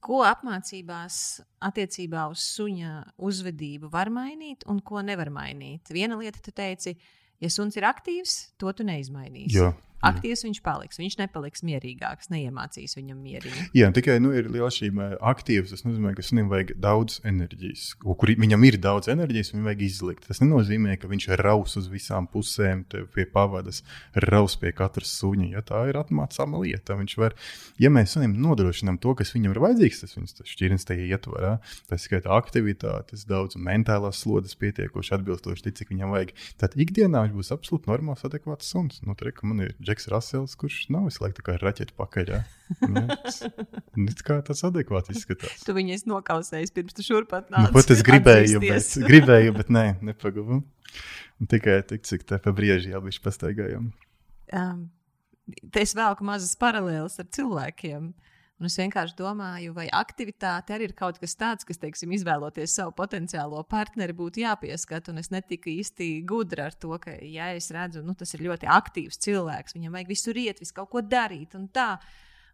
[0.04, 5.90] Ko apmācībās attiecībā uz suņa uzvedību var mainīt un ko nevar mainīt?
[5.90, 6.94] Viena lieta, tu teici,
[7.42, 9.58] ja suns ir aktīvs, to tu neizmainīsi.
[9.58, 9.72] Jā
[10.04, 10.98] aktīvs viņš paliks.
[11.00, 13.64] Viņš nepaliks mierīgāks, neiemācīs viņam mierīgi.
[13.78, 15.72] Jā, tikai nu, ir liela šīm aktīvs.
[15.74, 17.90] Tas nozīmē, ka sunim vajag daudz enerģijas.
[18.02, 20.28] Kur viņam ir daudz enerģijas, viņam vajag izlikt.
[20.28, 22.84] Tas nenozīmē, ka viņš raus uz visām pusēm,
[23.14, 23.82] pie pavadas,
[24.28, 25.50] raus pie katras suņa.
[25.56, 27.36] Ja tā ir atmācāma lieta, viņš var,
[27.80, 31.56] ja mēs sunim nodrošinām to, kas viņam ir vajadzīgs, tas viņas šķirnes tajā ietvarā.
[31.88, 36.34] Tas skaitā aktivitātes, daudz mentālās slodzes pietiekoši atbilstoši cik viņam vajag.
[36.60, 39.00] Tad ikdienā viņš būs absolūti normāls, adekvāts suns.
[39.06, 42.32] Nu, ir Džeks Rasels, kurš nav visu laiku tā kā raķeita pakaļ.
[42.34, 42.40] Ja?
[43.96, 45.64] Nu, kā tas adekvāti izskatās.
[45.64, 47.70] Tu viņu esi nokausējis pirms tu šurpat nāc.
[47.70, 50.60] Nu, pat es gribēju, bet, gribēju, bet nē, nepagavu.
[51.48, 53.90] Tikai tik, cik te pa brieži jau viņš pastaigājām.
[54.58, 54.86] Um,
[55.72, 58.10] es velku mazas paralēlas ar cilvēkiem.
[58.12, 58.28] Uh,
[58.58, 62.90] Un es vienkārši domāju, vai aktivitāte arī ir kaut kas tāds, kas, teiksim, izvēloties savu
[62.98, 65.12] potenciālo partneri, būtu jāpieskat.
[65.12, 68.66] Un es netiku īsti gudra ar to, ka, ja es redzu, nu, tas ir ļoti
[68.74, 71.92] aktīvs cilvēks, viņam vajag visur iet, visu kaut ko darīt un tā.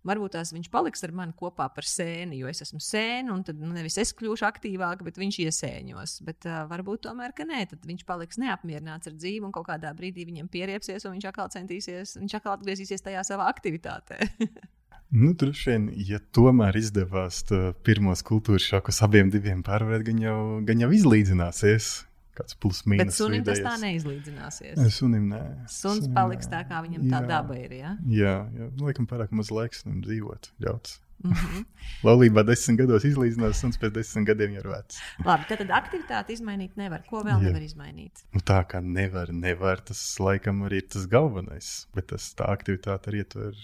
[0.05, 3.57] varbūt tās viņš paliks ar mani kopā par sēni, jo es esmu sēne, un tad
[3.57, 6.19] nu, nevis es kļūšu aktīvāka, bet viņš iesēņos.
[6.29, 9.97] Bet uh, varbūt tomēr, ka nē, tad viņš paliks neapmierināts ar dzīvi, un kaut kādā
[9.97, 14.21] brīdī viņam pieriepsies, un viņš atkal centīsies, viņš atkal atgriezīsies tajā savā aktivitātē.
[15.15, 17.45] Nu, droši vien, ja tomēr izdevās
[17.87, 19.31] pirmos kultūras šokus abiem
[19.63, 21.93] pārvarēt, gan jau, gan jau izlīdzināsies.
[22.35, 23.13] Kāds plus mīnus.
[23.13, 23.61] Bet sunim vidējais.
[23.63, 24.81] tas tā neizlīdzināsies.
[24.91, 25.43] Sunim nē.
[25.71, 27.29] Suns sunim, paliks tā, kā viņam tā jā.
[27.31, 27.77] daba ir.
[27.79, 27.93] Ja?
[28.11, 28.67] Jā, jā.
[28.83, 30.51] Laikam pārāk maz laiks viņam dzīvot.
[30.67, 30.97] Ļauts.
[31.23, 31.65] Mm -hmm.
[32.09, 34.99] Laulībā desmit gados izlīdzinās, un pēc desmit gadiem jau ir vecs.
[35.25, 37.07] Labi, tad aktivitāti izmainīt nevar.
[37.07, 37.47] Ko vēl Jā.
[37.47, 38.27] nevar izmainīt?
[38.35, 41.87] Nu, tā kā nevar, nevar, tas laikam arī ir tas galvenais.
[41.95, 43.55] Bet tas, tā aktivitāte arī ietver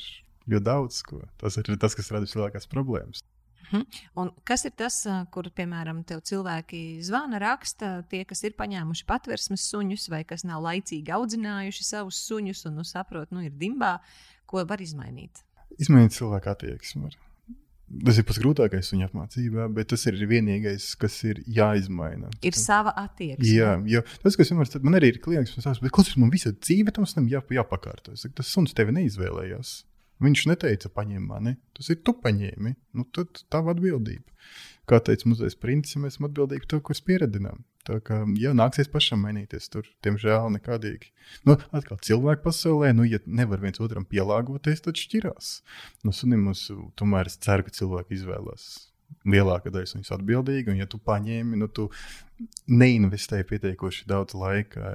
[0.50, 1.20] ļoti daudz ko.
[1.40, 3.22] Tas ir tas, kas rada vislielākās problēmas.
[3.70, 3.82] Mhm.
[4.18, 4.98] Un kas ir tas,
[5.30, 11.14] kur, piemēram, cilvēki zvana, raksta, tie, kas ir paņēmuši patversmes suņus, vai kas nav laicīgi
[11.14, 13.98] audzinājuši savus suņus un nu, saprot, nu, ir dimbā,
[14.50, 15.44] ko var izmainīt?
[15.78, 17.12] Izmainīt cilvēku attieksmi.
[17.90, 22.30] Tas ir pats grūtākais viņa apmācībā, bet tas ir vienīgais, kas ir jāizmaina.
[22.46, 23.50] Ir sava attieksme.
[23.50, 26.94] Jā, jo tas, kas vienmēr, man arī ir klients, kas saka, kas man visa dzīve
[26.94, 28.14] tam jā, jāpakārto.
[28.14, 29.72] Tas suns tevi neizvēlējās.
[30.20, 32.74] Viņš neteica, paņem mani, tas ir tu paņēmi.
[32.98, 34.26] Nu, tad tava atbildība.
[34.90, 37.62] Kā teica muzejs princis, mēs esam atbildīgi par to, ko pieredzinām.
[37.88, 41.12] Tā kā jā, nāksies pašam mainīties, tur, diemžēl, nekādīgi.
[41.48, 45.54] Nu, atkal cilvēku pasaulē, nu, ja nevar viens otram pielāgoties, tad šķirās.
[46.04, 46.66] Nu, sunim mums
[47.00, 48.68] tomēr es ceru, ka cilvēki izvēlās
[49.26, 50.74] lielākā daļa viņas atbildīga.
[50.74, 51.88] Un, ja tu paņēmi, nu, tu
[52.70, 54.92] neinvestēji pietiekoši daudz laika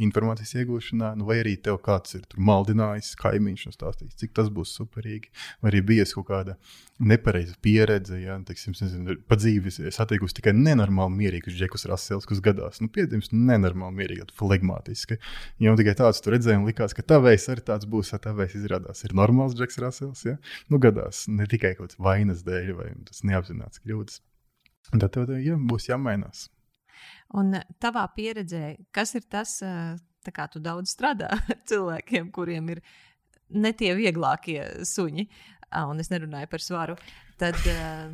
[0.00, 4.72] informācijas iegūšanā, nu, vai arī tev kāds ir maldinājis, kaimiņš un stāstījis, cik tas būs
[4.78, 6.56] superīgi, vai arī bijis kaut kāda
[7.00, 12.80] nepareiza pieredze, ja teiksim, nezinu, pa dzīvi satikusi tikai nenormāli mierīgus džekus rasels, kas gadās,
[12.84, 15.18] nu, piedzimis nenormāli mierīgi, flegmātiski.
[15.64, 19.16] Ja tikai tāds tu redzēji likās, ka tavējs arī tāds būs, ja tavējs izrādās ir
[19.16, 20.38] normāls džeks rasels, ja?
[20.70, 24.20] nu, gadās ne tikai kaut kādas vainas dēļ vai tas neapzināts kļūdas.
[24.90, 26.48] Tad tev ja, būs jāmainās.
[27.38, 32.74] Un eh, tavā pieredzē, kas ir tas, eh, kā tu daudz strādā ar cilvēkiem, kuriem
[32.76, 32.82] ir
[33.50, 35.28] ne tie vieglākie suņi,
[35.86, 36.96] un es nerunāju par svaru,
[37.38, 38.10] tad eh,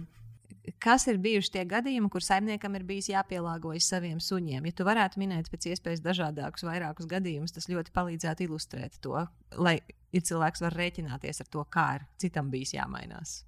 [0.82, 4.68] kas ir bijuši tie gadījumi, kur saimniekam ir bijis jāpielāgojas saviem suņiem?
[4.68, 9.16] Ja tu varētu minēt pēc iespējas dažādākus, vairākus gadījumus, tas ļoti palīdzētu ilustrēt to,
[9.56, 9.78] lai
[10.12, 13.40] ir cilvēks var rēķināties ar to, kā ir citam bijis jāmainās.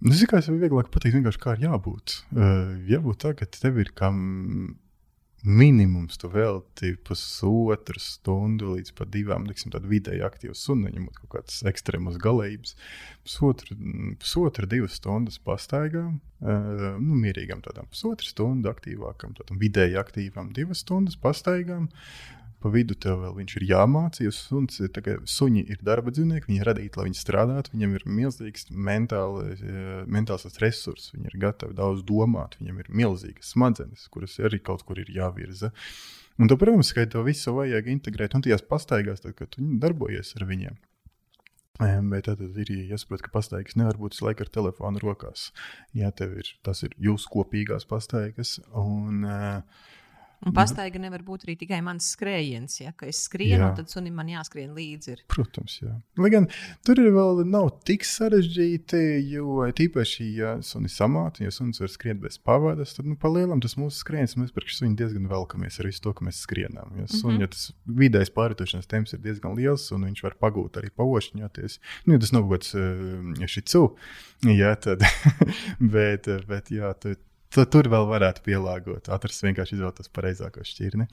[0.00, 2.20] Nu, es jau vieglāk pateikt, vienkārši kā ir jābūt.
[2.32, 4.22] Uh, jābūt tā, ka tev ir kam
[5.46, 11.32] minimums, tu veltīji pusotru stundu līdz pat divām, liksim, tādu vidēji aktīvu sunu, ņemot kaut
[11.36, 12.74] kādas ekstremas galējības.
[13.24, 13.76] Pusotru,
[14.20, 20.84] pusotru divas stundas pastaigām, uh, nu, mierīgām tādām pusotru stundu aktīvākām, tādām vidēji aktīvām divas
[20.84, 21.88] stundas pastaigām.
[22.60, 24.38] Pa vidu tev vēl viņš ir jāmācās.
[24.50, 24.80] Suns,
[25.32, 27.72] suņi ir darba dzīvnieki, viņi ir radīti, lai viņi strādātu.
[27.72, 33.54] Viņam ir milzīgs mentāli, eh, mentāls resurss, viņi ir gatavi daudz domāt, viņam ir milzīgas
[33.54, 35.72] smadzenes, kuras arī kaut kur ir jāvirza.
[36.38, 40.36] Un, tu, protams, ka to visu vajag integrēt un tajās pastaigās, tad, kad tu darbojies
[40.36, 40.76] ar viņiem.
[41.80, 45.48] Bet tad ir jāsaprot, ka pastaigas nevar būt visu laiku ar telefonu rokās.
[45.96, 48.58] Jā, tev ir tas ir jūsu kopīgās pastaigas.
[48.76, 49.62] Un, uh,
[50.40, 52.78] Un pastaiga nevar būt arī tikai mans skrējiens.
[52.80, 52.94] Ja?
[53.04, 53.70] Es skrienu, jā.
[53.76, 55.12] tad sunim man jāskrien līdzi.
[55.12, 55.22] Ir.
[55.28, 55.92] Protams, jā.
[56.20, 56.48] Lai gan
[56.86, 59.02] tur ir vēl nav tik sarežģīti,
[59.34, 63.76] jo tīpaši, ja sunis samāta, ja sunis var skriet bez pavadas, tad nu, palielam tas
[63.80, 64.38] mūsu skrējiens.
[64.40, 66.96] Mēs par viņu diezgan velkamies ar visu to, ka mēs skrienam.
[66.96, 67.40] Ja, sun, mm -hmm.
[67.44, 71.80] ja tas vidējais pārvietošanās temps ir diezgan liels, un viņš var pagūt arī paošņoties.
[72.06, 73.96] Nu, ja tas nav kāds uh, šicu,
[74.56, 75.04] ja, tad,
[75.94, 77.20] bet, bet jā, tad
[77.54, 81.08] tu, tur vēl varētu pielāgot, atrast vienkārši izvēlēt tos pareizākos šķirni.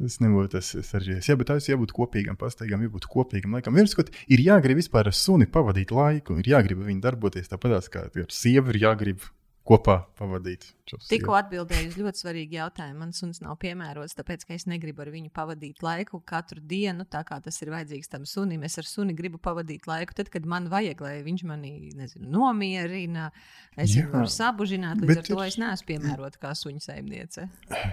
[0.00, 1.28] Tas nebūtu tas sarežģīts.
[1.28, 3.76] Jā, bet tas jābūt kopīgam, pastaigam, jābūt kopīgam laikam.
[3.76, 8.06] Viens, ko ir jāgrib vispār ar suni pavadīt laiku, ir jāgrib viņu darboties tāpat kā
[8.08, 9.26] ar sievu, ir jāgrib
[9.66, 10.72] kopā pavadīt.
[11.08, 12.98] Tikko atbildēju uz ļoti svarīgu jautājumu.
[13.00, 17.22] Mans suns nav piemērots, tāpēc, ka es negribu ar viņu pavadīt laiku katru dienu, tā
[17.26, 18.64] kā tas ir vajadzīgs tam sunim.
[18.66, 23.30] Es ar suni gribu pavadīt laiku tad, kad man vajag, lai viņš mani nezinu, nomierina,
[23.76, 25.00] es viņu varu sabužināt.
[25.00, 25.52] Līdz ar to ir...
[25.52, 27.46] es neesmu piemērota kā suņa saimniece.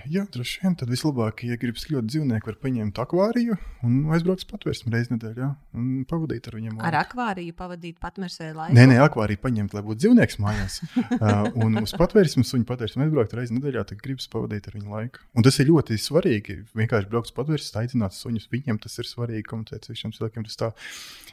[0.10, 0.78] Jā, droši vien.
[0.80, 5.88] Tad vislabāk, ja gribas ļoti dzīvnieku, var paņemt akvāriju un aizbraukt patvērsni reizes nedēļā un
[6.10, 6.76] pavadīt ar viņiem.
[6.80, 6.90] Laiku.
[6.90, 8.76] Ar akvāriju pavadīt patvērsē laiku?
[8.76, 10.80] Nē, nē, akvāriju paņemt, lai būtu dzīvnieks mājās.
[11.66, 15.24] un uz patvērsmes suņu patvērsmes aizbraukt reizes nedēļā, tad gribas pavadīt ar viņu laiku.
[15.38, 16.58] Un tas ir ļoti svarīgi.
[16.78, 18.50] Vienkārši braukt uz patvērsmes, aicināt suņus.
[18.54, 20.46] Viņiem tas ir svarīgi, komunicēt šiem cilvēkiem.
[20.50, 20.70] Tas tā,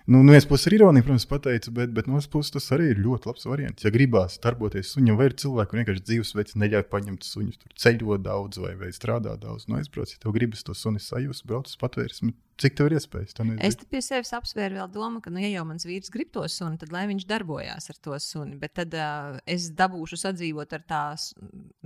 [0.07, 2.90] nu, no vienas puses ir ironija, protams, pateicu, bet, bet no otras puses tas arī
[2.94, 3.86] ir ļoti labs variants.
[3.86, 8.27] Ja gribās darboties suņam, vai ir cilvēki, kuriem vienkārši dzīvesveids neļauj paņemt suņus, tur ceļot
[8.27, 11.70] daudz vai, vai strādāt daudz, no nu, aizbrauc, ja tev gribas to suni sajust, brauc
[11.70, 13.35] uz patvērsmi Cik tev ir iespējas?
[13.66, 16.78] Es pie sevis apsvēru vēl domu, ka, nu, ja jau mans vīrs grib to suni,
[16.81, 18.57] tad lai viņš darbojās ar to suni.
[18.61, 21.29] Bet tad uh, es dabūšu sadzīvot ar, tās,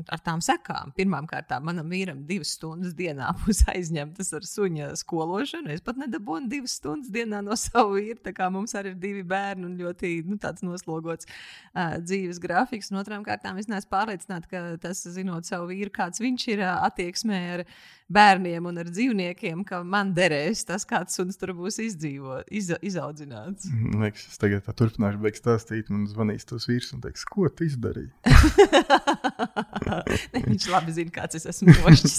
[0.09, 0.95] ar tām sekām.
[0.97, 5.73] Pirmkārt, manam vīram divas stundas dienā būs aizņemtas ar suņa skološanu.
[5.75, 8.21] Es pat nedabūnu divas stundas dienā no sava vīra.
[8.25, 12.91] Tā kā mums arī ir divi bērni un ļoti nu, noslogots uh, dzīves grafiks.
[12.93, 16.77] Un otrām kārtām es neesmu pārliecināta, ka tas, zinot savu vīru, kāds viņš ir uh,
[16.89, 17.67] attieksmē ar
[18.11, 23.71] bērniem un ar dzīvniekiem, ka man derēs tas, kāds suns tur būs izdzīvo, iz, izaudzināts.
[23.71, 27.69] Man liekas, es tagad turpināšu beigt stāstīt, man zvanīs tos vīrs un teiks, ko tu
[27.69, 28.11] izdarīji?
[30.35, 32.17] ne, viņš labi zina, kāds es esmu mošķis.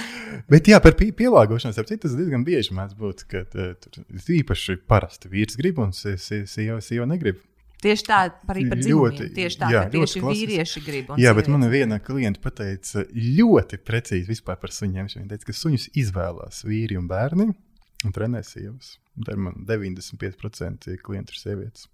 [0.52, 4.78] Bet jā, par pielāgošanos, ap citu, tas diezgan bieži mēdz būt, ka uh, tur īpaši
[4.90, 7.38] parasti vīrs grib un sieva negrib.
[7.82, 8.18] Tieši tā,
[8.52, 9.30] arī par dzīvniekiem.
[9.34, 11.08] Tieši tā, jā, tieši vīrieši grib.
[11.18, 15.10] Jā, bet man viena klienta pateica ļoti precīzi par suņiem.
[15.10, 19.00] Viņa teica, ka suņus izvēlās vīri un bērni un trenē sievas.
[19.18, 21.88] Tā ir man 95% klientu ir sievietes.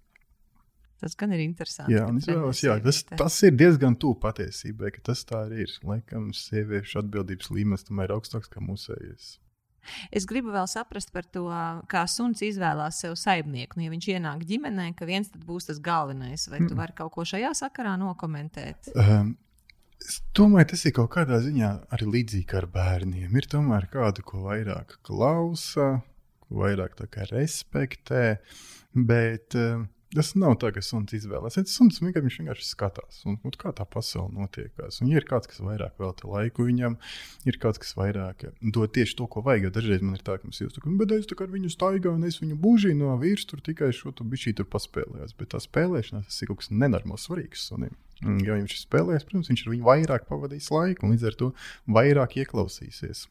[0.99, 1.95] Tas gan ir interesanti.
[1.95, 5.75] Jā, izvēlos, jā tas, tas ir diezgan tuvu patiesībai, ka tas tā arī ir.
[5.87, 9.29] Laikam, sieviešu atbildības līmenis tomēr ir augstāks nekā mūsējais.
[10.13, 11.47] Es gribu vēl saprast par to,
[11.89, 13.79] kā suns izvēlās sev saimnieku.
[13.79, 16.79] Nu, ja viņš ienāk ģimenē, ka viens būs tas galvenais, vai tu mm.
[16.81, 18.91] vari kaut ko šajā sakarā nokomentēt?
[18.95, 19.37] Um.
[19.99, 23.33] Es domāju, tas ir kaut kādā ziņā arī līdzīgi ar bērniem.
[23.35, 25.89] Ir tomēr kāda, ko vairāk klausa,
[26.45, 26.95] ko vairāk
[27.33, 28.37] respektē.
[28.95, 31.53] Bet uh, Tas nav tā, ka suns izvēlās.
[31.59, 35.03] Tas suns viņš vienkārši skatās, un, un kā tā pasaule notiekās.
[35.03, 36.95] Un, ja ir kāds, kas vairāk velta laiku viņam,
[37.45, 39.67] ir kāds, kas vairāk dod tieši to, ko vajag.
[39.67, 42.25] Jo dažreiz man ir tā, ka mums ir tā, bet es ar viņu staigāju, un
[42.25, 45.37] es viņu būžīju no vīrs, tur tikai šo tu bišķī tur paspēlējās.
[45.37, 47.93] Bet tā spēlēšanās tas ir kaut kas nenormāls svarīgs sunim.
[48.19, 51.53] Ja viņš ir spēlējis, protams, viņš viņu vairāk pavadīs laiku, un līdz ar to
[51.87, 53.27] vairāk ieklausīsies.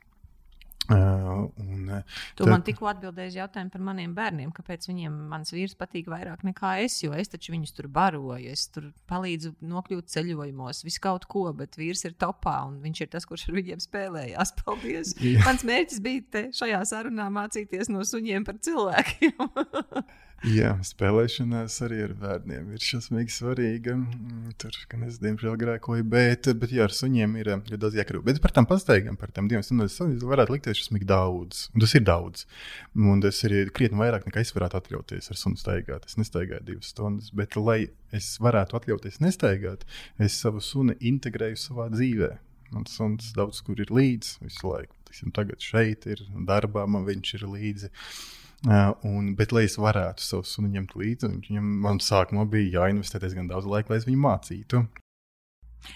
[0.89, 1.91] Uh, un,
[2.35, 2.49] tu tad...
[2.49, 6.97] man tikko atbildēji jautājumu par maniem bērniem, kāpēc viņiem mans vīrs patīk vairāk nekā es,
[7.03, 11.77] jo es taču viņus tur baroju, es tur palīdzu nokļūt ceļojumos, visu kaut ko, bet
[11.77, 14.55] vīrs ir topā un viņš ir tas, kurš ar viņiem spēlējās.
[14.63, 15.13] Paldies!
[15.21, 15.45] Jā.
[15.45, 19.37] Mans mērķis bija šajā sarunā mācīties no suņiem par cilvēkiem.
[20.47, 23.97] Jā, spēlēšanās arī ar bērniem ir šausmīgi svarīga.
[23.99, 28.23] Mm, tur, gan es diemžēl grēkoju, bet, bet jā, ar suņiem ir ļoti daudz jākrūt.
[28.29, 29.91] Bet par tām pastaigām, par tām divām stundām,
[30.31, 31.65] varētu likties šausmīgi daudz.
[31.75, 32.47] Un tas ir daudz.
[32.95, 36.07] Un tas ir krietni vairāk nekā es varētu atļauties ar sunu staigāt.
[36.07, 37.81] Es nestaigāju divas stundas, bet lai
[38.15, 39.83] es varētu atļauties nestaigāt,
[40.23, 42.37] es savu sunu integrēju savā dzīvē.
[42.77, 44.95] Mans suns daudz kur ir līdzi visu laiku.
[45.09, 47.89] Tiksim, tagad šeit ir darbā, man viņš ir līdzi.
[47.89, 48.27] Uh,
[48.67, 53.51] un, bet, lai es varētu savu sunu ņemt līdzi, viņam man sākumā bija jāinvestē diezgan
[53.51, 54.83] daudz laika, lai es viņu mācītu.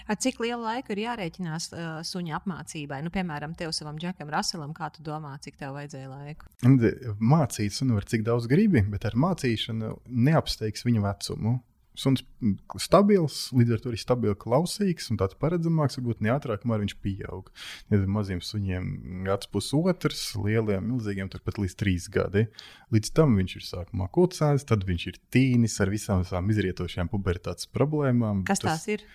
[0.07, 3.01] Ar cik lielu laiku ir jārēķinās uh, suņa apmācībai?
[3.03, 6.47] Nu, piemēram, tev savam džekam, Raselam, kā tu domā, cik tev vajadzēja laika?
[7.19, 11.57] Mācīt sunu var cik daudz gribi, bet ar mācīšanu neapsteigs viņa vecumu.
[11.93, 12.23] Suns
[12.81, 16.95] stabils, līdz ar to arī stabils, klausīgs un tāds paredzamāks, varbūt ne ātrāk, kamēr viņš
[17.05, 17.51] pieaug.
[17.93, 18.87] Ja maziem suņiem
[19.27, 22.47] gads pusotrs, lieliem, milzīgiem turpat līdz trīs gadi.
[22.93, 27.69] Līdz tam viņš ir sākumā kucēns, tad viņš ir tīnis ar visām savām izrietošajām pubertātes
[27.69, 28.41] problēmām.
[28.49, 29.05] Kas tas, tās ir?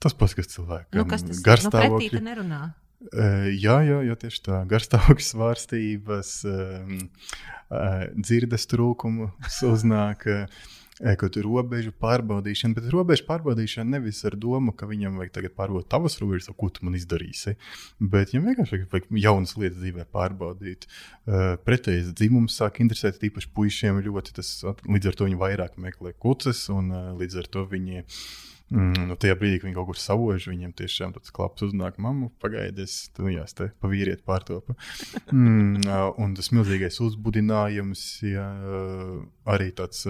[0.00, 2.14] Tas pats, kas cilvēkam nu, kas tas garstāvokļi.
[2.20, 2.62] Nu, nerunā.
[3.10, 4.60] Jā, jā, jā, tieši tā.
[4.70, 6.32] Garstāvokļa svārstības,
[8.20, 10.26] dzirdes trūkums uznāk.
[11.00, 15.54] Uh, kaut kāda robežu pārbaudīšana, bet robežu pārbaudīšana nevis ar domu, ka viņam vajag tagad
[15.56, 17.56] pārbaudīt tavas robežas, ko tu man izdarīsi,
[18.00, 20.84] bet viņam vienkārši vajag, jaunas lietas dzīvē pārbaudīt.
[21.24, 24.52] Uh, pretējais dzimums sāk interesēt tīpaši puišiem ļoti, tas
[24.84, 28.04] līdz ar to viņi vairāk meklē kuces un uh, līdz ar to viņi.
[28.70, 32.28] Mm, nu, tajā brīdī, kad viņi kaut kur savož, viņiem tiešām tāds klaps uznāk, mamma,
[32.38, 34.76] pagaidies, tu nu, jās te pavīriet pārtopa.
[35.32, 35.88] mm,
[36.22, 38.46] un tas milzīgais uzbudinājums, ja,
[39.50, 40.06] arī tāds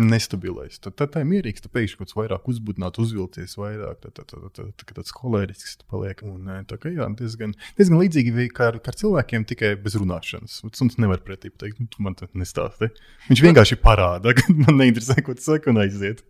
[0.00, 0.78] nestabilais.
[0.82, 4.30] Tad, tad tā ir mierīgs, tad pēkšņi kaut kas vairāk uzbudināt, uzvilcies vairāk, tad, tad,
[4.32, 6.22] tad, tad, tad tāds kolērisks paliek.
[6.26, 10.60] Un, tā kā jā, diezgan, diezgan līdzīgi kā ar, kā ar cilvēkiem, tikai bez runāšanas.
[10.74, 12.90] Suns nevar pretī pateikt, nu, tu man tas nestāsti.
[13.30, 16.24] Viņš vienkārši parāda, ka man neinteresē, ko tu saki, un aiziet.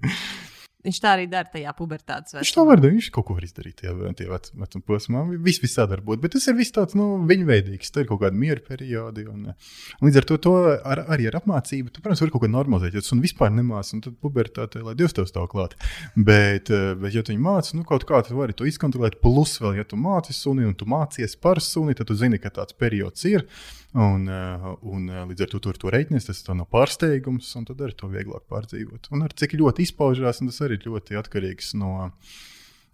[0.85, 2.43] Viņš tā arī dara tajā pubertātes vecumā.
[2.45, 5.23] Viņš to var darīt, viņš kaut ko var izdarīt tajā, tajā vecuma posmā.
[5.47, 7.93] Viss vis sadarbojas, bet tas ir viss tāds nu, viņveidīgs.
[7.95, 9.25] Tur ir kaut kāda miera periodi.
[9.33, 12.51] Un, un līdz ar to, to ar, arī ar apmācību, tu, protams, var kaut ko
[12.53, 12.99] normalizēt.
[12.99, 15.79] Ja tu vispār nemāci, tad pubertātē, lai Dievs tev stāv klāt.
[16.19, 19.23] Bet, eh, bet ja tu viņu māci, nu kaut kā tu vari to izkontrolēt.
[19.25, 22.53] Plus vēl, ja tu māci suni un tu mācies par suni, tad tu zini, ka
[22.53, 23.49] tāds periods ir.
[23.95, 27.83] Un, eh, un eh, līdz ar to tur to reiķinies, tas nav pārsteigums, un tad
[27.85, 29.07] arī to vieglāk pārdzīvot.
[29.15, 32.11] Un ar cik ļoti izpaužās, tas arī ļoti atkarīgs no,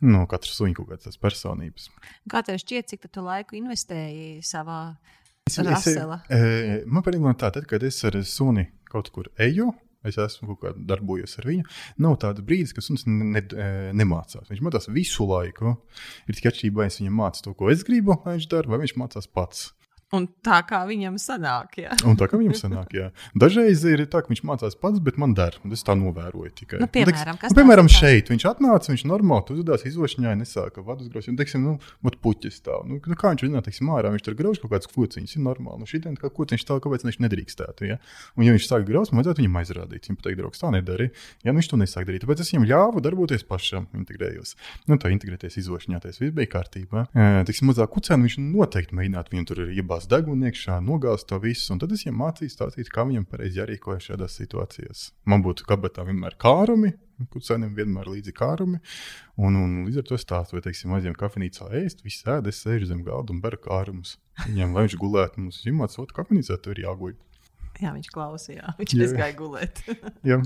[0.05, 1.89] no katras suņa kaut kādas personības.
[2.29, 4.83] Kā tev šķiet, cik tu laiku investēji savā
[5.49, 6.21] Es, es, Rasela.
[6.31, 9.73] e, man patīk tā, tad, kad es ar suni kaut kur eju.
[10.07, 11.65] Es esmu kaut kādā darbojies ar viņu.
[12.01, 13.43] Nav tāda brīdis, ka suns ne, ne,
[13.97, 14.47] nemācās.
[14.49, 15.75] Viņš mācās visu laiku.
[16.25, 18.79] Ir tikai atšķirība, vai es viņam mācu to, ko es gribu, lai viņš dara, vai
[18.85, 19.67] viņš mācās pats.
[20.16, 21.95] Un tā kā viņam sanāk, jā.
[22.09, 23.11] Un tā kā viņam sanāk, jā.
[23.39, 25.55] Dažreiz ir tā, ka viņš mācās pats, bet man der.
[25.62, 26.81] un Es tā novēroju tikai.
[26.82, 31.31] Nu, piemēram, nu, piemēram ir šeit viņš atnāca, viņš normāli uzvedās izvošņā, nesāka vadus grozīt.
[31.31, 32.82] Un, teiksim, nu, vat puķis stāv.
[32.91, 35.78] Nu, nu, kā viņš zina, teiksim, ārā, viņš tur grauž kaut kādas kociņas, ir normāli.
[35.85, 38.01] Nu, šī diena, kā kociņš stāv, kāpēc viņš nedrīkstētu, ja?
[38.35, 40.11] Un, ja viņš sāk graust, man vajadzētu viņam aizrādīt.
[40.11, 41.09] Viņam pateikt, draugs, tā nedara.
[41.47, 44.57] Ja nu, viņš to nesāk darīt, tāpēc es viņam ļāvu darboties pašam, integrējos.
[44.91, 47.07] Nu, tā integrēties izvošņā, tas viss bija kārtībā.
[47.49, 51.73] Tiksim, mazā kucēnā viņš noteikti mēģinātu viņu tur iebāzt degunu iekšā, nogāzt to visu.
[51.75, 55.05] Un tad es viņam mācīju stāstīt, kā viņam pareizi jārīkojas šādās situācijās.
[55.29, 56.95] Man būtu kabatā vienmēr kārumi,
[57.35, 58.81] kucēniem vienmēr līdzi kārumi.
[59.41, 62.93] Un, un līdz ar to stāstu, vai, teiksim, aizjām kafejnīcā ēst, viss ēd, es sēžu
[62.93, 64.17] zem galda un beru kārumus.
[64.47, 67.19] Viņam, lai viņš gulētu, mums ir mācot, kafejnīcā tur ir jāguļ.
[67.81, 68.77] Jā, viņš klausījās.
[68.77, 69.83] Viņš aizgāja gulēt.
[70.27, 70.41] Jā.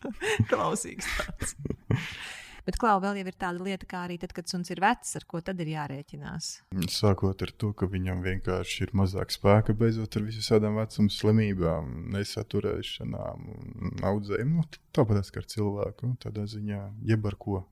[0.50, 1.56] Klausīgs tāds.
[2.68, 5.40] Bet klāva vēl ir tāda lieta, kā arī tad, kad suns ir vecs, ar ko
[5.40, 6.48] tad ir jārēķinās.
[6.92, 13.48] Sākot ar to, ka viņam vienkārši ir mazāk spēka, beidzot ar visām vecuma slimībām, nesaturēšanām,
[13.88, 14.60] un audzējumu.
[14.60, 17.62] Nu, tāpat kā ar cilvēku, tādā ziņā, jeb ar ko.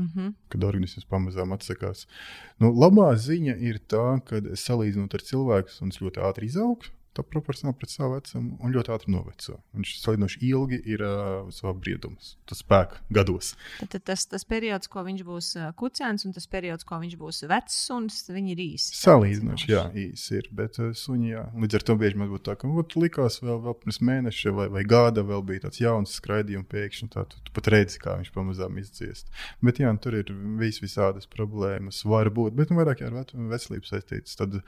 [0.00, 0.34] Mm -hmm.
[0.48, 2.06] Kad organisms pamazām atsakās.
[2.58, 6.88] Nu, labā ziņa ir tā, ka salīdzinot ar cilvēku, suns ļoti ātri izaug.
[7.12, 9.58] Tā proporcionāli pret savu vecumu un ļoti ātri noveco.
[9.76, 12.16] Viņš salīdzinoši ilgi ir uh, savā briedumā,
[12.48, 13.50] tas spēks gados.
[13.82, 17.42] Tad, tad tas, tas periods, ko viņš būs kucēns, un tas periods, ko viņš būs
[17.50, 18.96] vecs suns, viņi ir īsi.
[18.96, 20.48] Salīdzinoši, jā, īsi ir.
[20.56, 23.60] Bet uh, suņi, jā, līdz ar to bieži man būtu tā, ka ot, likās vēl,
[23.66, 27.56] vēl pirms mēneša vai, vai gada vēl bija tāds jauns skraidījums, pēkšņi tā, tu, tu
[27.56, 29.28] pat redzi, kā viņš pamazām izdziest.
[29.60, 33.20] Bet jā, tur ir vis visādas problēmas, var būt, bet nu, vairāk ar
[33.52, 34.38] veselību saistītas.
[34.40, 34.62] Tad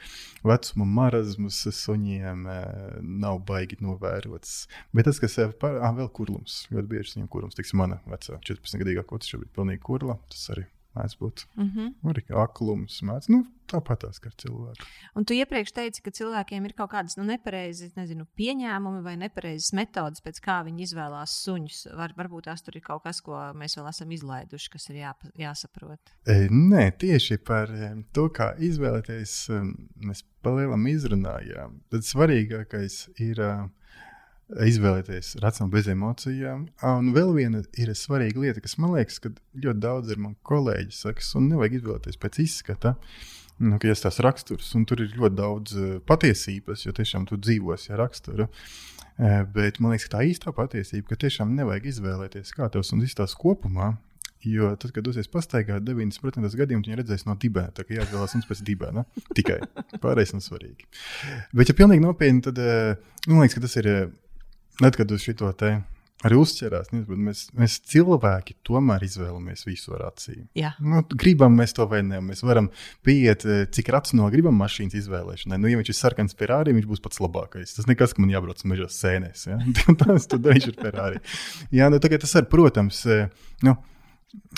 [0.45, 4.55] vecuma marazmas suņiem eh, nav baigi novērots.
[4.97, 8.39] Bet tas, kas ir par, ah, vēl kurlums, ļoti bieži viņam kurlums, tiks mana vecā
[8.40, 11.45] 14 gadīgā koca šobrīd pilnīgi kurla, tas arī mēdz būt.
[11.57, 11.93] Mm -hmm.
[12.11, 14.89] Arī aklums mēdz, nu, tāpat tās kā ar cilvēku.
[15.19, 19.73] Un tu iepriekš teici, ka cilvēkiem ir kaut kādas nu, nepareizas nezinu, pieņēmumi vai nepareizas
[19.77, 21.87] metodas, pēc kā viņi izvēlās suņus.
[21.97, 25.15] Var, varbūt tās tur ir kaut kas, ko mēs vēl esam izlaiduši, kas ir jā,
[25.39, 26.15] jāsaprot.
[26.27, 29.62] E, Nē, tieši par e, to, kā izvēlēties, e,
[30.07, 31.81] mēs palielam izrunājām.
[31.91, 33.53] Tad svarīgākais ir e,
[34.53, 36.66] izvēlēties racionāli bez emocijām.
[36.89, 40.97] Un vēl viena ir svarīga lieta, kas man liekas, ka ļoti daudz ir mani kolēģi
[40.97, 42.95] saka, un nevajag izvēlēties pēc izskata.
[43.62, 47.39] Nu, ja tas ir raksturs, un tur ir ļoti daudz e, patiesības, jo tiešām tu
[47.39, 48.49] dzīvosi ar raksturu.
[49.15, 53.07] E, Bet man liekas, ka tā īstā patiesība, ka tiešām nevajag izvēlēties, kā tev un
[53.07, 53.95] izstāsta kopumā.
[54.45, 57.73] Jo tad, kad dosies pastaigā, 90% gadījumu viņi redzēs no dibēna.
[57.73, 59.07] Tā kā jāizvēlas mums pēc dibēna.
[59.39, 59.57] Tikai
[60.03, 60.85] pārējais nav svarīgi.
[61.55, 63.89] Bet, ja pilnīgi nopietni, tad nu, man liekas, ka tas ir.
[64.81, 65.77] Tad, kad uz šo te
[66.25, 70.47] arī uzķerās, mēs, mēs cilvēki tomēr izvēlamies visu ar acīm.
[70.57, 72.71] Jā, Nu, gribam mēs to vai nē, mēs varam
[73.05, 75.61] pieiet, eh, cik racionāli gribam mašīnas izvēlēšanai.
[75.61, 77.77] Nu, ja viņš ir sarkans Ferrari, viņš būs pats labākais.
[77.77, 79.49] Tas nekas, ka man jābrauc mežā sēnēs.
[79.51, 79.61] Ja?
[80.01, 81.21] Tas tur darīšu ar Ferrari.
[81.75, 83.29] Jā, nu, tagad tas ir, protams, eh,
[83.67, 83.77] nu,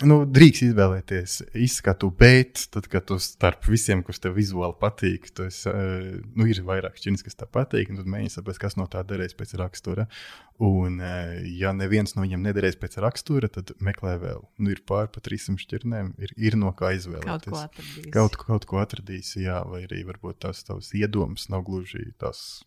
[0.04, 1.36] nu, drīkst izvēlēties
[1.66, 6.46] izskatu, bet tad, kad tu starp visiem, kurus tev vizuāli patīk, tu esi, eh, nu,
[6.48, 9.56] ir vairāk šķirnes, kas tev patīk, un tad mēģini saprast, kas no tā derēs pēc
[9.60, 10.06] rakstura.
[10.62, 14.46] Un, eh, ja neviens no viņiem nederēs pēc rakstura, tad meklē vēl.
[14.58, 17.26] Nu, ir pār pa 300 šķirnēm, ir, ir no kā izvēlēties.
[17.26, 18.12] kaut ko atradīs.
[18.12, 22.64] Kaut, kaut ko atradīsi, jā, vai arī varbūt tās tavs iedomas nav gluži tās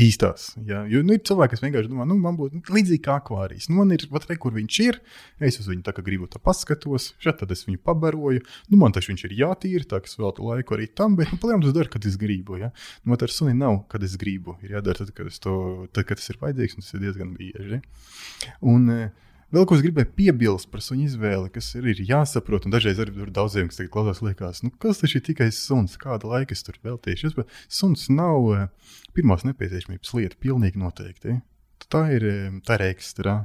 [0.00, 0.50] īstās.
[0.68, 0.82] Jā.
[0.90, 3.68] Jo nu, ir cilvēki, kas vienkārši domā, nu, man būtu līdzīgi kā akvārijas.
[3.70, 5.00] Nu, man ir pat re, kur viņš ir.
[5.40, 8.44] Es uz viņu tā kā gribu tā paskatos, šeit tad es viņu pabaroju.
[8.70, 11.40] Nu, man taču viņš ir jātīra, tā ka es veltu laiku arī tam, bet nu,
[11.42, 12.60] palielam tas dara, kad es gribu.
[12.60, 12.72] Ja?
[13.02, 14.58] Nu, man ar suni nav, kad es gribu.
[14.66, 15.56] Ir jādara tad, kad, to,
[15.92, 17.80] tad, kad tas ir vajadzīgs, un tas ir diezgan bieži.
[18.60, 22.74] Un, eh, Vēl ko es gribēju piebilst par suņu izvēli, kas ir, ir jāsaprot, un
[22.74, 26.56] dažreiz arī tur daudziem, kas klausās, liekas, nu, kas tas ir tikai suns, kāda laika
[26.56, 27.30] es tur veltīšu.
[27.30, 28.64] Es, suns nav uh,
[29.14, 31.38] pirmās nepieciešamības lieta, pilnīgi noteikti.
[31.92, 33.44] Tā ir, eh, tā ir ekstra.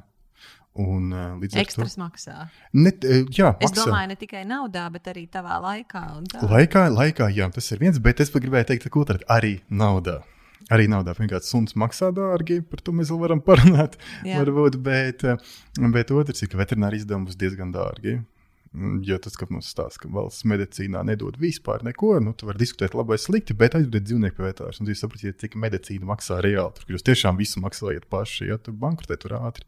[0.81, 2.35] Un, uh, līdz ar to Ekstras maksā.
[2.73, 3.83] ne, eh, jā, Es maksā.
[3.83, 6.03] domāju, ne tikai naudā, bet arī tavā laikā.
[6.47, 9.03] Laikā, laikā, jā, tas ir viens, bet es pat gribēju teikt, ka
[9.35, 10.23] arī naudā.
[10.69, 11.15] Arī naudā.
[11.17, 13.97] Vienkārši suns maksā dārgi, par to mēs vēl varam parunāt.
[14.27, 14.41] Jā.
[14.41, 15.25] Varbūt, bet,
[15.95, 18.19] bet otrs ir, ka veterināri izdevumi būs diezgan dārgi.
[19.03, 22.93] Ja tas, ka mums stāsta, ka valsts medicīnā nedod vispār neko, nu, tu vari diskutēt
[22.95, 26.71] labi vai slikti, bet aizvediet dzīvnieku pie veterinārs un jūs saprotiet, cik medicīna maksā reāli.
[26.77, 29.67] Tur jūs tiešām visu maksājat paši, ja tur bankrotē tur ātri.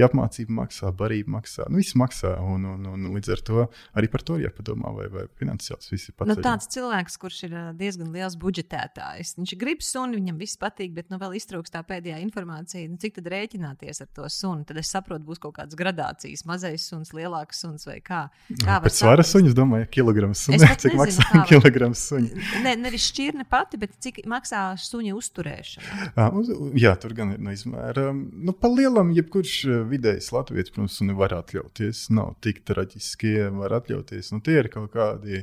[0.00, 2.38] Ja apmācība maksā, barība maksā, nu viss maksā.
[2.40, 3.66] Un, un, un, un līdz ar to
[4.00, 6.32] arī par to jāpadomā, vai, vai finansiāls viss ir pats.
[6.32, 11.12] Nu, tāds cilvēks, kurš ir diezgan liels budžetētājs, viņš grib suni, viņam viss patīk, bet
[11.12, 14.64] nu vēl iztrūkst tā pēdējā informācija, nu, cik tad rēķināties ar to suni.
[14.64, 18.28] Tad es saprotu, būs kaut kādas gradācijas, mazais suns, lielāks suns vai kā.
[18.48, 20.68] Kā Pēc svara suņa, es domāju, kilograms suņa.
[20.80, 22.44] Cik nezinu, maksā kā, kilograms suņa?
[22.64, 26.06] Ne, nevis šķirne pati, bet cik maksā suņa uzturēšana.
[26.14, 26.48] À, uz,
[26.80, 28.06] jā, tur gan ir no izmēra.
[28.16, 29.58] Nu, pa lielam, jebkurš
[29.90, 32.06] vidējs Latvijas, protams, var atļauties.
[32.16, 34.32] Nav tik traģiski, var atļauties.
[34.32, 35.42] Nu, tie ir kaut kādi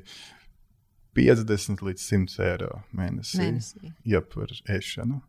[1.16, 3.44] 50 līdz 100 eiro mēnesī.
[3.44, 3.94] mēnesī.
[4.16, 5.22] Jā, par ēšanu.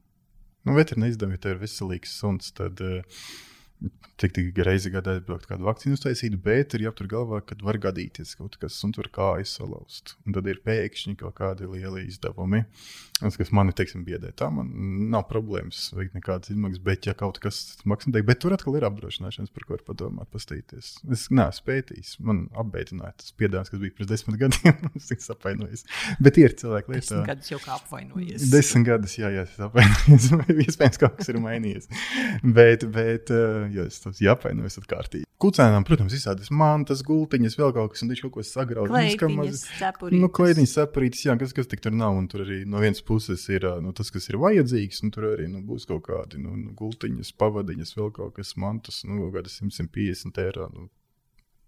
[0.67, 3.21] Nu, veterināri izdevumi, ja tev ir veselīgs suns, tad uh,
[4.17, 8.33] cik tik reizi gadā atbraukt kādu vakcīnu uztaisīt, bet ir jāaptur galvā, ka var gadīties
[8.39, 10.15] kaut kas, un tur kājas salauzt.
[10.25, 12.63] Un tad ir pēkšņi kaut kādi lieli izdevumi,
[13.21, 14.33] tas, kas mani, teiksim, biedē.
[14.37, 14.71] Tā man
[15.13, 19.53] nav problēmas veikt nekādas izmaksas, bet ja kaut kas maksā, bet tur atkal ir apdrošināšanas,
[19.53, 20.95] par ko var padomāt, pastīties.
[21.13, 25.85] Es neesmu pētījis, man apbeidināja tas piedāvājums, kas bija pirms desmit gadiem, es apvainojos.
[26.25, 27.05] Bet ir cilvēki lietā.
[27.05, 28.49] Desmit gadus jau kā apvainojies.
[28.53, 30.31] Desmit gadus, jā, jā, es apvainojos.
[30.67, 31.91] Iespējams, kaut kas ir mainījies.
[32.57, 35.27] bet, bet, uh, jo es tas jāpainojas atkārtīgi.
[35.43, 38.89] Kucēnām, protams, visādas mantas, gultiņas, vēl kaut kas, un viņš kaut ko sagrauj.
[40.17, 43.45] Nu, kleitiņas, cepurītes, jā, kas, kas tik tur nav, un tur arī no vienas puses
[43.53, 46.73] ir nu, tas, kas ir vajadzīgs, un tur arī nu, būs kaut kādi nu, nu,
[46.79, 50.71] gultiņas, pavadiņas, vēl kaut kas mantas, nu, kaut kādas 150 eiro.
[50.73, 50.89] Nu,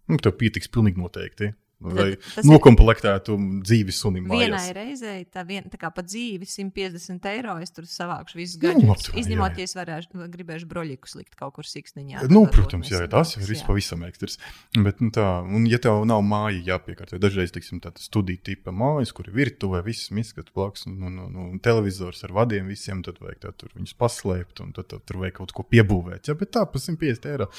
[0.08, 1.52] nu, tev pietiks pilnīgi noteikti.
[1.78, 4.24] Vai nokomplektētu dzīvi sunim.
[4.32, 8.82] Vienai reizei, tā, vien, tā kā pa dzīvi 150 eiro es tur savākšu visus gadus.
[8.82, 12.24] Nu, Izņemot, ja es varēšu, gribēšu broļikus likt kaut kur siksniņā.
[12.34, 14.40] Nu, protams, jā, tas jau ir pavisam ekstras.
[14.74, 18.74] Bet, nu, tā, un ja tev nav māja jāpiekārt, jo dažreiz, teiksim, tāda studija tipa
[18.74, 23.06] mājas, kur ir virtuvē, viss miskat plaks un, un, un, un televizors ar vadiem visiem,
[23.06, 26.26] tad vajag tā, tur viņus paslēpt un tad, tad tur vajag kaut ko piebūvēt.
[26.26, 27.52] Jā, bet tā, pa 150 eiro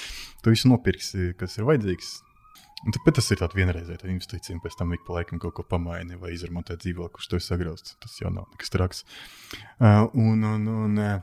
[0.44, 2.18] tu visu nopirksi, kas ir vajadzīgs
[2.80, 6.20] Bet tas ir tāds vienreizējs investīcija, un pēc tam ik pa laikam kaut ko pamaini
[6.20, 7.98] vai izremontē dzīvokli, kurš to ir sagrauts.
[8.00, 9.04] Tas jau nav nekas traks.
[9.82, 11.18] Uh, un, un, un, uh,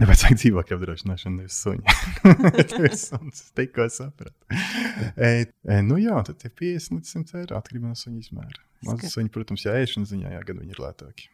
[0.00, 1.82] Vecāki dzīvokļu apdrošināšana, nevis suņi.
[2.80, 4.34] Tas ir tikko sapratu.
[5.14, 5.28] E,
[5.74, 8.62] e, nu jā, tad tie 50 līdz 100 eiro atkarībā no suņa izmēra.
[8.88, 11.28] Mazas suņi, protams, jā, ēšanas ziņā, jā, gan viņi ir lētāki.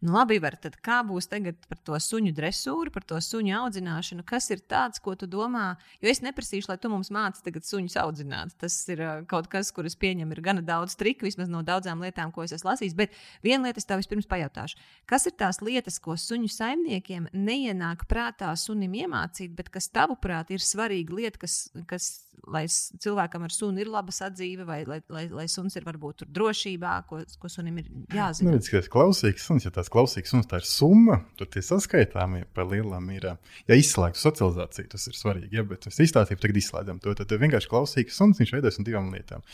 [0.00, 4.24] Nu, labi, var, tad kā būs tagad par to suņu dresūru, par to suņu audzināšanu?
[4.28, 5.74] Kas ir tāds, ko tu domā?
[6.00, 8.56] Jo es neprasīšu, lai tu mums māci tagad suņus audzināt.
[8.60, 12.46] Tas ir kaut kas, kurus pieņem, ir gana daudz triku, vismaz no daudzām lietām, ko
[12.46, 12.96] es esmu lasījis.
[12.98, 13.14] Bet
[13.44, 14.80] viena lieta es tev vispirms pajautāšu.
[15.10, 20.64] Kas ir tās lietas, ko suņu saimniekiem neienāk prātā sunim iemācīt, bet kas tavuprāt ir
[20.64, 22.12] svarīga lieta, kas, kas
[22.48, 26.94] lai cilvēkam ar sunu ir laba sadzīve, vai lai, lai, lai suns ir varbūt drošībā,
[27.10, 28.54] ko, ko sunim ir jāzina.
[28.54, 32.68] Nu, tas klausīgs suns, ja tās klausīgs suns tā ir summa, tad tie saskaitāmie par
[32.70, 33.26] lielām ir,
[33.66, 37.70] ja izslēgtu socializāciju, tas ir svarīgi, ja, bet es izstāstīju, tagad izslēdzam to, tad vienkārši
[37.70, 39.44] klausīgs suns, viņš veidojas no divām lietām.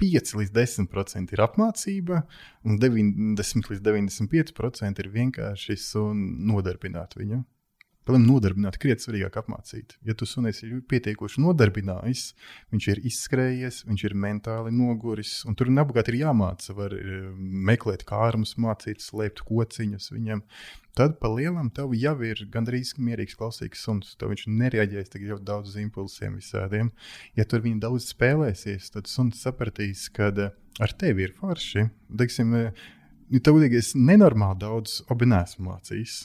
[0.00, 2.22] 5 līdz 10% ir apmācība,
[2.64, 5.76] un 90 līdz 95% ir vienkārši
[6.48, 7.42] nodarbināt viņu.
[8.08, 9.92] Pelēm nodarbināt, krietni svarīgāk apmācīt.
[10.08, 12.22] Ja tu sunis ir pietiekoši nodarbinājis,
[12.72, 18.06] viņš ir izskrējies, viņš ir mentāli noguris, un tur nebūtu ir jāmāca, var eh, meklēt
[18.08, 20.40] kārmus, mācīt, slēpt kociņus viņam.
[20.96, 24.16] Tad pa lielam tev jau ir gandrīz mierīgs, klausīgs suns.
[24.18, 26.90] Tev viņš nereaģēs tik daudz uz impulsiem visādiem.
[27.36, 31.90] Ja tur viņi daudz spēlēsies, tad suns sapratīs, ka eh, ar tevi ir forši.
[32.16, 32.84] Teiksim, eh,
[33.44, 36.22] tev liekas, nenormāli daudz abi nesmu mācījis.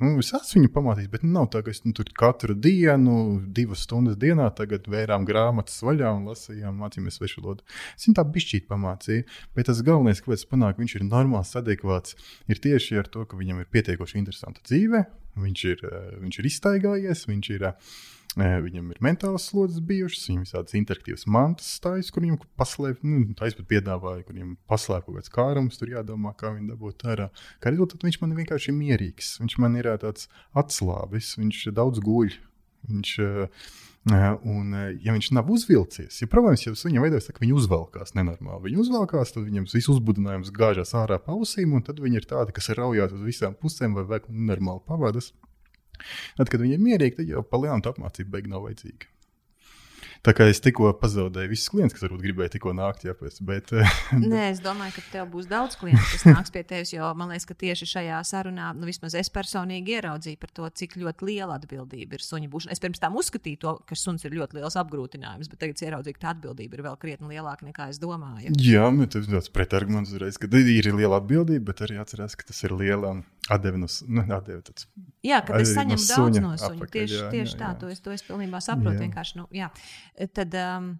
[0.00, 3.14] Nu, es esmu viņu pamācījis, bet nav tā, ka es nu, tur katru dienu,
[3.56, 7.66] divas stundas dienā, tagad vērām grāmatas vaļā un lasījām, mācījāmies svešu valodu.
[7.98, 9.26] Es viņu tā bišķīt pamācīju,
[9.58, 12.16] bet tas galvenais, ko es panāku, viņš ir normāls, adekvāts,
[12.48, 15.04] ir tieši ar to, ka viņam ir pietiekoši interesanta dzīve,
[15.44, 17.92] viņš ir, eh, viņš ir iztaigājies, viņš ir uh,
[18.38, 23.24] Viņam ir mentāls slodzes bijušas, viņam ir tādas interaktīvas mantas stājas, kur viņam paslēp, nu,
[23.34, 27.02] tā es pat piedāvāju, kur viņam paslēp kaut kāds kārums, tur jādomā, kā viņu dabūt
[27.10, 27.26] ārā.
[27.58, 32.38] Kā rezultātā viņš man vienkārši ir mierīgs, viņš man ir tāds atslābis, viņš daudz guļ.
[32.90, 33.10] Viņš,
[34.48, 38.70] un, ja viņš nav uzvilcies, ja problēmas jau viņam veidojas, ka viņi uzvelkās nenormāli.
[38.70, 42.70] Viņi uzvelkās, tad viņam viss uzbudinājums gāžās ārā pausīm, un tad viņi ir tādi, kas
[42.78, 45.34] raujās uz visām pusēm vai vēl nenormāli pavadas.
[46.38, 49.10] Tad, kad viņi ir mierīgi, tad jau palielināt apmācību beigās nav vajadzīga.
[50.20, 53.70] Tā kā es tikko pazaudēju visus klientus, kas varbūt gribēja tikko nākt, jā, pēc, bet.
[54.32, 57.48] Nē, es domāju, ka tev būs daudz klientu, kas nāks pie tevis, jo man liekas,
[57.48, 62.18] ka tieši šajā sarunā, nu, vismaz es personīgi ieraudzīju par to, cik ļoti liela atbildība
[62.18, 62.76] ir suņa būšana.
[62.76, 66.26] Es pirms tam uzskatīju to, ka suns ir ļoti liels apgrūtinājums, bet tagad ieraudzīju, ka
[66.26, 68.52] tā atbildība ir vēl krietni lielāka nekā es domāju.
[68.60, 72.52] Jā, bet tas ir tāds pretarguments uzreiz, ka ir liela atbildība, bet arī atcerās, ka
[72.52, 73.16] tas ir liela
[73.50, 74.86] atdeve no nu, atdeve tāds.
[75.26, 76.68] Jā, kad es saņemu no daudz no suņa.
[76.76, 77.78] apakaļ, Tieši, jā, tieši jā, tā, jā.
[77.80, 78.96] to es, to es pilnībā saprotu.
[78.96, 79.02] Jā.
[79.04, 79.68] Vienkārši, nu, jā.
[80.32, 80.98] Tad, um,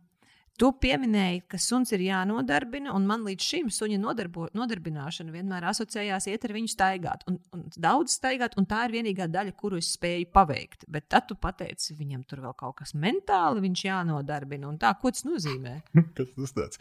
[0.61, 6.27] Tu pieminēji, ka suns ir jānodarbina, un man līdz šim suņa nodarbo, nodarbināšana vienmēr asociējās
[6.28, 7.24] iet ar viņu staigāt.
[7.31, 10.85] Un, un daudz staigāt, un tā ir vienīgā daļa, kuru es spēju paveikt.
[10.93, 14.69] Bet tad tu pateici, viņam tur vēl kaut kas mentāli viņš jānodarbina.
[14.69, 15.78] Un tā, ko tas nozīmē?
[16.20, 16.81] Kas tas tāds?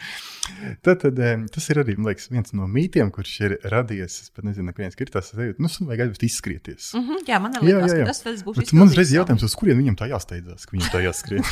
[0.84, 1.20] Tad, tad,
[1.54, 4.18] tas ir arī man liekas, viens no mītiem, kurš ir radies.
[4.26, 5.62] Es pat nezinu, kāpēc ir tas sajūta.
[5.64, 6.92] Nu, sunim vajag aizvest izskrieties.
[6.98, 8.04] Mm -hmm, jā, man Jā, liekas, jā, jā.
[8.04, 11.04] ka tas, tas būs man reiz jautājums, uz kurien viņam tā jāsteidzās, ka viņam tā
[11.06, 11.44] jāskrien.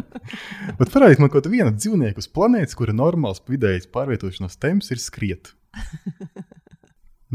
[0.78, 4.98] Bet parādiet man kaut kādu vienu dzīvnieku uz planētas, kura normāls vidējais pārvietošanās temps ir
[4.98, 5.52] skriet.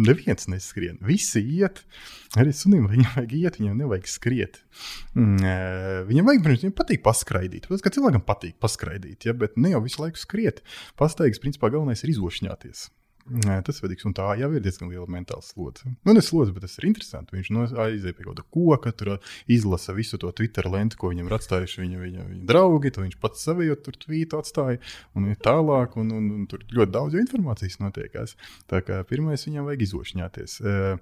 [0.02, 0.98] Neviens neskrien.
[1.04, 1.82] Visi iet.
[2.40, 4.62] Arī sunim viņam vajag iet, viņam nevajag skriet.
[5.16, 7.68] Mm, Viņam vajag, protams, viņam patīk paskraidīt.
[7.68, 10.64] Protams, ka cilvēkam patīk paskraidīt, ja, bet ne jau visu laiku skriet.
[11.00, 12.88] Pastaigas, principā, galvenais ir izlošņāties.
[13.30, 15.86] Nē, Tas vedīgs, un tā jau ir diezgan liela mentāla slodze.
[16.08, 17.36] Nu, ne slodze, bet tas ir interesanti.
[17.38, 19.12] Viņš no- aiziet pie kaut kāda koka, tur
[19.48, 22.92] izlasa visu to Twitter lentu, ko viņam ir atstājuši viņa, viņa, viņa draugi.
[22.92, 24.80] To viņš pats savējot tur tvītu atstāja,
[25.16, 28.36] un ir tālāk, un, un, un tur ļoti daudz informācijas notiekās.
[28.72, 30.98] Tā kā pirmais viņam vajag izlošņāties, uh,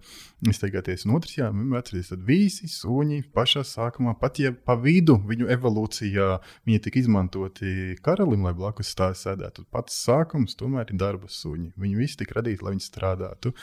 [0.50, 5.18] izteikties, un otrs, jā, vienmēr atcerieties, tad visi suņi pašā sākumā, pat ja pa vidu
[5.30, 6.30] viņu evolūcijā
[6.68, 9.66] viņi tika izmantoti karalim, lai blakus tā sēdētu.
[9.72, 11.72] Pats sākums tomēr ir darba suņi.
[11.80, 13.54] Viņi visi tika radīti, lai viņi strādātu.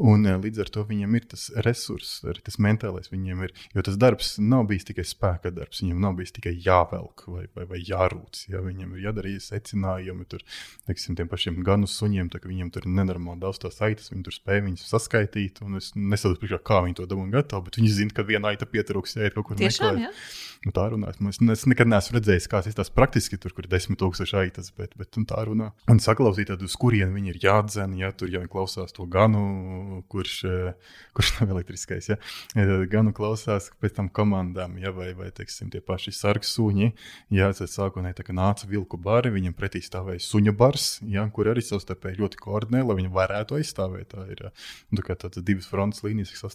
[0.00, 3.54] Un eh, līdz ar to viņiem ir tas resurss, arī tas mentālais viņiem ir.
[3.76, 7.66] Jo tas darbs nav bijis tikai spēka darbs, viņam nav bijis tikai jāvelk vai, vai,
[7.68, 8.46] vai jārūc.
[8.50, 8.64] Ja?
[8.64, 10.44] Viņam ir jādara secinājumi, tur,
[10.88, 14.24] teiksim, tiem pašiem ganu suņiem, tā, ka viņiem tur ir nenormāli daudz tās aitas, viņi
[14.26, 15.60] tur spēj viņus saskaitīt.
[15.80, 19.28] Es nesaprotu, kā viņi to dabūja gatavu, bet viņi zina, ka viena aita pietrūks, ja
[19.28, 20.08] ir kaut kur Tiešām, meklēt.
[20.08, 20.48] jā.
[20.60, 21.08] Nu, tā runā.
[21.08, 24.68] Es, es nekad neesmu redzējis, kā tas ir praktiski, tur, kur ir desmit tūkstoši aitas,
[24.76, 25.70] bet, bet un tā runā.
[25.88, 30.34] Un saklausīt, tad, uz kurien viņi ir jādzen, ja tur jau klausās to ganu, kurš,
[30.48, 32.10] eh, kurš nav elektriskais.
[32.12, 32.18] Ja,
[32.54, 36.92] tad ganu klausās pēc tam komandām, ja, vai, vai teiksim, tie paši sarksuņi.
[37.34, 42.20] Ja sākotnēji tā nāca vilku bari, viņam pretī stāvēja suņu bars, ja, kur arī savstarpēji
[42.22, 44.10] ļoti koordinē, lai viņi varētu aizstāvēt.
[44.10, 44.46] Tā ir
[44.90, 46.46] nu, tā tādas divas frontes līnijas, kas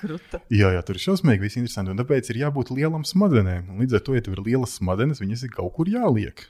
[0.00, 0.42] kruta.
[0.50, 1.94] Jā, jā, tur ir šausmīgi, viss interesanti.
[1.94, 3.76] Un tāpēc ir jābūt lielam smadzenēm.
[3.80, 6.46] Līdz ar to, ja tev ir lielas smadzenes, viņas ir kaut kur jāliek.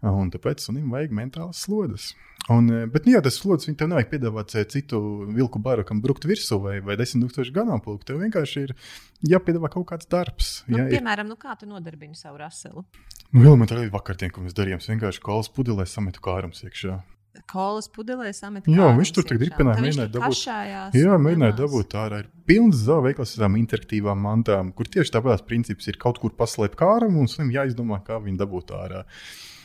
[0.00, 2.14] Un tāpēc sunim vajag mentālas slodzes.
[2.50, 4.98] Un, eh, bet, nu, jā, tas slodzes viņam nevajag piedāvāt eh, citu
[5.36, 8.02] vilku baru, kam brukt virsū vai, vai desmit tūkstošu ganāmpulku.
[8.08, 8.74] Tev vienkārši ir
[9.30, 10.50] jāpiedāvā kaut kāds darbs.
[10.66, 12.82] Nu, Jā, ir, piemēram, nu, kā tu nodarbini savu raselu?
[13.30, 16.98] nu, elementāri vakar tiem, ko mēs darījām, vienkārši kolas pudelē sametu kārums iekšā.
[17.46, 18.66] Kolas pudelē samet.
[18.66, 19.52] Jā, viņš tur tagad iekšā.
[19.54, 21.54] ripinā, Tad viņš mēģināja dabūt- kašājās Jā, nemaz.
[21.60, 22.18] dabūt ārā.
[22.24, 26.30] Ir pilns zāle veikals ar tādām interaktīvām mantām, kur tieši tāpatās princips ir kaut kur
[26.34, 29.04] paslēpt kārumu un sunim jāizdomā, kā viņu dabūt ārā.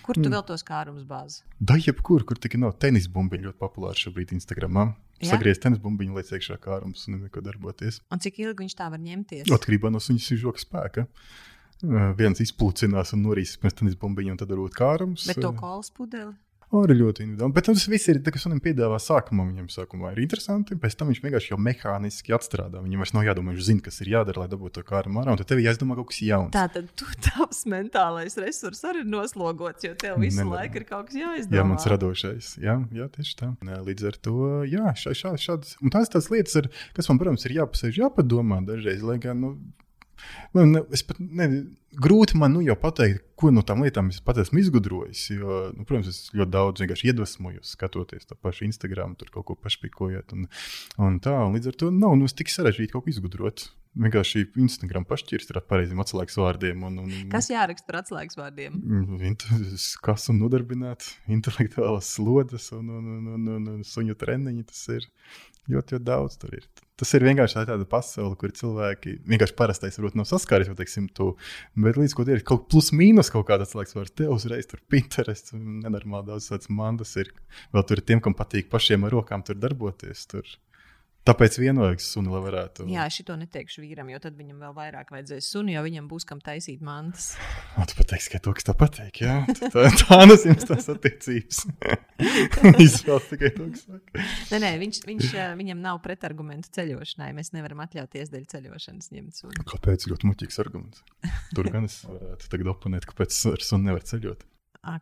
[0.06, 0.24] Kur Mm.
[0.24, 1.42] tu vēl tos kārumus bāzi?
[1.60, 4.94] Da jebkur, kur tikai nav tenis bumbiņu, ļoti populāri šobrīd Instagramā.
[5.24, 5.32] Jā?
[5.34, 8.02] Sagriezt tenis bumbiņu, lai iekšā kārums un neko darboties.
[8.14, 9.50] Un cik ilgi viņš tā var ņemties?
[9.50, 11.08] Atkarībā no suņa sižoka spēka.
[12.18, 15.26] Viens izpulcinās un norīs pēc tenis bumbiņu un tad varbūt kārums.
[15.28, 16.34] Bet to kolas pudeli?
[16.84, 17.56] Arī ļoti individuāli.
[17.56, 19.46] Bet tas viss ir kas viņam piedāvā sākumā.
[19.50, 22.82] Viņam sākumā ir interesanti, pēc tam viņš vienkārši jau mehāniski atstrādā.
[22.84, 25.36] Viņam vairs nav jādomā, viņš zina, kas ir jādara, lai dabūtu to kārumu ārā.
[25.36, 26.54] Un tad tev jāizdomā kaut kas jauns.
[26.56, 30.66] Tā tad tu tavs mentālais resurs arī ir noslogots, jo tev visu Nevar.
[30.66, 31.62] laiku ir kaut kas jāizdomā.
[31.62, 32.52] Jā, mans radošais.
[32.64, 33.54] Jā, jā tieši tā.
[33.86, 34.38] Līdz ar to,
[34.70, 35.78] jā, šā, šā, šādas.
[35.84, 39.04] Un tās tās lietas, ir, kas man, protams, ir jāpasēž, jāpadomā dažreiz.
[39.06, 39.56] Lai gan, nu,
[40.56, 41.48] man, ne, es pat ne,
[42.02, 45.26] grūti man nu, jau pateikt, ko no tām lietām es pats esmu izgudrojis.
[45.34, 49.58] Jo, nu, protams, es ļoti daudz vienkārši iedvesmojos, skatoties to pašu Instagram, tur kaut ko
[49.60, 50.36] pašpikojot.
[50.36, 50.50] Un,
[51.02, 53.70] un tā, un līdz ar to nav nu, tik sarežģīti kaut ko izgudrot.
[53.96, 56.82] Vienkārši Instagram pašķirst ar pareiziem atslēgas vārdiem.
[56.84, 58.76] Un, un, Kas jāraksta par atslēgas vārdiem?
[58.76, 59.38] Mm,
[60.04, 64.66] Kas un nodarbināt intelektuālas slodzes un, un, un, un, un, un suņu treniņi.
[64.68, 65.08] Tas ir
[65.72, 66.38] ļoti, ļoti daudz.
[66.42, 66.66] Tur ir.
[66.96, 71.34] Tas ir vienkārši tā tāda pasaule, kur cilvēki vienkārši parastais varbūt nav saskāries, teiksim, to.
[71.76, 74.80] Bet līdz ko tie ir kaut plus mīnus kaut kādas lietas, var te uzreiz tur
[74.92, 77.34] Pinterest, nenormāli daudz tādas mandas ir.
[77.76, 80.24] Vēl tur ir tiem, kam patīk pašiem ar rokām tur darboties.
[80.32, 80.48] Tur.
[81.26, 82.84] Tāpēc vienojās suni, lai varētu.
[82.92, 86.28] Jā, es to neteikšu vīram, jo tad viņam vēl vairāk vajadzēs suni, jo viņam būs
[86.30, 87.32] kam taisīt mantas.
[87.82, 89.40] O, tu pateiks, ka to, kas tā patīk, jā.
[89.74, 91.64] Tā, tā nes jums tās attiecības.
[92.86, 94.26] Izvēlas tikai to, kas saka.
[94.54, 97.34] Nē, nē, viņš, viņš, eh, viņam nav pretargumentu ceļošanai.
[97.40, 99.66] Mēs nevaram atļauties dēļ ceļošanas ņemt suni.
[99.74, 101.02] Kāpēc ļoti muļķīgs arguments?
[101.58, 104.46] Tur gan es varētu tagad oponēt, kāpēc ar suni nevar ceļot.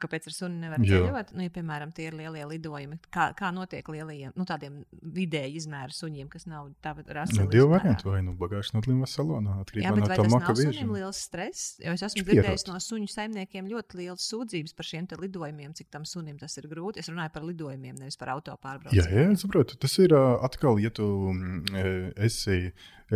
[0.04, 1.34] Kāpēc ar suni nevar ceļot?
[1.36, 3.00] Nu, ja, piemēram, tie ir lielie lidojumi.
[3.14, 4.82] Kā, kā notiek lielajiem, nu, tādiem
[5.16, 7.36] vidēji izmēra suņiem, kas nav tāda rasa?
[7.42, 8.08] Nu, divi varianti.
[8.08, 10.74] Vai nu bagāžas nodalījumā salonā, atkarībā no tā tas maka nav biežuma.
[10.78, 11.76] sunim liels stress?
[11.84, 16.08] Jo es esmu dzirdējis no suņu saimniekiem ļoti liels sūdzības par šiem lidojumiem, cik tam
[16.08, 17.04] sunim tas ir grūti.
[17.04, 18.56] Es runāju par lidojumiem, nevis par auto
[18.94, 19.76] Jā, jā, saprotu.
[19.82, 21.92] Tas ir atkal, ja tu mm, e,
[22.28, 22.72] esi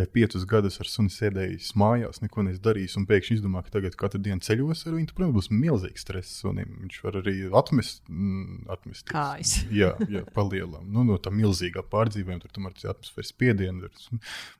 [0.06, 4.40] piecus gadus ar suni sēdējis mājās, neko nedarījis, un pēkšņi izdomā, ka tagad katru dienu
[4.44, 6.76] ceļos ar viņu, tad, protams, būs milzīgs stress sunim.
[6.84, 9.54] Viņš var arī atmest, mm, atmest Kājas.
[9.80, 10.86] Jā, jā palielam.
[10.92, 14.08] Nu, no tā milzīgā pārdzīvojuma tur tomēr tas atmosfēras spiediens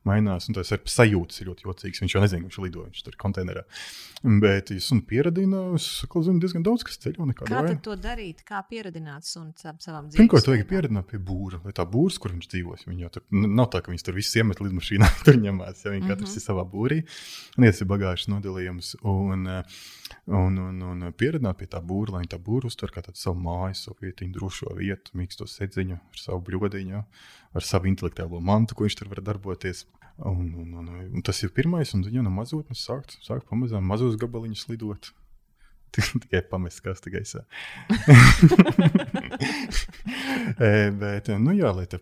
[0.09, 0.49] mainās.
[0.49, 2.03] Un tas ir sajūtas ļoti jocīgs.
[2.03, 3.65] Viņš jau nezina, ka viņš lido, viņš tur konteinerā.
[4.43, 7.77] Bet, ja suni pieradina, es zinu diezgan daudz, kas ceļo Kā vainu.
[7.77, 8.43] tad to darīt?
[8.47, 10.25] Kā pieredzināt sunu sav- savam dzīvēm?
[10.25, 12.87] Pirmkārt, vajag pieredzināt pie būra, lai tā būrs, kur viņš dzīvos.
[12.89, 15.85] Viņi jau tur nav tā, ka viņi tur visi iemet lidmašīnā, tur ņemās.
[15.85, 16.11] Ja viņi Mhm.
[16.15, 16.99] katrs ir savā būrī,
[17.59, 18.95] un tas ir bagāžas nodalījums.
[19.05, 19.47] Un,
[20.27, 23.77] un, un, un pieredzināt pie tā būra, lai tā būru uztver kā tādu savu māju,
[23.77, 27.05] savu vietiņu, drošo vietu, mīksto sedziņu, ar savu bļodiņu,
[27.55, 29.85] ar savu intelektuālo mantu, ko viņš tur var darboties.
[30.19, 34.17] Un, un, un, un tas ir pirmais, un viņa no mazotnes sākt, sākt pamazām mazos
[34.19, 35.13] gabaliņus lidot.
[36.23, 37.45] Tikai pamest kā tikai gaisā.
[40.59, 41.99] E, bet, nu jā, lai tā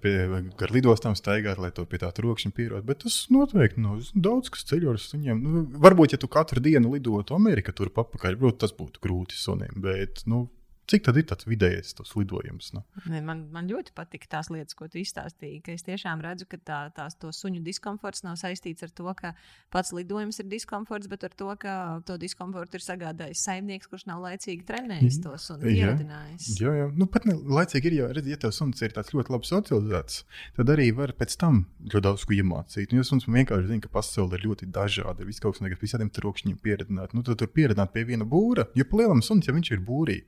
[0.56, 2.86] gar lidostām staigātu, lai to pie tā trokšņa pierod.
[2.88, 5.42] Bet tas noteikti nu, daudz kas ceļo ar suņiem.
[5.42, 9.74] Nu, varbūt, ja tu katru dienu lidotu Amerikā, tur papakaļ, varbūt tas būtu grūti sunim.
[9.84, 10.46] Bet, nu,
[10.90, 12.72] cik tad ir tāds vidējais tas lidojums?
[12.76, 12.82] Nu?
[13.10, 15.62] Ne, man, man ļoti patīk tās lietas, ko tu izstāstīji.
[15.74, 19.32] Es tiešām redzu, ka tā, tās to suņu diskomforts nav saistīts ar to, ka
[19.74, 21.76] pats lidojums ir diskomforts, bet ar to, ka
[22.06, 25.92] to diskomfortu ir sagādājis saimnieks, kurš nav laicīgi trenējis to sunu, Jā.
[26.60, 26.86] Jā, jā.
[26.96, 30.22] Nu, pat ne, laicīgi ir jau redzēt, ja tev suns ir tāds ļoti labi socializēts,
[30.56, 32.92] tad arī var pēc tam ļoti daudz ko iemācīt.
[32.92, 35.84] Un, ja suns vienkārši zina, ka pasaule ir ļoti dažāda, ir viss kaut kas negatīvs,
[35.86, 38.66] visādiem trokšņiem pieredzināt, nu, tad tur pieredzināt pie viena būra.
[38.78, 40.18] Jo palielam suns, ja viņš ir būrī,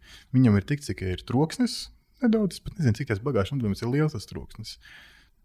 [0.49, 1.79] viņam ir tik, cik ir troksnis.
[2.25, 4.75] Nedaudz, es pat nezinu, cik tas bagāžas nodalījums ir liels tas troksnis.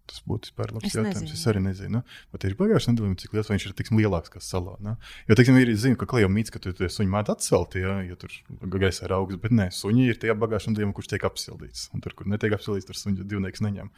[0.10, 1.22] Tas būtu vispār labs Es jautājums.
[1.22, 1.36] nezinu.
[1.38, 2.02] Es arī nezinu.
[2.34, 4.74] Bet ir bagāžas nodalījums, cik liels vai viņš ir tiksim, lielāks kā salā.
[4.84, 4.98] Ne?
[5.30, 8.18] Jo, teiksim, ir zinu, ka klejā mīts, ka tu tie suņi mēdz atcelt, ja, ja
[8.20, 8.34] tur
[8.74, 11.86] gaisa ir augsts, bet nē, suņi ir tajā bagāžas nodalījumā, kurš tiek apsildīts.
[11.96, 13.94] Un tur, kur netiek apsildīts, tur suņu divnieks neņem.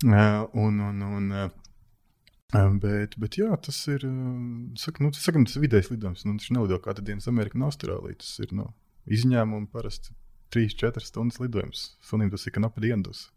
[0.00, 1.50] Uh, un, un, un, uh,
[2.50, 4.02] Bet, bet jā, tas ir.
[4.74, 6.24] Saka, nu, tas, sakam, tas ir vidējais lidojums.
[6.26, 8.18] Nu, viņš nelido katru dienu uz Ameriku un Austrāliju.
[8.18, 8.64] Tas ir nu,
[9.06, 10.10] izņēmumi parasti
[10.54, 11.84] 3-4 stundas lidojums.
[12.04, 13.28] Sunim tas ir knapi dienas.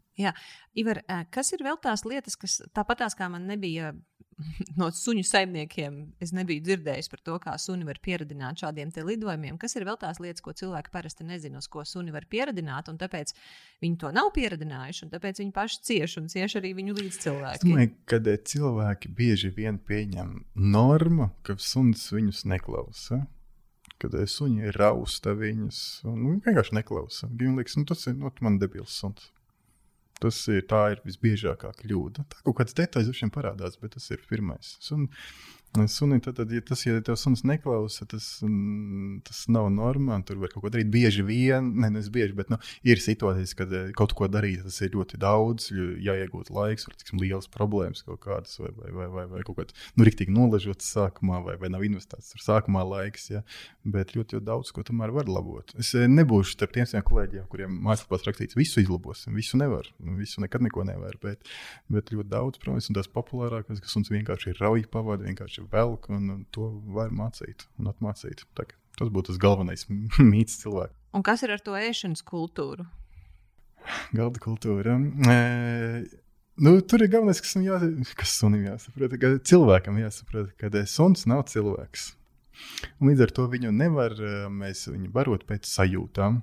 [0.78, 3.94] Ivar, ē, kas ir vēl tās lietas, kas tāpatās kā man nebija
[4.80, 9.58] no suņu saimniekiem, es nebiju dzirdējis par to, kā suni var pieradināt šādiem te lidojumiem.
[9.62, 13.00] Kas ir vēl tās lietas, ko cilvēki parasti nezina, uz ko suni var pieradināt, un
[13.02, 13.34] tāpēc
[13.84, 17.70] viņi to nav pieradinājuši, un tāpēc viņi paši cieš un cieš arī viņu Es līdzcilvēki.
[17.70, 23.24] domāju, ka eh, cilvēki bieži vien pieņem normu, ka suns viņus neklausa.
[24.04, 25.32] Kad suņi rausta
[26.10, 27.30] un nu, vienkārši neklausa.
[27.32, 29.30] Viņam liekas, nu, tas ir nu, man debils suns.
[30.20, 32.26] Tas ir, ir visbiežākā kļūda.
[32.32, 34.76] Tā kaut kāds detaļs jau šiem parādās, bet tas ir pirmais.
[34.84, 35.08] Sun,
[35.88, 40.26] sunim, tad, tad, ja tas, ja tev suns neklausa, tas, mm, tas nav normāli.
[40.28, 43.74] Tur var kaut ko darīt bieži vien, ne nevis bieži, bet nu, ir situācijas, kad
[43.74, 48.22] eh, kaut ko darīt, tas ir ļoti daudz, jāiegūt laiks, var tiksim, liels problēmas kaut
[48.26, 51.86] kādas, vai, vai, vai, vai, vai kaut kāds, nu, riktīgi nolažots sākumā, vai, vai nav
[51.88, 53.44] investēts tur sākumā laiks, ja?
[53.84, 55.74] bet ļoti, ļoti daudz ko tomēr var labot.
[55.82, 60.44] Es eh, nebūšu starp tiem kolēģiem, kuriem mājaslapās rakstīts, visu izlabosim, visu nevar, nu, visu
[60.44, 61.50] nekad neko nevar, bet,
[61.92, 66.10] bet ļoti daudz, protams, un tās populārākās, kas mums vienkārši ir rauji pavadi, vienkārši velk,
[66.14, 68.46] un, to var mācīt un atmācīt.
[68.58, 68.66] Tā,
[69.00, 69.88] tas būtu tas galvenais
[70.34, 70.98] mīts cilvēkam.
[71.14, 72.88] Un kas ir ar to ēšanas kultūru?
[74.16, 74.96] Galda kultūra.
[75.30, 75.38] E,
[76.64, 77.78] nu, tur ir galvenais, kas, jā,
[78.18, 79.18] kas sunim jāsaprot.
[79.22, 82.14] Ka cilvēkam jāsaprot, ka suns nav cilvēks.
[83.02, 84.16] Un līdz ar to viņu nevar
[84.54, 86.42] mēs viņu barot pēc sajūtām.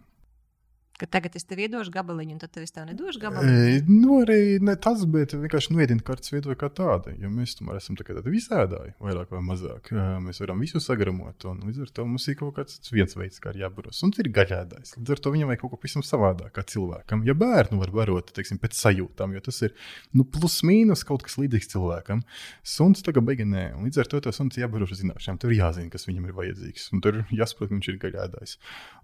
[1.00, 3.84] Ka tagad es tev iedošu gabaliņu, un tad es tev nedošu E, gabaliņu.
[3.88, 7.14] nu, arī ne tas, bet vienkārši nuēdina kartes viedokļa kā tāda.
[7.16, 9.88] Jo mēs tomēr esam tā tādi visādāji, vairāk vai mazāk.
[9.94, 13.40] E, Mēs varam visu sagramot, un līdz ar to mums ir kaut kāds viens veids,
[13.40, 14.02] kā ir jābaros.
[14.04, 14.92] Un tas ir gaļādais.
[14.98, 17.24] Līdz ar to viņam vajag kaut ko pavisam savādāk, kā cilvēkam.
[17.24, 19.72] Ja bērnu var barot teiksim, pēc sajūtām, jo tas ir
[20.12, 22.20] nu, plus mīnus kaut kas līdzīgs cilvēkam,
[22.62, 23.64] suns tagad beigas nē.
[23.78, 25.40] Un līdz ar to tas suns jābaro ar zināšanām.
[25.40, 26.90] Tur jāzina, kas viņam ir vajadzīgs.
[26.92, 28.56] Un tur jāsaprot, ka viņš ir gaļādais.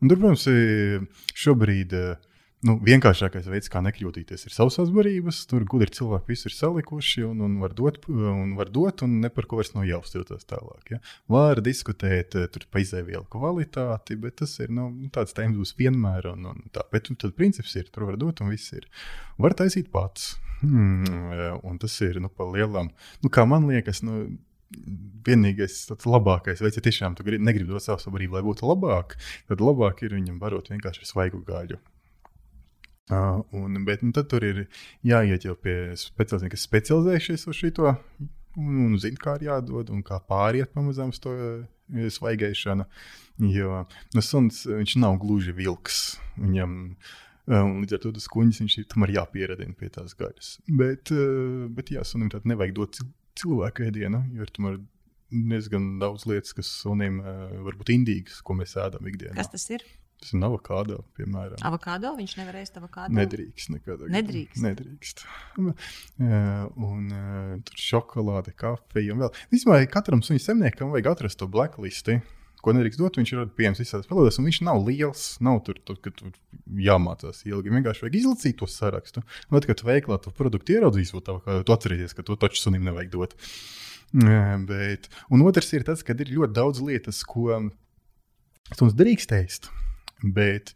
[0.02, 1.00] Un tur, protams, e,
[1.86, 2.16] šobrīd.
[2.16, 2.36] e,
[2.66, 5.46] nu, vienkāršākais veids, kā nekļūdīties, ir savas barības.
[5.46, 9.30] Tur gudri cilvēki visu ir salikuši un, un, var dot, un var dot, un ne
[9.30, 10.96] par ko vairs nav jāuztilties tālāk.
[10.96, 10.98] Ja?
[11.28, 16.32] Var diskutēt eh, par izēvielu kvalitāti, bet tas ir nu, tāds tēmas būs vienmēr.
[16.32, 16.86] Un, un tā.
[16.92, 18.88] Bet nu, tad princips ir, tur var dot un viss ir.
[19.38, 20.34] Var taisīt pats.
[20.62, 21.04] Hmm,
[21.68, 22.88] un tas ir nu, pa lielam,
[23.22, 24.00] nu, kā man liekas.
[24.06, 24.24] Nu,
[25.26, 29.16] vienīgais labākais veids, ja tiešām tu grib, negribi dot savu sabiedrību, lai būtu labāk,
[29.50, 31.78] tad labāk ir viņam barot vienkārši ar svaigu gaļu.
[33.06, 34.64] Uh, un, bet nu, tad tur ir
[35.06, 37.92] jāiet jau pie speciālistiem, kas specializējušies uz šo
[38.56, 42.88] un, un zina, kā ir jādod un kā pāriet pamazām uz to uh, svaigēšanu.
[43.52, 43.84] Jo
[44.16, 44.64] nu, suns
[44.98, 46.16] nav gluži vilks.
[46.40, 46.72] Viņam,
[47.46, 50.56] uh, līdz ar to tas kuņģis viņš ir tomēr jāpieradina pie tās gaļas.
[50.66, 53.00] Bet, uh, bet jā, sunim tādu nevajag dot
[53.40, 54.80] cilvēku ēdienu, jo ir tomēr
[55.30, 59.36] diezgan daudz lietas, kas sunim uh, var būt indīgas, ko mēs ēdam ikdienā.
[59.38, 59.84] Kas tas ir?
[60.16, 61.58] Tas ir avokado, piemēram.
[61.68, 62.14] Avokado?
[62.16, 63.12] Viņš nevar ēst avokado.
[63.18, 63.68] Nedrīkst.
[63.74, 64.06] Nekad.
[64.14, 64.62] Nedrīkst.
[64.64, 65.26] Nedrīkst.
[65.52, 69.34] Un uh, tur šokolāde, kafija un vēl.
[69.52, 72.22] Vispār katram suņu zemniekam vajag atrast to blacklisti.
[72.64, 75.24] Ko nedrīkst dot, viņš ir pieejams visās valodās, un viņš nav liels.
[75.44, 76.32] Nav tur, tur, tur
[76.82, 77.72] jāmācās ilgi.
[77.74, 79.22] Vienkārši vajag izlasīt to sarakstu.
[79.46, 83.36] Un tad, kad veiklā to produktu ieraudzīs, tu atcerēsies, ka to taču sunim nevajag dot.
[84.12, 87.60] Bet, un otrs ir tas, ka ir ļoti daudz lietas, ko
[88.74, 89.70] suns drīkst ēst.
[90.22, 90.72] Bet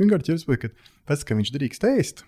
[0.00, 2.24] pirmkārt, jau saprotu, ka tas, ka viņš drīkst ēst,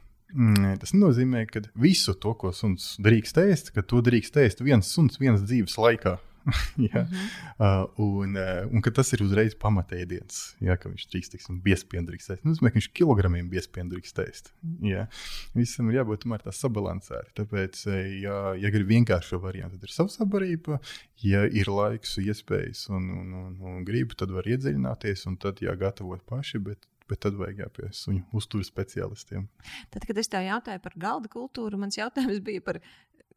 [0.81, 5.19] tas nenozīmē, ka visu to, ko suns drīkst ēst, ka to drīkst ēst viens suns
[5.21, 6.17] vienas dzīves laikā.
[6.91, 7.05] ja?
[7.05, 7.87] -hmm.
[7.87, 12.07] uh, un, uh, un ka tas ir uzreiz pamatēdiens, ja, ka viņš drīkst teiksim, biespienu
[12.11, 12.45] drīkst ēst.
[12.45, 14.53] Nu, ka viņš kilogramiem biespienu drīkst ēst.
[14.87, 15.07] Ja?
[15.55, 17.35] Visam ir jābūt tomēr tā sabalansēti.
[17.41, 17.85] Tāpēc,
[18.23, 20.81] ja, ja grib vienkāršo variantu, tad ir savsabarība.
[21.23, 26.25] Ja ir laiks, iespējas un, un, un, un gribi, tad var iedziļināties un tad jāgatavot
[26.27, 26.59] paši.
[26.59, 29.49] Bet bet tad vajag jāpie suņu uzturu speciālistiem.
[29.93, 32.79] Tad, kad es tev jautāju par galda kultūru, mans jautājums bija par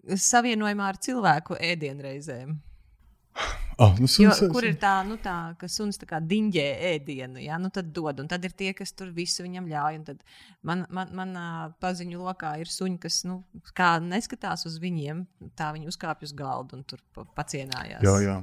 [0.05, 2.55] savienojumā ar cilvēku ēdienreizēm.
[3.77, 7.41] Oh, nu, suns, jo, kur ir tā, nu, tā ka suns tā kā diņģē ēdienu,
[7.43, 7.57] ja?
[7.61, 8.21] nu, tad dod.
[8.23, 9.99] Un tad ir tie, kas tur visu viņam ļauj.
[10.65, 11.47] Man, man, manā
[11.83, 13.41] paziņu lokā ir suņi, kas nu,
[14.07, 15.25] neskatās uz viņiem,
[15.59, 17.03] tā viņi uzkāpj uz galda un tur
[17.35, 18.05] pacienājās.
[18.05, 18.37] Jā, jā.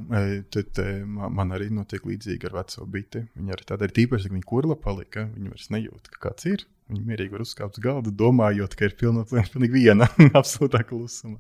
[0.53, 3.25] Tad, man arī notiek līdzīgi ar veco biti.
[3.39, 5.27] Viņa arī tāda ir tīpaši, ka viņa kurla palika.
[5.33, 6.69] Viņa vairs nejūt, ka kāds ir.
[6.93, 10.09] Viņi mierīgi var uzkāpt uz galda, domājot, ka ir pilnīgi viena
[10.41, 11.39] absolūtā klusuma.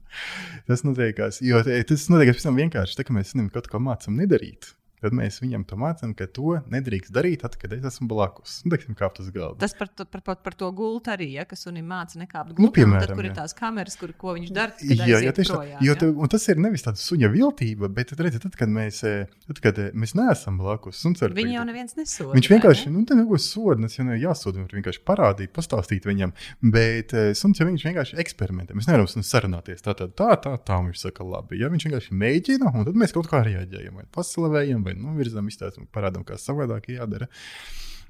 [0.70, 4.72] Tas notiekās, jo tas notiekās tam vienkārši, tā, ka mēs kaut ko mācām nedarīt
[5.02, 8.60] tad mēs viņam to mācām, ka to nedrīkst darīt, tad, kad es esmu blakus.
[8.64, 9.58] Nu, teiksim, kāpt uz galda.
[9.62, 12.64] Tas par, to, par, par, par to gultu arī, ja, kas sunim māca nekāpt gultā,
[12.64, 13.32] nu, piemēram, tad, kur jā.
[13.32, 14.76] ir tās kameras, kur, ko viņš dara.
[14.92, 15.80] Jā, jā, tieši tā.
[15.84, 19.62] Jo te, tas ir nevis tāds suņa viltība, bet redzi, tad, kad mēs, eh, tad,
[19.64, 22.34] kad eh, mēs neesam blakus, suns ar viņu jau neviens nesoda.
[22.36, 23.02] Viņš vienkārši, ne?
[23.02, 26.34] nu, neko soda, tas jau nav jāsoda, viņš vienkārši parādīt, pastāstīt viņam,
[26.74, 28.76] bet uh, suns jau viņš vienkārši eksperimentē.
[28.78, 31.60] Mēs nevaram sarunāties tā, tā, tā, tā, tā, viņš saka labi.
[31.60, 35.48] Ja viņš vienkārši mēģina, un tad mēs kaut kā reaģējam, vai paslavējam, vai nu, virzam
[35.50, 37.28] izteikt un parādām, kā savādāk jādara.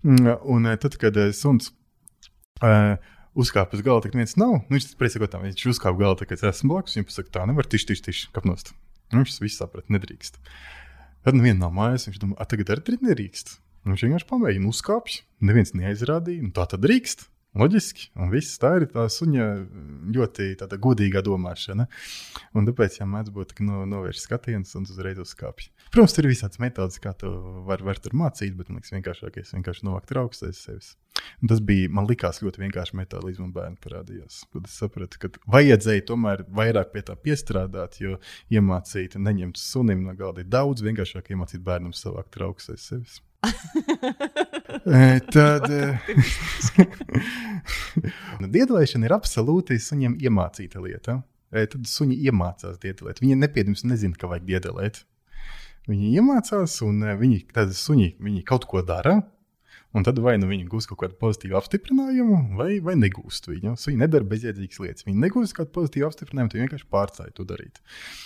[0.03, 1.71] Mm, un eh, tad, kad eh, suns
[2.63, 2.97] uh,
[3.39, 4.59] uzkāpa uz galda, tad viens nav.
[4.67, 6.97] Nu, viņš priecīgi, ka viņš uzkāpa galda, kad es esmu blakus.
[6.99, 8.73] Viņam pasaka, tā nevar tiši, tiši, tiši kapnost.
[9.13, 10.41] Nu, viņš viss saprat, nedrīkst.
[11.23, 13.59] Tad nu viena nav mājas, viņš domā, tagad arī nedrīkst.
[13.83, 17.29] Nu, viņš vienkārši pamēģina uzkāpt, neviens neaizrādīja, nu tā tad drīkst.
[17.59, 19.47] Loģiski, un viss tā ir tā suņa
[20.15, 21.85] ļoti godīga domāšana.
[22.57, 25.69] Un tāpēc, ja mēdz būt, ka no, novērš skatiens un uzreiz uzkāpj.
[25.93, 27.29] Protams, tur ir visādas metodas, kā to
[27.69, 30.87] var, var tur mācīt, bet man liekas, vienkāršākais ir vienkārši novākt raugus aiz sevis.
[31.45, 34.39] Un tas bija, man likās, ļoti vienkārši metode, līdz man bērni parādījās.
[34.55, 38.17] Tad es sapratu, ka vajadzēja tomēr vairāk pie tā piestrādāt, jo
[38.49, 43.21] iemācīt, neņemt sunim no galda ir daudz vienkāršāk iemācīt bērnam savākt raugus aiz sevis.
[45.37, 45.69] Tad
[48.57, 51.21] diedelēšana ir absolūti suņiem iemācīta lieta.
[51.53, 53.21] Tad suņi iemācās diedelēt.
[53.21, 55.05] Viņi nepieņems, nezina, ka vajag diedelēt.
[55.91, 57.45] Viņi iemācās, un viņi,
[57.75, 59.21] suņi, viņi kaut ko dara,
[59.93, 63.75] Un tad vai nu viņi gūs kaut kādu pozitīvu apstiprinājumu, vai, vai negūst viņu.
[63.77, 65.05] Viņi nedara bezjēdzīgas lietas.
[65.05, 67.83] Viņi negūst kādu pozitīvu apstiprinājumu, viņi vienkārši pārcēla to darīt.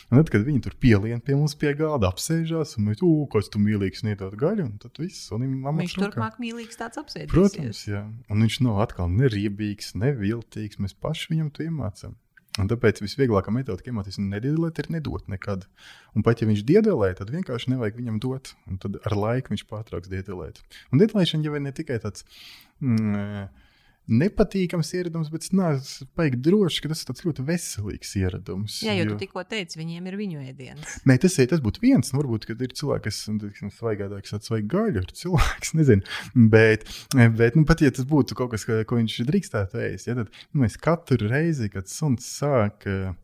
[0.07, 3.51] Un tad, kad viņi tur pielien pie mums pie galda, apsēžās un mēs, ugh, kas
[3.51, 7.33] tu mīlīgs sniedot gaļu, tad viss, un viņam viņš turpmāk mīlīgs tāds apsēdies.
[7.35, 8.05] Protams, jā.
[8.31, 10.79] Un viņš nav atkal neriebīgs, neviltīgs.
[10.79, 12.15] Mēs paši viņam to iemācām.
[12.57, 15.67] Un tāpēc visvieglākā metode, iemācīties nediedelēt, ir nedot nekad.
[16.17, 18.55] Un pat ja viņš diedelē, tad vienkārši nevajag viņam dot.
[18.71, 20.63] Un tad ar laiku viņš pārtrauks diedelēt.
[20.89, 22.25] Un diedelēšana jau ir ne tikai tāds.
[22.81, 23.49] Mm,
[24.07, 28.79] nepatīkams ieradums, bet es neesmu baigi drošs, ka tas ir ļoti veselīgs ieradums.
[28.87, 29.15] Jā, jo, jo...
[29.15, 30.97] tu tikko teici, viņiem ir viņu ēdiens.
[31.09, 32.13] Nē, tas, tas būtu viens.
[32.13, 36.17] Nu, varbūt, kad ir cilvēki, kas ir svaigādāks, tāds svaigs gaļu, ir cilvēks, nezinu.
[36.55, 36.89] Bet,
[37.39, 40.65] bet nu, pat ja tas būtu kaut kas, ko viņš drīkstētu ēst, ja, tad nu,
[40.65, 42.87] mēs katru reizi, kad suns sāk.
[42.87, 43.15] Uh,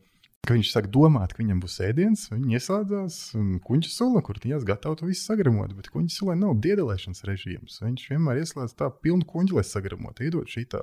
[0.42, 3.16] ka viņš sāk domāt, ka viņam būs ēdiens, viņi ieslēdzās
[3.62, 5.70] kuģa sula, kur viņas gatavo to visu sagramot.
[5.78, 7.76] Bet kuģa sulai nav diedelēšanas režīms.
[7.84, 10.80] Viņš vienmēr ieslēdz tā pilnu kuģi, lai sagramotu, iedod šī tā.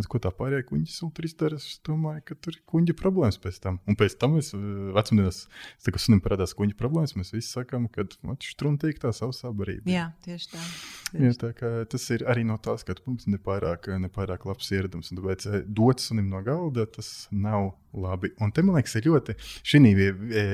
[0.00, 3.36] Es, ko tā pārējā kuģa sula tur izdara, es domāju, ka tur ir kuģa problēmas
[3.42, 3.82] pēc tam.
[3.84, 4.48] Un pēc tam mēs
[4.96, 5.42] vecumdienās,
[5.90, 8.08] kad sunim parādās kuģa problēmas, mēs visi sakām, ka
[8.48, 9.92] štruntīk tā savsā barība.
[9.92, 10.64] Jā, tieši tā.
[11.12, 11.26] Tieši.
[11.26, 15.12] Jā, tā kā tas ir arī no tā skatu punkts nepārāk, nepārāk labs ieradums.
[15.12, 18.32] Un tāpēc dot sunim no galda tas nav labi.
[18.40, 20.44] Un te man liekas, ir ļoti, šī e,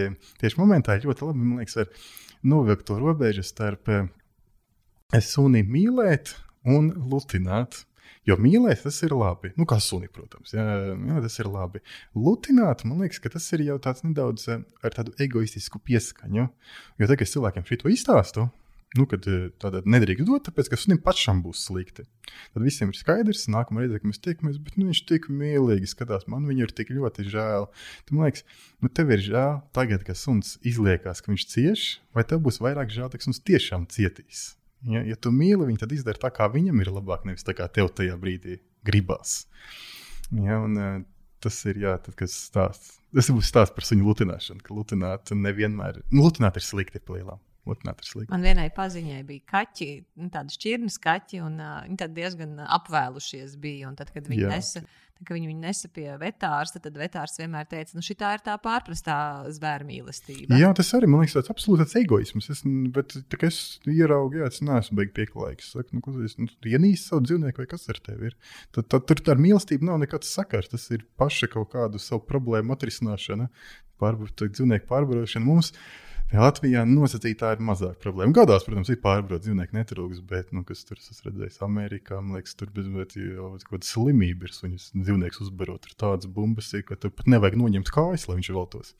[0.40, 1.92] tieši momentā ir ļoti labi, man liekas, var
[2.48, 4.00] novilkt to robežu starp e,
[5.24, 6.34] suni mīlēt
[6.68, 7.84] un lutināt.
[8.28, 9.54] Jo mīlēt, tas ir labi.
[9.56, 11.80] Nu, kā suni, protams, jā, jā, tas ir labi.
[12.16, 16.44] Lutināt, man liekas, ka tas ir jau tāds nedaudz e, ar tādu egoistisku pieskaņu.
[16.44, 18.48] Jo tagad, kad es cilvēkiem šo izstāstu,
[18.96, 22.06] Nu, kad eh, tāda nedrīkst dot, tāpēc, ka sunim pašam būs slikti.
[22.54, 26.24] Tad visiem ir skaidrs, nākamā reize, kad mēs tiekamies, bet nu, viņš tik mīlīgi skatās,
[26.32, 27.68] man viņu ir tik ļoti žēl.
[28.08, 28.46] Tad man liekas,
[28.80, 32.94] nu, tev ir žēl tagad, kad suns izliekās, ka viņš cieš, vai tev būs vairāk
[32.94, 34.54] žēl, ka suns tiešām cietīs.
[34.88, 37.66] Ja, ja tu mīli viņu, tad izdari tā, kā viņam ir labāk, nevis tā, kā
[37.68, 38.56] tev tajā brīdī
[38.88, 39.42] gribās.
[40.32, 41.02] Ja, un, eh,
[41.44, 42.96] tas ir jā, tad, kas stāsts.
[43.12, 47.40] Tas būs stāsts par suņu lutināšanu, ka lutināt nevienmēr, nu, lutināt ir slikti lielām.
[48.32, 49.90] Man vienai paziņai bija kaķi,
[50.20, 53.92] nu, tādi šķirnes kaķi, un uh, viņi diezgan apvēlušies bija.
[53.98, 54.50] Tad, kad viņi, Jā.
[54.52, 58.44] nesa, tad, kad viņi viņu nesa pie vetārsta, tad vetārs vienmēr teica, nu, šī ir
[58.46, 59.18] tā pārprastā
[59.54, 60.58] zvēra mīlestība.
[60.60, 62.50] Jā, tas arī man liekas, tāds absolūts egoisms.
[62.54, 62.64] Es,
[62.94, 65.72] bet, tā, es ieraugu, jā, es neesmu beigas pieklājīgs.
[65.74, 68.38] Saku, nu, es nu, ienīstu savu dzīvnieku, vai kas ar tevi ir.
[68.76, 70.70] Tad, tad tur ar mīlestību nav nekāds sakars.
[70.72, 73.48] Tas ir paša kaut kādu savu problēmu atrisināšana,
[73.98, 75.46] pārbūt dzīvnieku pārbarošana.
[75.48, 75.72] Mums,
[76.28, 78.34] Latvijā nosacītā ir mazāk problēma.
[78.36, 82.52] Gados, protams, ir pārbraukt dzīvnieku netrūks, bet, nu, kas tur esmu redzējis Amerikā, man liekas,
[82.58, 82.90] tur bez
[83.64, 87.92] kaut kāda slimība ir suņus dzīvnieks uzbarot ar tādas bumbas, ka tur pat nevajag noņemt
[87.94, 88.92] kājas, lai viņš veltos.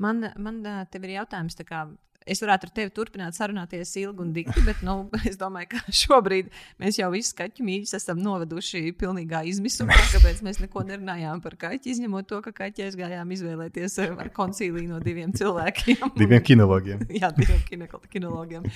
[0.00, 1.84] Man, man te ir jautājums, kā,
[2.28, 4.96] es varētu ar tevi turpināt sarunāties ilgi un dikti, bet nu,
[5.28, 6.50] es domāju, ka šobrīd
[6.82, 11.94] mēs jau visus kaķu mīļus esam noveduši pilnīgā izmisumā, kāpēc mēs neko nerunājām par kaķi,
[11.94, 16.12] izņemot to, ka kaķi aizgājām izvēlēties ar koncīliju no diviem cilvēkiem.
[16.22, 17.04] diviem kinologiem.
[17.18, 18.68] Jā, diviem kino, kinologiem.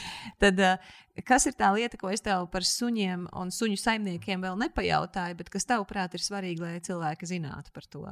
[0.43, 4.59] Tad, eh, kas ir tā lieta, ko es tev par suņiem un suņu saimniekiem vēl
[4.67, 8.07] nepajautāju, bet kas tavuprāt ir svarīgi, lai cilvēki zinātu par to?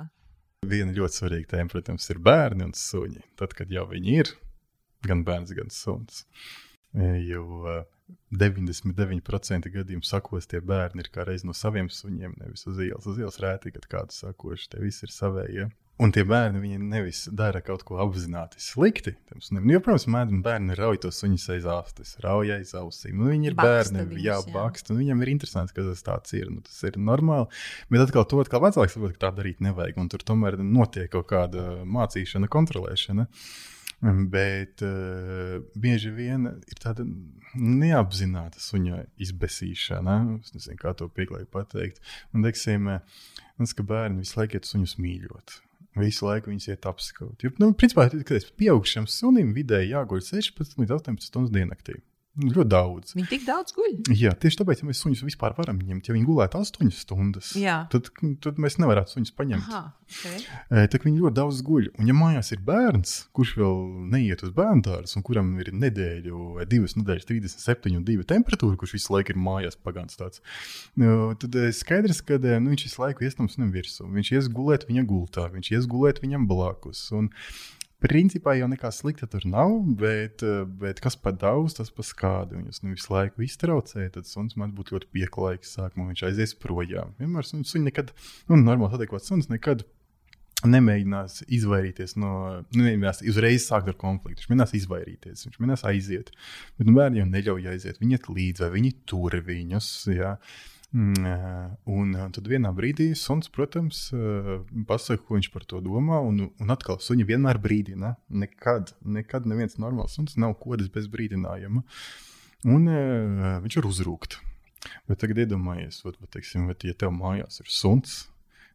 [0.68, 3.22] Viena ļoti svarīga tēma, protams, ir bērni un suņi.
[3.40, 4.32] Tad, kad jau viņi ir,
[5.06, 6.24] gan bērns, gan suns.
[6.94, 7.84] E, jo
[8.34, 13.06] 99% gadījumu sakos tie bērni ir kā reiz no saviem suņiem, nevis uz ielas.
[13.06, 15.68] Uz ielas rēti, kad kādu sakoši, tie visi ir savējie.
[15.68, 15.70] Ja?
[16.00, 19.12] Un tie bērni viņi nevis dara kaut ko apzināti slikti.
[19.52, 23.18] Nu, jo, protams, mēdz bērni rauj to suņu aiz āstes, rauj aiz ausīm.
[23.20, 24.94] Nu, viņi ir baksta bērni, viņus, jā, baksta.
[24.94, 26.48] Nu, viņam ir interesanti, ka tas tāds ir.
[26.54, 27.50] Nu, tas ir normāli.
[27.92, 30.00] Bet atkal to atkal vecāks saprot, ka tā darīt nevajag.
[30.00, 33.28] Un tur tomēr notiek kaut kāda mācīšana, kontrolēšana.
[34.00, 37.04] Bet uh, bieži vien ir tāda
[37.54, 40.18] neapzināta suņa izbēsīšana.
[40.38, 42.00] Es nezinu, kā to pieklājīgi pateikt.
[42.32, 42.88] Un, teiksim,
[43.58, 45.58] tas, ka bērni visu laiku iet suņus mīļot.
[46.00, 47.42] Visu laiku viņas iet apskaut.
[47.42, 51.98] Jo, nu, principā, kad es pieaugšam sunim vidēji jāguļ 16 līdz 18 stundas diennaktī.
[52.38, 53.14] Ļoti daudz.
[53.16, 53.94] Viņi tik daudz guļ.
[54.14, 57.80] Jā, tieši tāpēc, ja mēs suņus vispār varam ņemt, ja viņi gulētu 8 stundas, Jā.
[57.90, 58.06] tad,
[58.44, 59.66] tad mēs nevarētu suņus paņemt.
[59.66, 60.44] Aha, okay.
[60.92, 61.88] Tad viņi ļoti daudz guļ.
[61.98, 63.80] Un, ja mājās ir bērns, kurš vēl
[64.14, 68.78] neiet uz bērnu dārzu, un kuram ir nedēļu vai divas nedēļas, 37 un 2 temperatūra,
[68.78, 70.44] kurš visu laiku ir mājās pagāns tāds,
[71.02, 74.06] nu, tad skaidrs, ka nu, viņš visu laiku iestams nevirsū.
[74.06, 77.08] Viņš ies gulēt viņa gultā, viņš ies gulēt viņam blakus.
[77.16, 77.32] Un,
[78.00, 82.56] Principā jau nekā slikta tur nav, bet, eh, bet kas par daudz, tas par skādu.
[82.56, 85.74] Viņus nu, visu laiku iztraucē, tad suns man būtu ļoti pieklājīgs.
[85.76, 87.12] Sākumā viņš aizies projām.
[87.20, 88.12] Vienmēr suns nekad,
[88.48, 89.84] nu, normāli adekvāts suns nekad
[90.64, 92.32] nemēģinās izvairīties no,
[92.72, 94.42] nu, nemēģinās uzreiz sākt ar konfliktu.
[94.42, 96.34] Viņš mēģinās izvairīties, viņš mēģinās aiziet.
[96.78, 98.00] Bet nu, bērni jau neļauj aiziet.
[98.00, 99.94] Viņi iet līdzi, vai viņi tur viņus.
[100.16, 100.36] Jā.
[100.36, 104.08] Mm, un tad vienā brīdī suns, protams,
[104.88, 106.18] pasaka, ko viņš par to domā.
[106.26, 108.16] Un, un atkal, suņi vienmēr brīdina.
[108.42, 111.84] Nekad, nekad neviens normāls suns nav kodis bez brīdinājuma.
[112.68, 112.90] Un
[113.64, 114.40] viņš var uzrūkt.
[115.08, 118.22] Bet tagad iedomājieties, vat, vat, teiksim, vat, ja tev mājās ir suns,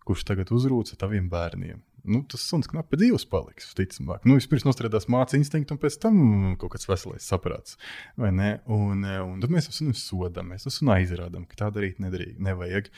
[0.05, 1.81] kurš tagad uzrūca taviem bērniem.
[2.05, 4.27] Nu, tas suns knapi divs paliks, ticamāk.
[4.29, 6.19] Nu, vispirms nostrādās mācību instinktu, un pēc tam
[6.61, 7.79] kaut kāds veselais saprāts.
[8.21, 12.91] Un, un tad mēs sunim sodām, mēs sunu aizrādām, ka tā darīt nedrīkst, nevajag.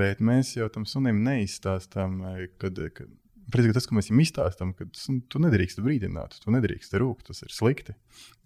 [0.00, 2.22] Bet mēs jau tam sunim neizstāstām,
[2.62, 3.12] kad, kad
[3.46, 4.88] Pretī tas, ka mēs viņam izstāstām, ka
[5.30, 7.94] tu nedrīkst brīdināt, tu nedrīkst rūkt, tas ir slikti.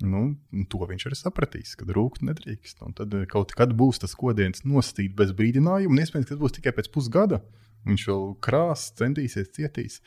[0.05, 0.35] Nu,
[0.69, 2.83] to viņš arī sapratīs, ka rūkt nedrīkst.
[2.85, 6.57] Un tad kaut kad būs tas kodiens nostīt bez brīdinājuma, un iespējams, ka tas būs
[6.59, 7.41] tikai pēc pusgada.
[7.89, 10.01] Viņš vēl krās, centīsies, cietīs.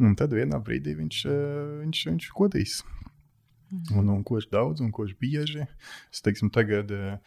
[0.00, 2.80] Un tad vienā brīdī viņš, eh, viņš, viņš kodīs.
[3.70, 3.98] Mhm.
[4.00, 5.66] Un, un ko viņš daudz, un ko viņš bieži.
[6.12, 6.90] Es teiksim, tagad.
[6.90, 7.18] Uh,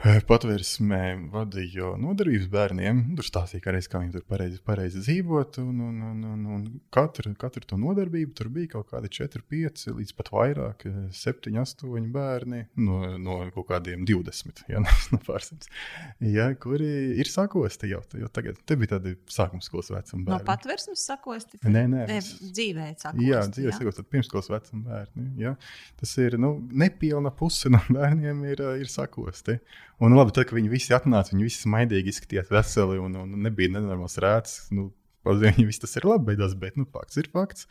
[0.00, 3.02] Patvērsmē vadīju nodarbības bērniem.
[3.18, 5.58] Tur stāstīja, kā, reiz, kā viņi tur pareizi, pareizi dzīvot.
[5.60, 6.62] Un, un, un, un, un
[6.94, 12.06] katru, katru to nodarbību tur bija kaut kādi 4, 5, līdz pat vairāk, 7, 8
[12.14, 14.80] bērni no, no kaut kādiem 20, ja,
[15.12, 15.68] no pārsimts,
[16.24, 16.88] ja, kuri
[17.20, 18.56] ir sakosti jau, jau tagad.
[18.64, 20.32] Te bija tādi sākuma skolas vecuma bērni.
[20.32, 21.60] No patvērsmes sakosti?
[21.68, 22.06] Nē, nē.
[22.08, 23.28] nē dzīvē sakosti.
[23.28, 25.28] Jā, dzīvē sakosti, tad pirmskolas vecuma bērni.
[25.44, 25.54] Ja.
[26.00, 29.60] Tas ir, nu, nepilna puse no bērniem ir, ir sakosti.
[30.00, 33.74] Un labi, tad, kad viņi visi atnāca, viņi visi smaidīgi izskatījās veseli un, un nebija
[33.74, 34.54] nenormāls rēts.
[34.72, 34.88] Nu,
[35.26, 37.66] Paziņoja, viss tas ir labi, beigās, bet nu, fakts ir fakts.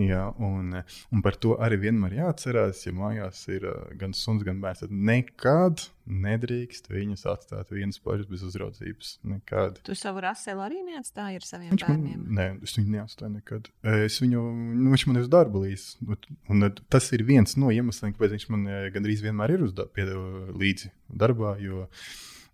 [0.00, 0.78] Jā, un,
[1.12, 3.66] un par to arī vienmēr jāatcerās, ja mājās ir
[4.00, 4.84] gan suns, gan bērns.
[4.86, 9.10] Tad nekad nedrīkst viņus atstāt vienus pašus bez uzraudzības.
[9.28, 9.80] Nekad.
[9.86, 12.22] Tu savu raselu arī neatstāji ar saviem viņš bērniem?
[12.22, 13.68] Man, nē, es viņu neatstāju nekad.
[14.06, 14.44] Es viņu,
[14.76, 16.08] nu, viņš man ir uz darba līdzi.
[16.52, 18.64] Un tas ir viens no iemesliem, kāpēc viņš man
[18.94, 20.08] gandrīz vienmēr ir uz darba
[20.56, 21.56] līdzi darbā.
[21.60, 21.88] Jo,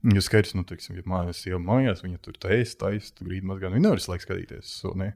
[0.03, 3.69] Jo skaidrs, nu, teiksim, ja mājās jau mājās, viņa tur taisa, taisa, tu grīdi mazgā.
[3.70, 4.73] Viņa nevar laiku skatīties.
[4.81, 5.12] Suni.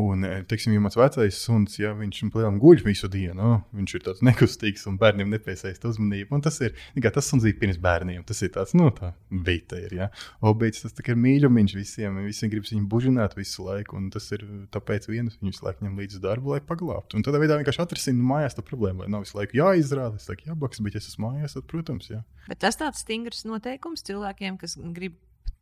[0.00, 4.04] Un, e, teiksim, ja mans vecais suns, ja viņš plēnām guļ visu dienu, viņš ir
[4.06, 6.38] tāds nekustīgs un bērniem nepiesaista uzmanību.
[6.38, 9.76] Un tas ir, kā tas suns bija pirms bērniem, tas ir tāds, nu, tā beita
[9.82, 10.08] ir, ja.
[10.46, 14.30] Obīts, tas tā kā ir mīļumiņš visiem, visiem gribas viņu bužināt visu laiku, un tas
[14.32, 17.18] ir tāpēc vienas viņu visu laiku ņem līdz darbu, lai paglābtu.
[17.18, 20.48] Un tādā veidā vienkārši atrisina mājās to problēmu, lai nav visu laiku jāizrāda, visu laiku
[20.48, 22.22] jābaks, bet ja es esmu mājās, tad, protams, jā.
[22.46, 25.16] Bet tas tāds stingrs noteikums cilvēkiem cilvēkiem, kas grib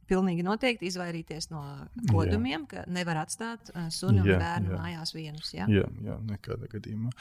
[0.08, 1.62] pilnīgi noteikti izvairīties no
[2.10, 2.68] kodumiem, jā.
[2.70, 4.80] ka nevar atstāt uh, sunu jā, un bērnu jā.
[4.82, 5.52] mājās vienus.
[5.54, 7.12] Jā, jā, jā nekādā gadījumā.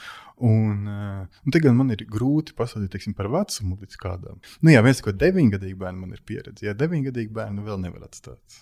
[0.48, 4.40] Un, uh, un tagad man ir grūti pasakāt par vecumu līdz kādam.
[4.62, 6.68] Nu, jā, viens, ko deviņgadīgi bērni man ir pieredze.
[6.68, 8.62] Jā, deviņgadīgi bērnu vēl nevar atstāt.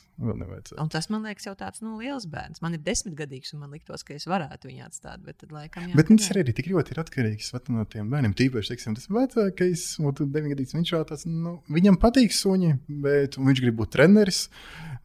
[0.79, 2.61] Un tas man liekas, jau tāds nu, liels bērns.
[2.63, 5.19] Man ir desmitgadīgs, un man liktos, ka es varētu viņu atstāt.
[5.25, 8.35] Bet, tad, laikam, jā, bet nu, tas arī tik ļoti ir atkarīgs no tiem bērniem.
[8.39, 12.71] Tīpaši, teiksim, tas vecākais, un deviņgadīgs viņš jau tāds, nu, viņam patīk suņi,
[13.03, 14.14] bet viņš grib būt treneris.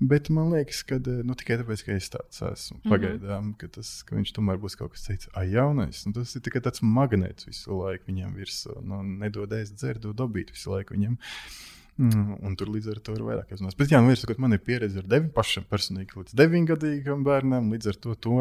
[0.00, 2.92] Bet man liekas, ka nu, tikai tāpēc, ka es tāds esmu mm -hmm.
[2.94, 5.28] pagaidām, ka, tas, ka viņš tomēr būs kaut kas cits.
[5.34, 6.06] Ah, jaunais.
[6.06, 8.80] Nu, tas ir tikai tāds magnēts visu laiku viņam virsū.
[8.82, 11.18] Nu, nedod ēst, dzert, dod dabīt visu laiku viņam.
[12.00, 13.76] Mm, un tur līdz ar to ir vairāk jāzinās.
[13.76, 17.92] Bet, jā, nu, ir, man ir pieredze ar deviņiem pašam personīgi līdz deviņgadīgam bērnam, līdz
[17.92, 18.38] ar to to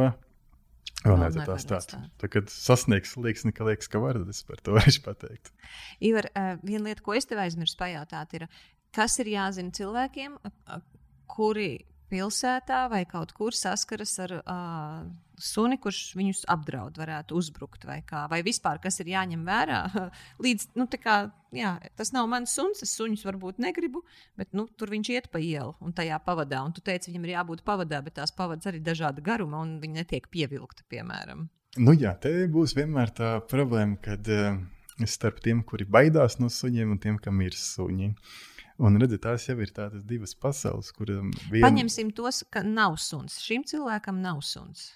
[1.04, 1.96] vēl nevajadzētu tā stāt.
[2.22, 5.52] Tad, kad sasniegs līdzekļi, ka liekas, ka var, tad es par to varēšu pateikt.
[6.00, 6.30] Ivar,
[6.64, 8.48] viena lieta, ko es tev aizmirsu pajautāt, ir,
[8.96, 10.38] kas ir jāzina cilvēkiem,
[11.30, 11.72] kuri
[12.10, 15.02] pilsētā vai kaut kur saskaras ar uh,
[15.40, 19.84] suni, kurš viņus apdraud, varētu uzbrukt, vai, kā, vai vispār kas ir jāņem vērā.
[20.46, 21.20] Līdz, nu, kā,
[21.56, 24.04] jā, tas nav mans suns, es suņus varbūt negribu,
[24.40, 26.64] bet nu, tur viņš iet pa ielu un tajā pavadā.
[26.66, 30.02] Un tu teici, viņam ir jābūt pavadā, bet tās pavads arī dažāda garuma un viņi
[30.02, 31.48] netiek pievilkti, piemēram.
[31.78, 34.58] Nu jā, te būs vienmēr tā problēma, kad uh,
[35.06, 38.10] starp tiem, kuri baidās no suņiem un tiem, kam ir suņi.
[38.10, 41.64] Uh, Un redziet, tās jau ir tādas divas pasaules, kurām vien...
[41.66, 43.42] paņemsim tos, ka nav suns.
[43.44, 44.94] Šim cilvēkam nav suns.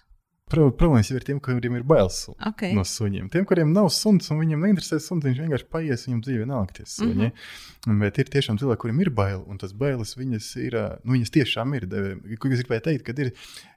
[0.51, 2.73] Problēmas jau ir tiem, kuriem ir bailes okay.
[2.75, 3.29] no suņiem.
[3.31, 6.85] Tiem, kuriem nav suns un viņiem neinteresē suns, viņš vienkārši paies viņam dzīvē nākt tie
[6.85, 7.29] suņi.
[7.29, 7.31] Mm
[7.87, 8.01] -hmm.
[8.01, 11.73] Bet ir tiešām cilvēki, kuriem ir bail, un tas bailes viņas ir, nu, viņas tiešām
[11.79, 11.87] ir.
[12.37, 13.31] Ko es gribēju teikt, kad ir,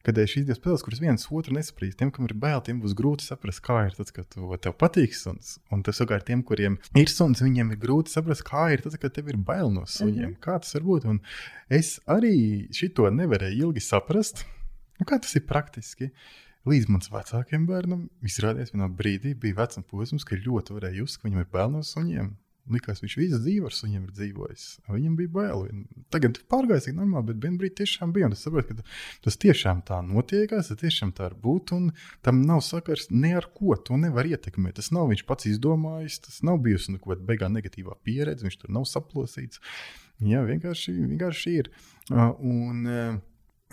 [0.05, 1.97] kad ir šīs divas spēles, kuras viens otru nesaprīs.
[1.97, 5.15] Tiem, kam ir bail, tiem būs grūti saprast, kā ir tas, ka tu, tev patīk
[5.17, 5.59] suns.
[5.73, 9.09] Un tas savukārt tiem, kuriem ir suns, viņiem ir grūti saprast, kā ir tas, ka
[9.09, 10.29] tev ir bail no suņiem.
[10.29, 10.43] Mm -hmm.
[10.45, 11.07] Kā tas var būt?
[11.07, 11.21] Un
[11.71, 14.45] es arī šito nevarēju ilgi saprast.
[15.01, 16.05] Nu, kā tas ir praktiski?
[16.05, 21.21] Uh, Līdz mans vecākiem bērnam izrādījās, vienā brīdī bija vecuma posms, ka ļoti varēja just,
[21.21, 22.33] ka viņam ir bail no suņiem.
[22.75, 24.63] Likās, viņš visu dzīvi ar suņiem ir dzīvojis.
[24.91, 25.61] Viņam bija bail.
[26.11, 28.33] Tagad pārgājis tik normāli, bet vienā brīdī tiešām bija.
[28.35, 28.87] Es saprotu, ka
[29.23, 31.71] tas tiešām tā notiekās, tas tiešām tā var būt.
[31.77, 31.93] Un
[32.27, 33.79] tam nav sakars ne ar ko.
[33.87, 34.81] To nevar ietekmēt.
[34.81, 36.19] Tas nav viņš pats izdomājis.
[36.27, 38.49] Tas nav bijusi nu, beigā negatīvā pieredze.
[38.49, 39.63] Viņš tur nav saplosīts.
[40.27, 41.71] Jā, vienkārši, vienkārši ir.
[42.11, 42.83] Un,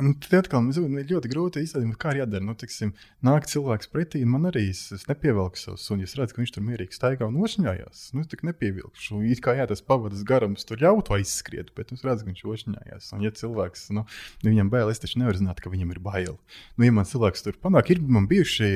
[0.01, 2.41] Un tad atkal man ļoti grūti izdarīt, kā jādara.
[2.41, 6.07] Nu, tiksim, nāk cilvēks pretī, un man arī es, es nepievilku savu sunu.
[6.07, 7.99] Es redzu, ka viņš tur mierīgi staigā un nošņājās.
[8.15, 8.89] Nu, es tā nepievilku.
[9.29, 13.11] It kā jā, tas pavadas garums tur ļautu aizskriet, bet es redzu, ka viņš nošņājās.
[13.13, 14.01] Un, ja cilvēks, nu,
[14.41, 16.39] viņam bail, es taču nevaru zināt, ka viņam ir bail.
[16.73, 18.71] Nu, ja man cilvēks tur panāk, ir man bijuši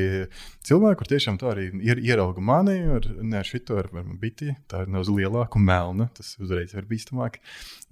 [0.70, 4.94] cilvēki, kur tiešām tā arī ir ierauga mani ar šito ar, ar biti, tā ir
[4.94, 7.42] nedaudz lielāka un melna, tas uzreiz ir bīstamāk.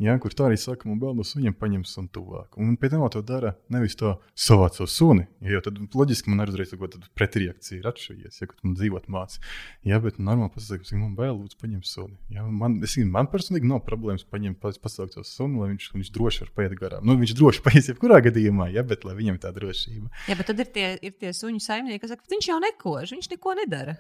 [0.04, 2.62] Jā, kur tā arī saka, man bail no suņiem paņems un tuvāk.
[2.62, 5.26] Un pēc tam to dara nevis to savāc savu suni.
[5.46, 9.48] Jo tad loģiski man arī uzreiz tāda pretreakcija ir atšķirīga, ja man dzīvot mācīt.
[9.88, 12.18] Jā, bet normāli pasakot, ka man bail, lūdzu, paņem suni.
[12.34, 16.46] Jā, man, es, man personīgi nav problēmas paņemt, pasaukt savu suni, lai viņš, viņš droši
[16.46, 17.08] var paiet garām.
[17.08, 20.12] Nu, viņš droši paies jebkurā gadījumā, jā, bet lai viņam tā drošība.
[20.30, 23.32] Jā, bet tad ir tie, ir tie suņu saimnieki, kas saka, viņš jau nekož, viņš
[23.36, 23.98] neko nedara.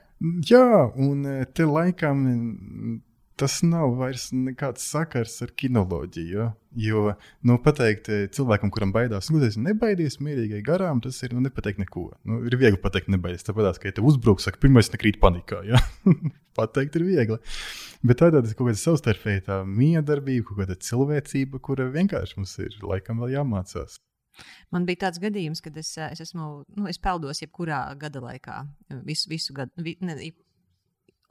[0.49, 2.25] Jā, un e, te laikam
[3.39, 6.35] tas nav vairs nekāds sakars ar kinoloģiju.
[6.35, 6.51] Ja?
[6.75, 7.03] Jo
[7.47, 11.43] nu, pateikt eh, cilvēkam, kuram baidās, nu, tas ir nebaidies, mierīgai garām, tas ir nu,
[11.43, 12.07] nepateikt neko.
[12.27, 13.45] Nu, ir viegli pateikt, nebaidies.
[13.47, 15.61] Tāpat, kā ja te uzbruks, saka, pirmais nekrīt panikā.
[15.67, 15.81] Ja?
[16.59, 17.39] pateikt ir viegli.
[18.05, 23.23] Bet tā ir kaut kāda savstarpēja miedarbība, kaut kāda cilvēcība, kura vienkārši mums ir laikam
[23.23, 23.99] vēl jāmācās.
[24.75, 28.65] Man bija tāds gadījums, kad es, es esmu, nu, es peldos jebkurā gada laikā,
[29.07, 29.71] visu, visu gadu.
[29.79, 30.17] Vi, ne,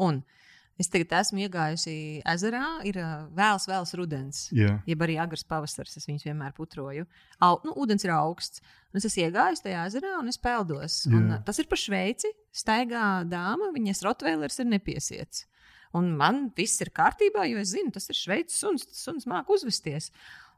[0.00, 0.44] un uh,
[0.80, 1.94] Es tagad esmu iegājusi
[2.26, 2.96] ezerā, ir
[3.36, 4.80] vēls, vēls rudens, yeah.
[4.90, 5.94] jeb arī agrs pavasaris.
[6.00, 7.06] Es viņus vienmēr putroju.
[7.38, 8.62] Au, nu, ūdens ir augsts.
[8.90, 11.04] Un es esmu iegājis tajā ezerā un es peldos.
[11.06, 11.20] Yeah.
[11.20, 12.32] Un, tas ir pa Šveici.
[12.54, 15.46] Staigā dāma, viņas rotvēlers ir nepiesiets.
[15.94, 19.54] Un man viss ir kārtībā, jo es zinu, tas ir šveicis suns, tas suns māku
[19.54, 20.10] uzvesties.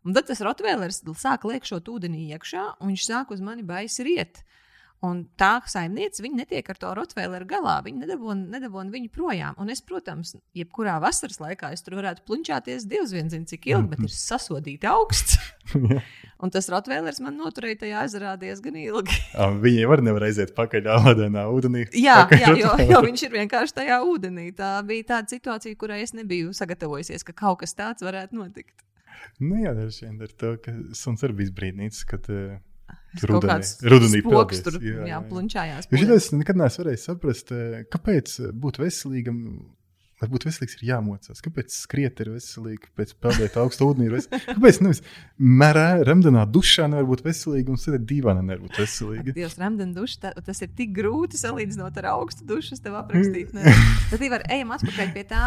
[0.06, 4.40] Un tad tas rotvēlers sāk liekšot ūdenī iekšā, un viņš sāk uz mani baisi riet.
[4.40, 4.65] Uh,
[5.06, 7.76] Un tā saimniece, viņa netiek ar to rotvēleru galā.
[7.86, 9.56] Viņa nedabūna, nedabūna viņu projām.
[9.62, 12.88] Un es, protams, jebkurā vasaras laikā es tur varētu plunčāties.
[12.90, 15.36] Dievs vien zina, cik ilgi, bet ir sasodīti augsts.
[16.42, 19.18] un tas rotvēlers man noturēja tajā ezerā diezgan ilgi.
[19.62, 21.86] Viņi jau nevar aiziet pakaļ ālenā ūdenī.
[21.96, 24.50] Jā, jā jo, jo viņš ir vienkārši tajā ūdenī.
[24.56, 28.82] Tā bija tāda situācija, kurai es nebiju sagatavojusies, ka kaut kas tāds varētu notikt.
[29.42, 32.56] Nu, jā, dažs vien ar to, ka suns ir bijis brīdīts, kad uh,
[33.22, 35.20] Rudenī, spoks, tur jā, jā, jā.
[35.30, 35.88] plunčājās.
[35.92, 39.40] Jo es nekad neesmu varējis saprast, eh, kāpēc būt veselīgam
[40.16, 41.42] Lai būtu veselīgs, ir jāmocās.
[41.44, 44.46] Kāpēc skriet ir veselīgi, kāpēc peldēt augstu ūdeni ir veselīgi?
[44.48, 45.02] Kāpēc nevis
[45.36, 49.34] mērā, remdenā dušā nevar būt veselīgi un sēdēt dīvainā nevar būt veselīgi?
[49.36, 53.52] Dievs, remdenā duša, tas ir tik grūti salīdzinot ar augstu dušu, tev aprakstīt.
[54.14, 55.42] Tad var ejam atpakaļ pie tā,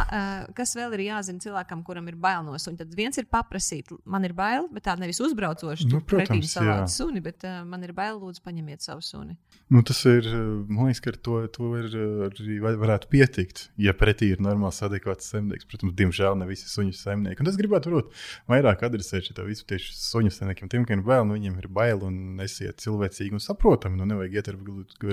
[0.54, 2.84] kas vēl ir jāzina cilvēkam, kuram ir bail no suņa.
[2.84, 7.26] Tad viens ir paprasīt, man ir bail, bet tā nevis uzbraucoši, nu, protams, savādi suni,
[7.26, 9.34] bet uh, man ir bail, lūdzu, paņemiet savu suni.
[9.74, 10.30] Nu, tas ir,
[10.70, 11.98] man liekas, ka ar to, to ir,
[12.30, 15.68] arī varētu pietikt, ja pretī ir normāli normāls, adekvāts saimnieks.
[15.70, 17.44] Protams, diemžēl ne visi suņu saimnieki.
[17.44, 18.12] Un es gribētu varbūt
[18.52, 20.70] vairāk adresēt šo visu tieši suņu saimniekiem.
[20.72, 24.00] Tiem, ir bail, nu, viņiem ir bail un nesiet cilvēcīgi un saprotami.
[24.00, 24.60] Nu, nevajag iet ar,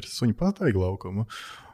[0.00, 1.26] ar suņu pastaigu laukumu.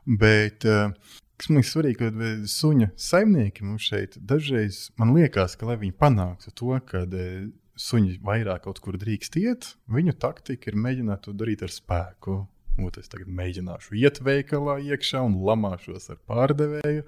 [0.06, 0.92] Bet, uh,
[1.38, 5.98] kas man liekas svarīgi, ka suņa saimnieki mums šeit dažreiz man liekas, ka lai viņi
[5.98, 11.36] panāktu to, ka uh, suņi vairāk kaut kur drīkst iet, viņu taktika ir mēģināt to
[11.36, 12.42] darīt ar spēku.
[12.80, 17.02] Ot, es tagad mēģināšu iet veikalā iekšā un lamāšos ar pārdevēju.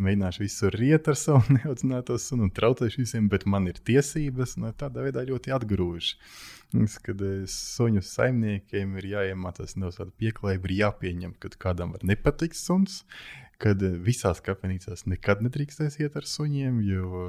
[0.00, 4.56] Mēģināšu visur riet ar savu neaudzināto sunu un traucēšu visiem, bet man ir tiesības.
[4.80, 6.14] Tādā veidā ļoti atgrūž.
[7.04, 7.20] Kad
[7.52, 13.02] suņu saimniekiem ir jāiemācās no tāda pieklājība, ir jāpieņem, ka kādam var nepatikt suns,
[13.60, 17.26] kad visās kafejnīcās nekad nedrīkstēs iet ar suņiem, jo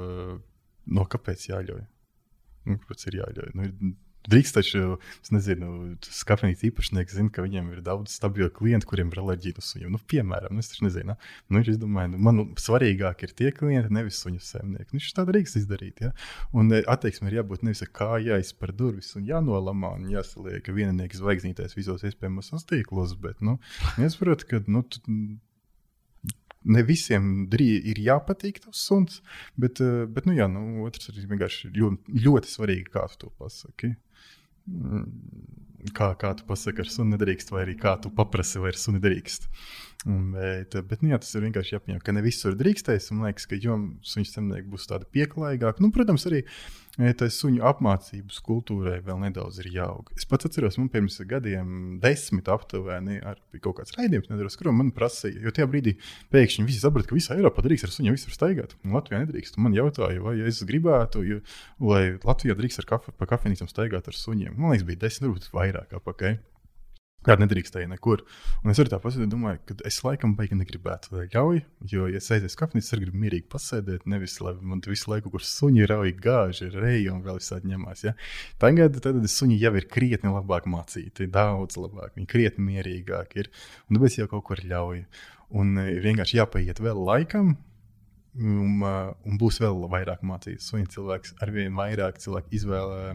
[0.88, 1.84] no kāpēc jāļauj?
[2.64, 3.52] Nu, kāpēc ir jāļauj?
[3.60, 3.92] Nu,
[4.24, 9.20] Drīkst taču, es nezinu, skafejnīca īpašnieks zina, ka viņiem ir daudz stabilu klientu, kuriem ir
[9.20, 9.90] alerģija uz suņiem.
[9.92, 11.16] Nu, piemēram, nu, es taču nezinu.
[11.50, 14.88] Nu, viņš domāja, nu, man svarīgāk ir tie klienti, nevis suņu saimnieki.
[14.88, 16.00] Nu, viņš tā drīkst izdarīt.
[16.06, 16.14] Ja?
[16.56, 21.76] Un e, attieksme ir jābūt nevis kā jāizspēr durvis un jānolamā un jāsaliek vieninieks zvaigznītēs
[21.76, 23.58] visos iespējamos tīklos, bet, nu,
[24.00, 24.86] es saprotu, ka, nu,
[26.64, 29.20] ne visiem ir jāpatīk tas suns,
[29.60, 33.32] bet, e, bet nu, jā, nu, otrs ir vienkārši ļoti, ļoti svarīgi, kā tu to
[33.38, 33.94] pasaki.
[35.94, 39.02] Kā, kā tu pasaki, ar sunu nedrīkst, vai arī kā tu paprasti, vai ar sunu
[39.04, 39.50] drīkst.
[40.04, 43.08] Bet, bet nu, jā, tas ir vienkārši jāpieņem, ka ne visur drīkstēs.
[43.14, 45.80] Man liekas, ka suņu zemnieki būs tādi pieklājīgāki.
[45.80, 46.42] Nu, protams, arī
[47.16, 50.12] tā suņu apmācības kultūrai vēl nedaudz ir jāaug.
[50.18, 54.92] Es pats atceros, man pirms gadiem, desmit aptuveni, ar kaut kāds raidījums, nedaudz, kur man
[54.94, 55.96] prasīja, jo tajā brīdī
[56.36, 59.56] pēkšņi visi saprata, ka visā Eiropā drīkst ar suņiem visur staigāt, Latvijā nedrīkst.
[59.56, 61.40] Man jautāja, vai es gribētu, jo,
[61.80, 64.52] lai Latvijā drīkst ar kafe, pa kafejnīcām staigāt ar suņiem.
[64.52, 66.42] Man liekas, bija desmit, varbūt vairāk apakaļ.
[67.24, 68.20] Tāda nedrīkstēja nekur.
[68.62, 72.28] Un es arī tā pasēdu, domāju, ka es laikam baigi negribētu ļauj, jo, ja es
[72.34, 76.12] aiziešu kafejnīcā, es gribu mierīgi pasēdēt, nevis lai man tur visu laiku, kur suņi rauj
[76.20, 78.04] gāži, reji un vēl visādi ņemās.
[78.04, 78.12] Ja?
[78.60, 83.52] Tagad tad suņi jau ir krietni labāk mācīti, daudz labāk, viņi krietni mierīgāk ir,
[83.88, 85.06] un tāpēc jau kaut kur ļauj.
[85.54, 87.54] Un e, vienkārši jāpaiet vēl laikam,
[88.34, 90.68] un, un būs vēl vairāk mācīts.
[90.70, 93.14] Suņi cilvēks arvien vairāk cilvēku izvēlē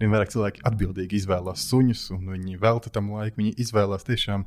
[0.00, 3.38] Vien vairāk cilvēki atbildīgi izvēlās suņus, un viņi velta tam laiku.
[3.40, 4.46] Viņi izvēlās tiešām.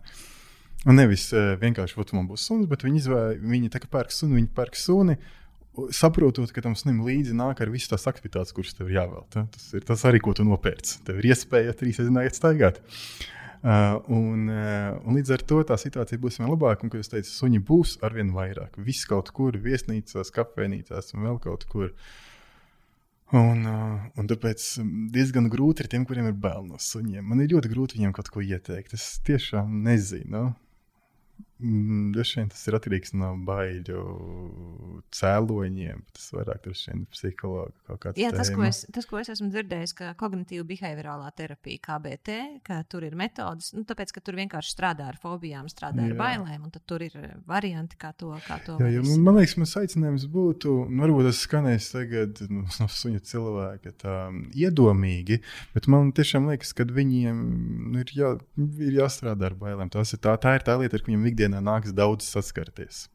[0.87, 4.13] Un nevis uh, vienkārši, ka man būs suns, bet viņi, izvēl, viņi tā kā pērk
[4.13, 5.15] suni, viņi pērk suni,
[5.95, 9.47] saprotot, ka tam sunim līdzi nāk ar visu tās aktivitātes, kuras tev ir jāvelta.
[9.55, 11.01] Tas ir tas arī, ko tu nopērci.
[11.07, 12.83] Tev ir iespēja trīs reizes staigāt.
[13.57, 16.85] Uh, un, uh, un līdz ar to tā situācija būs vēl labāka.
[16.85, 18.77] Un, kā jūs teicāt, suņi būs arvien vairāk.
[18.77, 21.89] Viss kaut kur, viesnīcās, kafejnīcās un vēl kaut kur.
[21.89, 22.26] Uh,
[23.35, 23.65] Un,
[24.15, 24.65] un tāpēc
[25.11, 27.25] diezgan grūti ir tiem, kuriem ir bail no suņiem.
[27.27, 28.95] Man ir ļoti grūti viņiem kaut ko ieteikt.
[28.95, 30.53] Es tiešām nezinu.
[31.57, 34.01] Mm, vien tas ir atkarīgs no baiļu
[35.15, 36.03] cēloņiem.
[36.13, 36.75] Tas vairāk ir
[37.13, 38.11] psihologa.
[38.19, 42.81] Jā, tas ko, es, tas, ko es esmu dzirdējis, ka kognitīva behaviorālā terapija, KBT, ka
[42.89, 46.11] tur ir metodas, nu, tāpēc, ka tur vienkārši strādā ar fobijām, strādā Jā.
[46.11, 47.17] ar bailēm, un tur ir
[47.49, 48.35] varianti, kā to.
[48.45, 52.67] Kā to Jā, jo, man liekas, mans aicinājums būtu, nu, varbūt tas skanēs tagad nu,
[52.81, 54.17] no suņa cilvēka tā
[54.53, 55.41] iedomīgi,
[55.73, 57.41] bet man tiešām liekas, ka viņiem
[57.93, 59.91] nu, ir, jā, ir jāstrādā ar bailēm.
[59.93, 63.07] Tas ir tā, tā ir tā lieta, ar ko viņiem ikdienā ikdienā nāks daudz saskarties.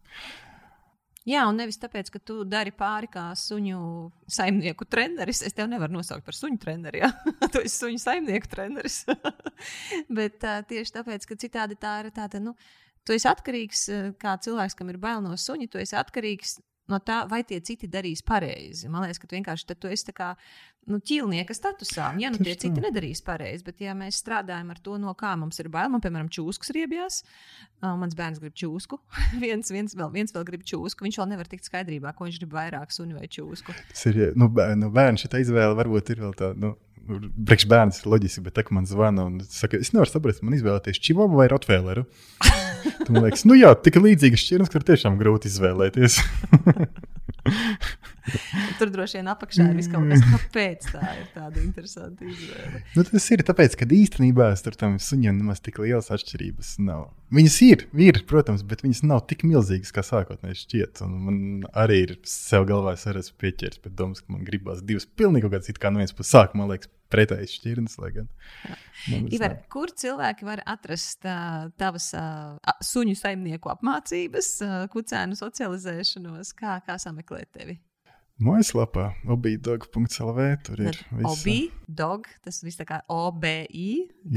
[1.22, 5.44] Jā, un nevis tāpēc, ka tu dari pāri kā suņu saimnieku treneris.
[5.46, 6.98] Es tevi nevaru nosaukt par suņu treneri.
[7.04, 7.12] Ja?
[7.52, 9.04] tu esi suņu saimnieku treneris.
[10.18, 12.56] Bet uh, tieši tāpēc, ka citādi tā ir tāda, nu,
[13.06, 13.86] tu esi atkarīgs,
[14.18, 16.58] kā cilvēks, kam ir bail no suņa, tu esi atkarīgs
[16.90, 18.90] no tā, vai tie citi darīs pareizi.
[18.90, 20.10] Man liekas, ka tu vienkārši tu esi
[20.90, 22.10] nu, ķīlnieka statusā.
[22.20, 25.60] Ja nu tie citi nedarīs pareizi, bet ja mēs strādājam ar to, no kā mums
[25.62, 27.22] ir bail, man, piemēram, čūskas riebjās,
[27.82, 28.98] uh, mans bērns grib čūsku,
[29.44, 32.56] viens, viens, vēl, viens vēl grib čūsku, viņš vēl nevar tikt skaidrībā, ko viņš grib
[32.58, 33.74] vairāk suni vai čūsku.
[33.92, 36.54] Tas ir, nu, nu bērns šī izvēle varbūt ir vēl tā.
[36.58, 36.76] Nu...
[37.02, 41.00] Priekš bērns ir loģiski, bet tā, man zvana un saka, es nevaru saprast, man izvēlēties
[41.02, 42.04] čivavu vai rotvēleru.
[43.08, 46.20] Man liekas, nu jā, tik līdzīgas šķirnes, ka ir tiešām grūti izvēlēties.
[48.78, 52.82] Tur droši vien apakšā ir kaut kas, kāpēc tā ir tāda interesanta izvēle.
[52.96, 57.10] Nu, tas ir tāpēc, ka īstenībā tur tam suņiem nemaz tik lielas atšķirības nav.
[57.32, 61.04] Viņas ir, ir, protams, bet viņas nav tik milzīgas, kā sākotnēji šķiet.
[61.06, 61.38] Un man
[61.84, 65.72] arī ir sev galvā, esmu pieķēries pie domas, ka man gribās divas pilnīgi kaut kādas,
[65.72, 67.98] it kā no vienas puses sākumā liekas pretējas šķirnes.
[69.36, 76.78] Ivar, kur cilvēki var atrast uh, tavas uh, suņu saimnieku apmācības, uh, kucēnu socializēšanos, kā,
[76.86, 77.78] kā sameklēt tevi?
[78.42, 80.96] Mājaslapā obidog.lv tur ir.
[81.28, 84.32] Obidog, tas viss tā kā obidog.lv.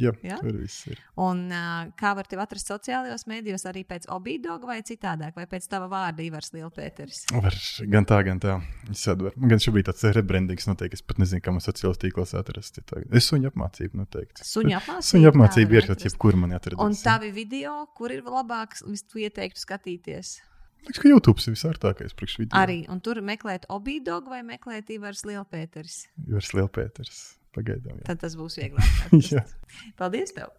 [0.00, 0.38] Jā, ja?
[0.40, 1.02] tur viss ir.
[1.20, 5.68] Un uh, kā var tevi atrast sociālajos mēdījos arī pēc obidog vai citādāk, vai pēc
[5.68, 7.26] tava vārda Ivars Lielpēters?
[7.34, 7.60] Var
[7.92, 8.56] gan tā, gan tā.
[8.88, 9.36] Es sadvaru.
[9.52, 12.80] Gan šobrīd tāds rebrandings notiek, es pat nezinu, kā man sociālajos tīklos atrast.
[13.12, 14.48] Es suņu apmācību noteikti.
[14.48, 15.08] Suņu apmācību?
[15.12, 16.80] Suņu apmācību ir jebkur man atrast.
[16.80, 20.38] Un tavi video, kur ir labāk, tu ieteiktu skatīties?
[20.86, 22.54] Liekas, ka YouTube ir visārtākais priekš video.
[22.60, 26.04] Arī, un tur meklēt Obidogu vai meklēt Ivars Lielpēters?
[26.28, 27.18] Ivars Lielpēters.
[27.56, 27.96] Pagaidām.
[28.02, 28.06] Jā.
[28.10, 29.48] Tad tas būs vieglāk.
[30.00, 30.52] Paldies tev!